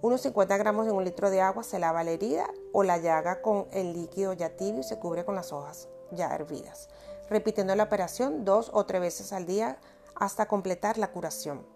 [0.00, 3.42] Unos 50 gramos en un litro de agua se lava la herida o la llaga
[3.42, 6.88] con el líquido ya tibio y se cubre con las hojas ya hervidas,
[7.28, 9.78] repitiendo la operación dos o tres veces al día
[10.16, 11.66] hasta completar la curación.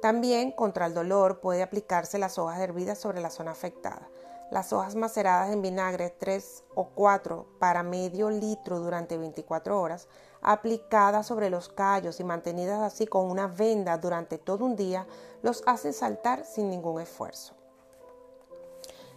[0.00, 4.08] También contra el dolor puede aplicarse las hojas hervidas sobre la zona afectada.
[4.50, 10.08] Las hojas maceradas en vinagre 3 o 4 para medio litro durante 24 horas,
[10.40, 15.06] aplicadas sobre los callos y mantenidas así con una venda durante todo un día,
[15.42, 17.54] los hacen saltar sin ningún esfuerzo.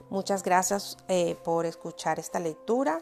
[0.10, 3.00] Muchas gracias eh, por escuchar esta lectura.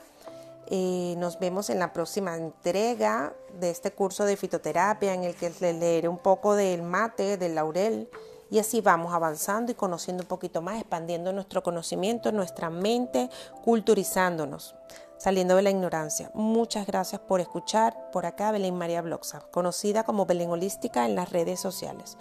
[1.18, 5.76] Nos vemos en la próxima entrega de este curso de fitoterapia en el que les
[5.76, 8.10] leeré un poco del mate, del laurel
[8.52, 13.30] y así vamos avanzando y conociendo un poquito más, expandiendo nuestro conocimiento, nuestra mente,
[13.64, 14.76] culturizándonos,
[15.18, 16.32] saliendo de la ignorancia.
[16.34, 21.32] Muchas gracias por escuchar por acá Belén María Bloxa, conocida como Belén Holística en las
[21.32, 22.18] redes sociales.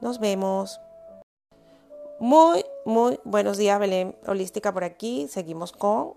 [0.00, 0.80] Nos vemos.
[2.20, 5.26] Muy, muy buenos días Belén Holística por aquí.
[5.28, 6.14] Seguimos con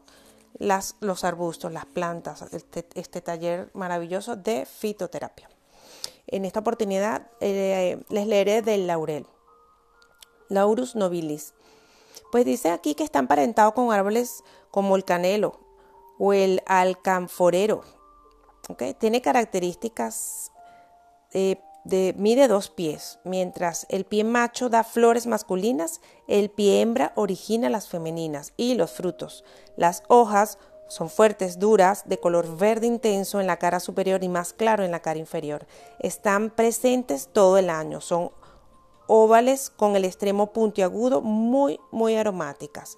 [0.60, 5.49] los arbustos, las plantas, este, este, taller maravilloso de fitoterapia.
[6.27, 9.27] En esta oportunidad eh, les leeré del laurel,
[10.49, 11.53] Laurus nobilis.
[12.32, 15.60] Pues dice aquí que está emparentado con árboles como el canelo
[16.19, 17.84] o el alcanforero.
[18.99, 20.52] Tiene características
[21.34, 23.20] eh, de, mide dos pies.
[23.24, 28.91] Mientras el pie macho da flores masculinas, el pie hembra origina las femeninas y los
[28.91, 29.45] frutos.
[29.78, 30.57] Las hojas
[30.88, 34.91] son fuertes, duras, de color verde intenso en la cara superior y más claro en
[34.91, 35.66] la cara inferior.
[35.99, 38.02] Están presentes todo el año.
[38.02, 38.32] Son
[39.07, 42.98] óvales con el extremo puntiagudo, muy, muy aromáticas.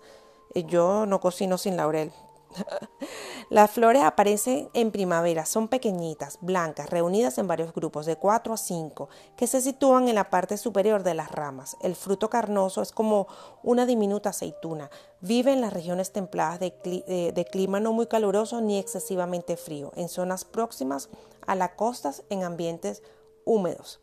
[0.54, 2.12] Eh, yo no cocino sin laurel,
[3.50, 8.58] Las flores aparecen en primavera, son pequeñitas, blancas, reunidas en varios grupos de 4 a
[8.58, 11.78] 5, que se sitúan en la parte superior de las ramas.
[11.82, 13.28] El fruto carnoso es como
[13.64, 14.90] una diminuta aceituna.
[15.22, 20.10] Vive en las regiones templadas de, de clima no muy caluroso ni excesivamente frío, en
[20.10, 21.10] zonas próximas
[21.46, 23.02] a las costas en ambientes
[23.46, 24.02] húmedos.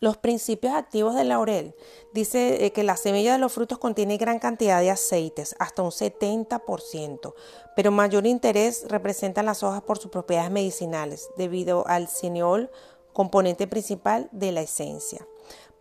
[0.00, 1.74] Los principios activos del laurel
[2.12, 5.90] dice eh, que la semilla de los frutos contiene gran cantidad de aceites, hasta un
[5.90, 7.34] 70%,
[7.76, 12.70] pero mayor interés representan las hojas por sus propiedades medicinales, debido al cineol
[13.12, 15.26] componente principal de la esencia.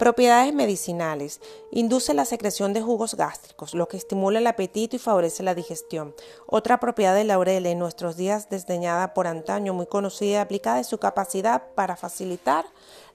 [0.03, 1.39] Propiedades medicinales.
[1.71, 6.13] Induce la secreción de jugos gástricos, lo que estimula el apetito y favorece la digestión.
[6.45, 10.87] Otra propiedad del laurel en nuestros días desdeñada por antaño, muy conocida y aplicada, es
[10.87, 12.65] su capacidad para facilitar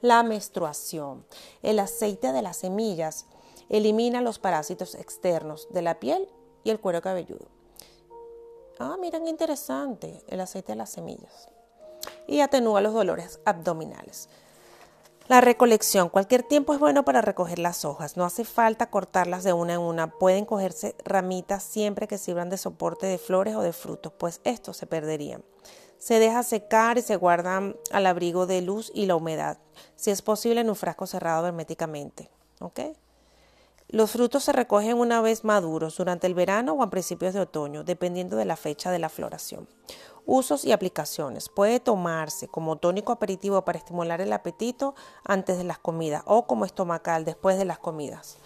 [0.00, 1.26] la menstruación.
[1.62, 3.26] El aceite de las semillas
[3.68, 6.26] elimina los parásitos externos de la piel
[6.64, 7.48] y el cuero cabelludo.
[8.78, 11.50] Ah, miren interesante, el aceite de las semillas.
[12.26, 14.30] Y atenúa los dolores abdominales.
[15.28, 16.08] La recolección.
[16.08, 18.16] Cualquier tiempo es bueno para recoger las hojas.
[18.16, 20.10] No hace falta cortarlas de una en una.
[20.10, 24.78] Pueden cogerse ramitas siempre que sirvan de soporte de flores o de frutos, pues estos
[24.78, 25.44] se perderían.
[25.98, 29.58] Se deja secar y se guardan al abrigo de luz y la humedad,
[29.96, 32.30] si es posible en un frasco cerrado herméticamente.
[33.88, 37.84] Los frutos se recogen una vez maduros durante el verano o a principios de otoño,
[37.84, 39.68] dependiendo de la fecha de la floración.
[40.30, 41.48] Usos y aplicaciones.
[41.48, 44.94] Puede tomarse como tónico aperitivo para estimular el apetito
[45.24, 48.36] antes de las comidas o como estomacal después de las comidas.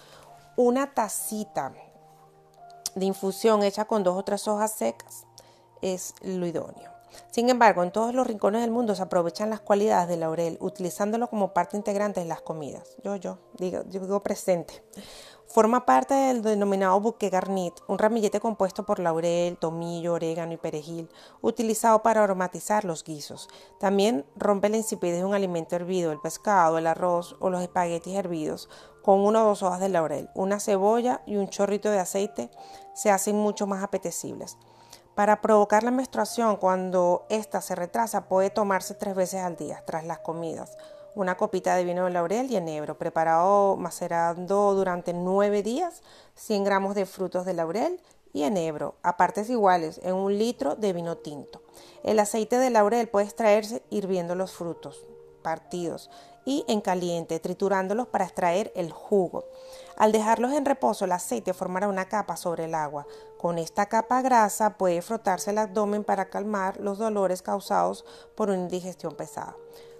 [0.55, 1.73] Una tacita
[2.95, 5.27] de infusión hecha con dos o tres hojas secas
[5.81, 6.89] es lo idóneo.
[7.31, 11.29] Sin embargo, en todos los rincones del mundo se aprovechan las cualidades del laurel, utilizándolo
[11.29, 12.95] como parte integrante de las comidas.
[13.03, 14.81] Yo, yo, digo, yo digo presente.
[15.53, 21.11] Forma parte del denominado bouquet garnit, un ramillete compuesto por laurel, tomillo, orégano y perejil,
[21.41, 23.47] utilizado para aromatizar los guisos.
[23.79, 28.15] También rompe la insipidez de un alimento hervido, el pescado, el arroz o los espaguetis
[28.15, 28.67] hervidos,
[29.03, 32.49] con una o dos hojas de laurel, una cebolla y un chorrito de aceite
[32.95, 34.57] se hacen mucho más apetecibles.
[35.13, 40.03] Para provocar la menstruación, cuando ésta se retrasa, puede tomarse tres veces al día tras
[40.03, 40.75] las comidas
[41.15, 46.01] una copita de vino de laurel y enebro, preparado macerando durante nueve días,
[46.35, 47.99] 100 gramos de frutos de laurel
[48.33, 51.61] y enebro, a partes iguales, en un litro de vino tinto.
[52.03, 55.05] El aceite de laurel puede extraerse hirviendo los frutos
[55.43, 56.09] partidos
[56.45, 59.45] y en caliente, triturándolos para extraer el jugo.
[59.95, 63.05] Al dejarlos en reposo, el aceite formará una capa sobre el agua.
[63.37, 68.03] Con esta capa grasa puede frotarse el abdomen para calmar los dolores causados
[68.35, 69.55] por una indigestión pesada.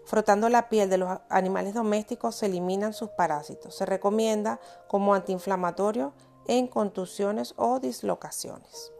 [0.05, 3.75] Frotando la piel de los animales domésticos se eliminan sus parásitos.
[3.75, 6.13] Se recomienda como antiinflamatorio
[6.47, 8.91] en contusiones o dislocaciones.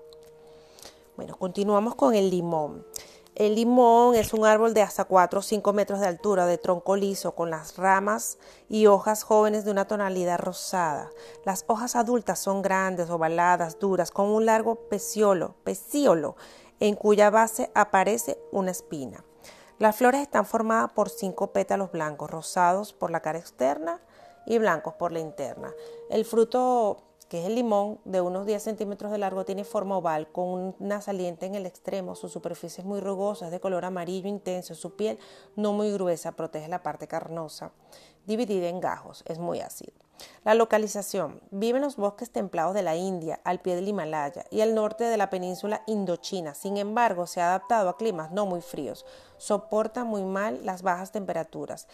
[1.16, 2.86] Bueno, continuamos con el limón.
[3.36, 6.96] El limón es un árbol de hasta 4 o 5 metros de altura, de tronco
[6.96, 8.38] liso, con las ramas
[8.70, 11.10] y hojas jóvenes de una tonalidad rosada.
[11.44, 16.36] Las hojas adultas son grandes, ovaladas, duras, con un largo peciolo, pecíolo,
[16.80, 19.26] en cuya base aparece una espina.
[19.80, 24.00] Las flores están formadas por cinco pétalos blancos, rosados por la cara externa
[24.46, 25.74] y blancos por la interna.
[26.12, 30.32] El fruto, que es el limón, de unos 10 centímetros de largo, tiene forma oval
[30.32, 32.14] con una saliente en el extremo.
[32.16, 34.76] Su superficie es muy rugosa, es de color amarillo intenso.
[34.76, 35.18] Su piel
[35.56, 37.72] no muy gruesa, protege la parte carnosa.
[38.28, 40.03] Dividida en gajos, es muy ácido.
[40.44, 41.42] La localización.
[41.52, 45.04] Vive en los bosques templados de la India, al pie del Himalaya y al norte
[45.04, 46.54] de la península Indochina.
[46.54, 49.06] Sin embargo, se ha adaptado a climas no muy fríos.
[49.38, 51.88] Soporta muy mal las bajas temperaturas.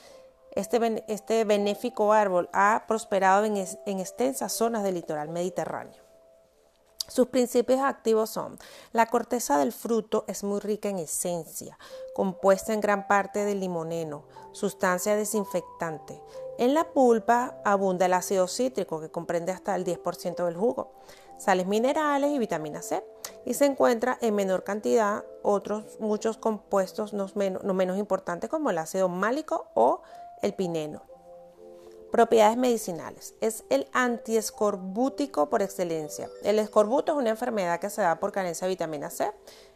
[0.51, 6.09] Este, este benéfico árbol ha prosperado en, en extensas zonas del litoral mediterráneo.
[7.09, 8.59] Sus principios activos son
[8.91, 11.77] la corteza del fruto es muy rica en esencia,
[12.13, 16.21] compuesta en gran parte de limoneno, sustancia desinfectante.
[16.59, 20.91] En la pulpa abunda el ácido cítrico, que comprende hasta el 10% del jugo,
[21.37, 23.01] sales minerales y vitamina C,
[23.45, 28.71] y se encuentra en menor cantidad otros muchos compuestos no menos, no menos importantes como
[28.71, 30.01] el ácido málico o
[30.41, 31.01] el pineno.
[32.11, 33.35] Propiedades medicinales.
[33.39, 36.29] Es el antiescorbútico por excelencia.
[36.43, 39.31] El escorbuto es una enfermedad que se da por carencia de vitamina C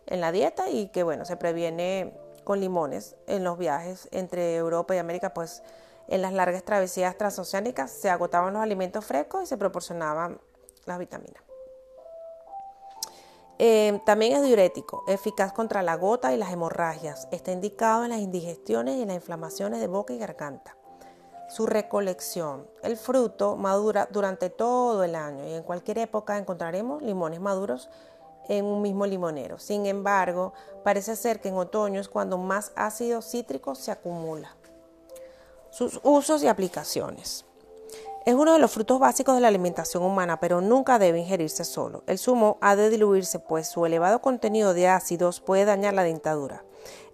[0.05, 4.93] en la dieta y que bueno, se previene con limones en los viajes entre Europa
[4.95, 5.63] y América, pues
[6.07, 10.39] en las largas travesías transoceánicas se agotaban los alimentos frescos y se proporcionaban
[10.85, 11.43] las vitaminas.
[13.59, 17.27] Eh, también es diurético, eficaz contra la gota y las hemorragias.
[17.31, 20.75] Está indicado en las indigestiones y en las inflamaciones de boca y garganta.
[21.49, 22.67] Su recolección.
[22.81, 27.89] El fruto madura durante todo el año y en cualquier época encontraremos limones maduros
[28.49, 29.59] en un mismo limonero.
[29.59, 30.53] Sin embargo,
[30.83, 34.55] parece ser que en otoño es cuando más ácido cítrico se acumula.
[35.73, 37.45] Sus usos y aplicaciones.
[38.27, 42.03] Es uno de los frutos básicos de la alimentación humana, pero nunca debe ingerirse solo.
[42.05, 46.63] El zumo ha de diluirse, pues su elevado contenido de ácidos puede dañar la dentadura.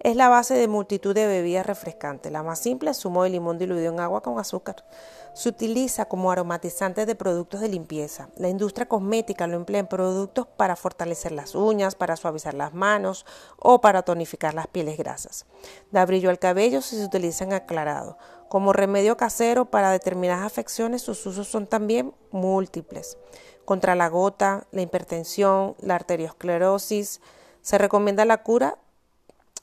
[0.00, 2.30] Es la base de multitud de bebidas refrescantes.
[2.30, 4.84] La más simple es zumo de limón diluido en agua con azúcar.
[5.32, 8.28] Se utiliza como aromatizante de productos de limpieza.
[8.36, 13.24] La industria cosmética lo emplea en productos para fortalecer las uñas, para suavizar las manos
[13.58, 15.46] o para tonificar las pieles grasas.
[15.90, 18.18] Da brillo al cabello si se utiliza en aclarado.
[18.50, 23.16] Como remedio casero para determinadas afecciones, sus usos son también múltiples.
[23.64, 27.20] Contra la gota, la hipertensión, la arteriosclerosis,
[27.62, 28.76] se recomienda la cura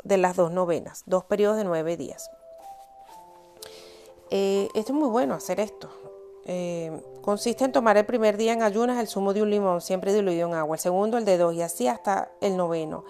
[0.06, 2.32] de las dos novenas, dos periodos de nueve días.
[4.30, 5.90] Eh, esto es muy bueno hacer esto.
[6.46, 10.14] Eh, consiste en tomar el primer día en ayunas el zumo de un limón, siempre
[10.14, 13.04] diluido en agua, el segundo el de dos y así hasta el noveno,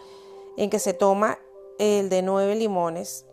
[0.57, 1.37] en que se toma
[1.77, 3.27] el de nueve limones,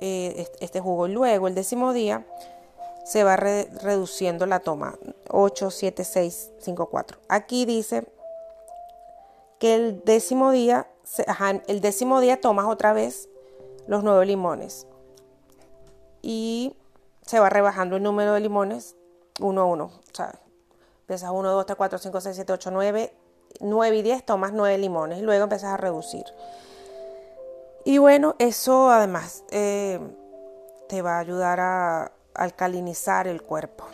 [0.00, 2.26] eh, este jugo, luego el décimo día
[3.04, 4.98] se va reduciendo la toma,
[5.30, 7.18] 8, 7, 6, 5, 4.
[7.28, 8.06] Aquí dice
[9.58, 10.88] que el décimo día,
[11.66, 13.28] el décimo día tomas otra vez
[13.86, 14.86] los nueve limones
[16.22, 16.74] y
[17.26, 18.96] se va rebajando el número de limones
[19.40, 19.84] uno a uno.
[19.84, 20.38] O sea,
[21.00, 23.14] empiezas 1, 2, 3, 4, 5, 6, 7, 8, 9,
[23.60, 26.24] 9 y 10, tomas 9 limones luego empiezas a reducir.
[27.84, 30.00] Y bueno, eso además eh,
[30.88, 33.84] te va a ayudar a alcalinizar el cuerpo.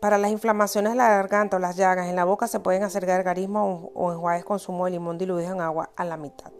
[0.00, 3.04] Para las inflamaciones de la garganta o las llagas en la boca se pueden hacer
[3.04, 6.50] gargarismo o enjuagues con zumo de limón diluido en agua a la mitad.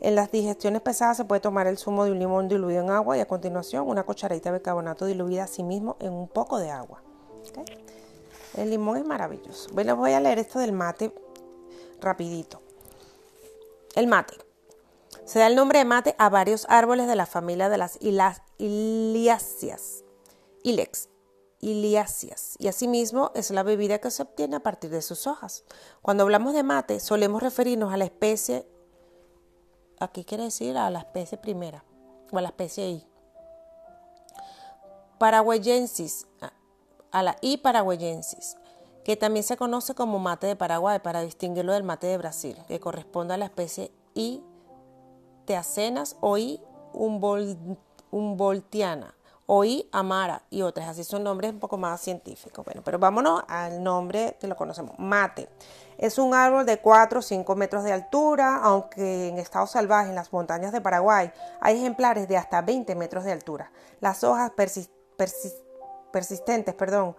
[0.00, 3.16] En las digestiones pesadas se puede tomar el zumo de un limón diluido en agua
[3.16, 6.70] y a continuación una cucharadita de bicarbonato diluida a sí mismo en un poco de
[6.70, 7.00] agua.
[8.56, 9.70] El limón es maravilloso.
[9.72, 11.14] Bueno, voy a leer esto del mate
[12.00, 12.60] rapidito.
[13.94, 14.51] El mate.
[15.24, 17.98] Se da el nombre de mate a varios árboles de la familia de las
[18.58, 20.04] iliáceas.
[20.64, 21.08] Ilex
[21.60, 25.64] iliáceas y asimismo es la bebida que se obtiene a partir de sus hojas.
[26.02, 28.66] Cuando hablamos de mate solemos referirnos a la especie
[30.02, 31.84] Aquí quiere decir a la especie primera
[32.32, 33.06] o a la especie I.
[35.20, 36.26] Paraguayensis,
[37.12, 38.56] a la I paraguayensis,
[39.04, 42.80] que también se conoce como mate de Paraguay para distinguirlo del mate de Brasil, que
[42.80, 44.42] corresponde a la especie I
[45.44, 46.60] teacenas o I
[48.10, 49.14] humboldtiana
[49.46, 52.64] Oí, Amara y otras, así son nombres un poco más científicos.
[52.64, 55.48] Bueno, pero vámonos al nombre que lo conocemos, mate.
[55.98, 60.14] Es un árbol de 4 o 5 metros de altura, aunque en estado salvaje en
[60.14, 63.72] las montañas de Paraguay hay ejemplares de hasta 20 metros de altura.
[64.00, 64.52] Las hojas
[66.12, 67.16] persistentes, perdón,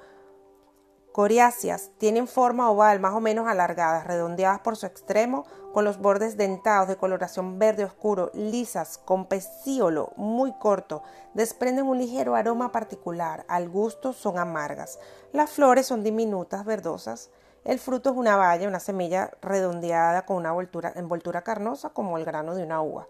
[1.14, 6.38] coriáceas, tienen forma oval más o menos alargadas, redondeadas por su extremo, con los bordes
[6.38, 11.03] dentados de coloración verde oscuro, lisas, con pecíolo muy corto,
[11.34, 14.99] desprenden un ligero aroma particular, al gusto son amargas.
[15.31, 17.30] Las flores son diminutas, verdosas.
[17.64, 20.49] El fruto es una baya, una semilla redondeada con una
[20.95, 23.07] envoltura, carnosa como el grano de una uva.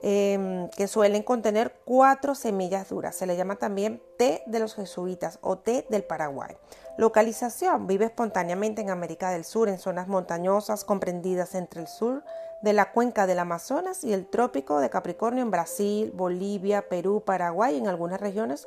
[0.00, 3.16] Em, que suelen contener cuatro semillas duras.
[3.16, 6.56] Se le llama también té de los jesuitas o té del Paraguay.
[6.98, 7.86] Localización.
[7.86, 12.24] Vive espontáneamente en América del Sur, en zonas montañosas comprendidas entre el sur
[12.60, 17.76] de la cuenca del Amazonas y el trópico de Capricornio en Brasil, Bolivia, Perú, Paraguay
[17.76, 18.66] y en algunas regiones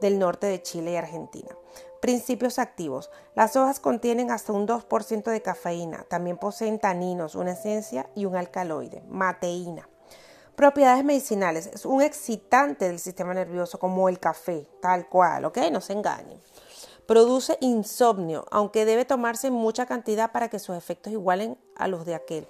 [0.00, 1.56] del norte de Chile y Argentina.
[2.00, 3.10] Principios activos.
[3.34, 6.04] Las hojas contienen hasta un 2% de cafeína.
[6.08, 9.88] También poseen taninos, una esencia y un alcaloide, mateína.
[10.54, 11.66] Propiedades medicinales.
[11.66, 15.58] Es un excitante del sistema nervioso como el café, tal cual, ¿ok?
[15.72, 16.40] No se engañen.
[17.06, 22.06] Produce insomnio, aunque debe tomarse en mucha cantidad para que sus efectos igualen a los
[22.06, 22.48] de aquel.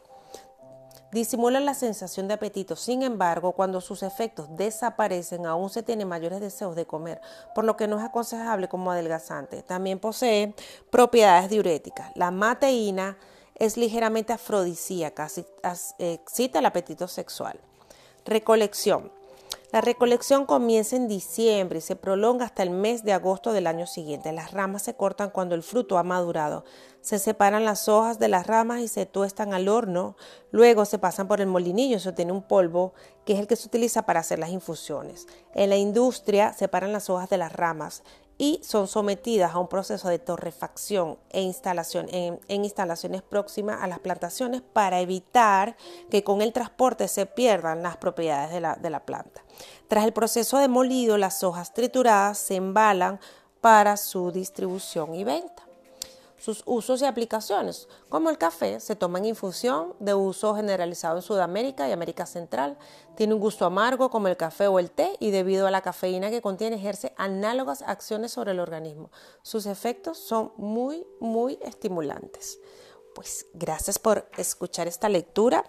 [1.12, 6.40] Disimula la sensación de apetito, sin embargo, cuando sus efectos desaparecen, aún se tienen mayores
[6.40, 7.20] deseos de comer,
[7.54, 9.62] por lo que no es aconsejable como adelgazante.
[9.62, 10.54] También posee
[10.88, 12.10] propiedades diuréticas.
[12.14, 13.18] La mateína
[13.56, 15.28] es ligeramente afrodisíaca,
[15.98, 17.60] excita el apetito sexual.
[18.24, 19.12] Recolección.
[19.73, 23.86] La recolección comienza en diciembre y se prolonga hasta el mes de agosto del año
[23.86, 24.31] siguiente.
[24.31, 26.66] Las ramas se cortan cuando el fruto ha madurado.
[27.01, 30.15] Se separan las hojas de las ramas y se tuestan al horno.
[30.51, 32.93] Luego se pasan por el molinillo, se tiene un polvo
[33.24, 35.27] que es el que se utiliza para hacer las infusiones.
[35.55, 38.03] En la industria separan las hojas de las ramas
[38.38, 43.98] y son sometidas a un proceso de torrefacción e instalación en, instalaciones próximas a las
[43.98, 45.76] plantaciones para evitar
[46.10, 49.42] que con el transporte se pierdan las propiedades de la, de la planta.
[49.88, 53.20] Tras el proceso de molido, las hojas trituradas se embalan
[53.60, 55.61] para su distribución y venta
[56.43, 57.86] sus usos y aplicaciones.
[58.09, 62.77] Como el café, se toma en infusión de uso generalizado en Sudamérica y América Central.
[63.14, 66.31] Tiene un gusto amargo como el café o el té y debido a la cafeína
[66.31, 69.12] que contiene ejerce análogas acciones sobre el organismo.
[69.43, 72.59] Sus efectos son muy, muy estimulantes.
[73.14, 75.64] Pues gracias por escuchar esta lectura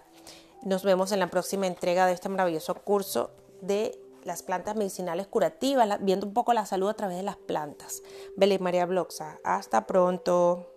[0.62, 3.30] Nos vemos en la próxima entrega de este maravilloso curso
[3.60, 8.02] de las plantas medicinales curativas, viendo un poco la salud a través de las plantas.
[8.36, 10.70] Belén María Bloxa, hasta pronto.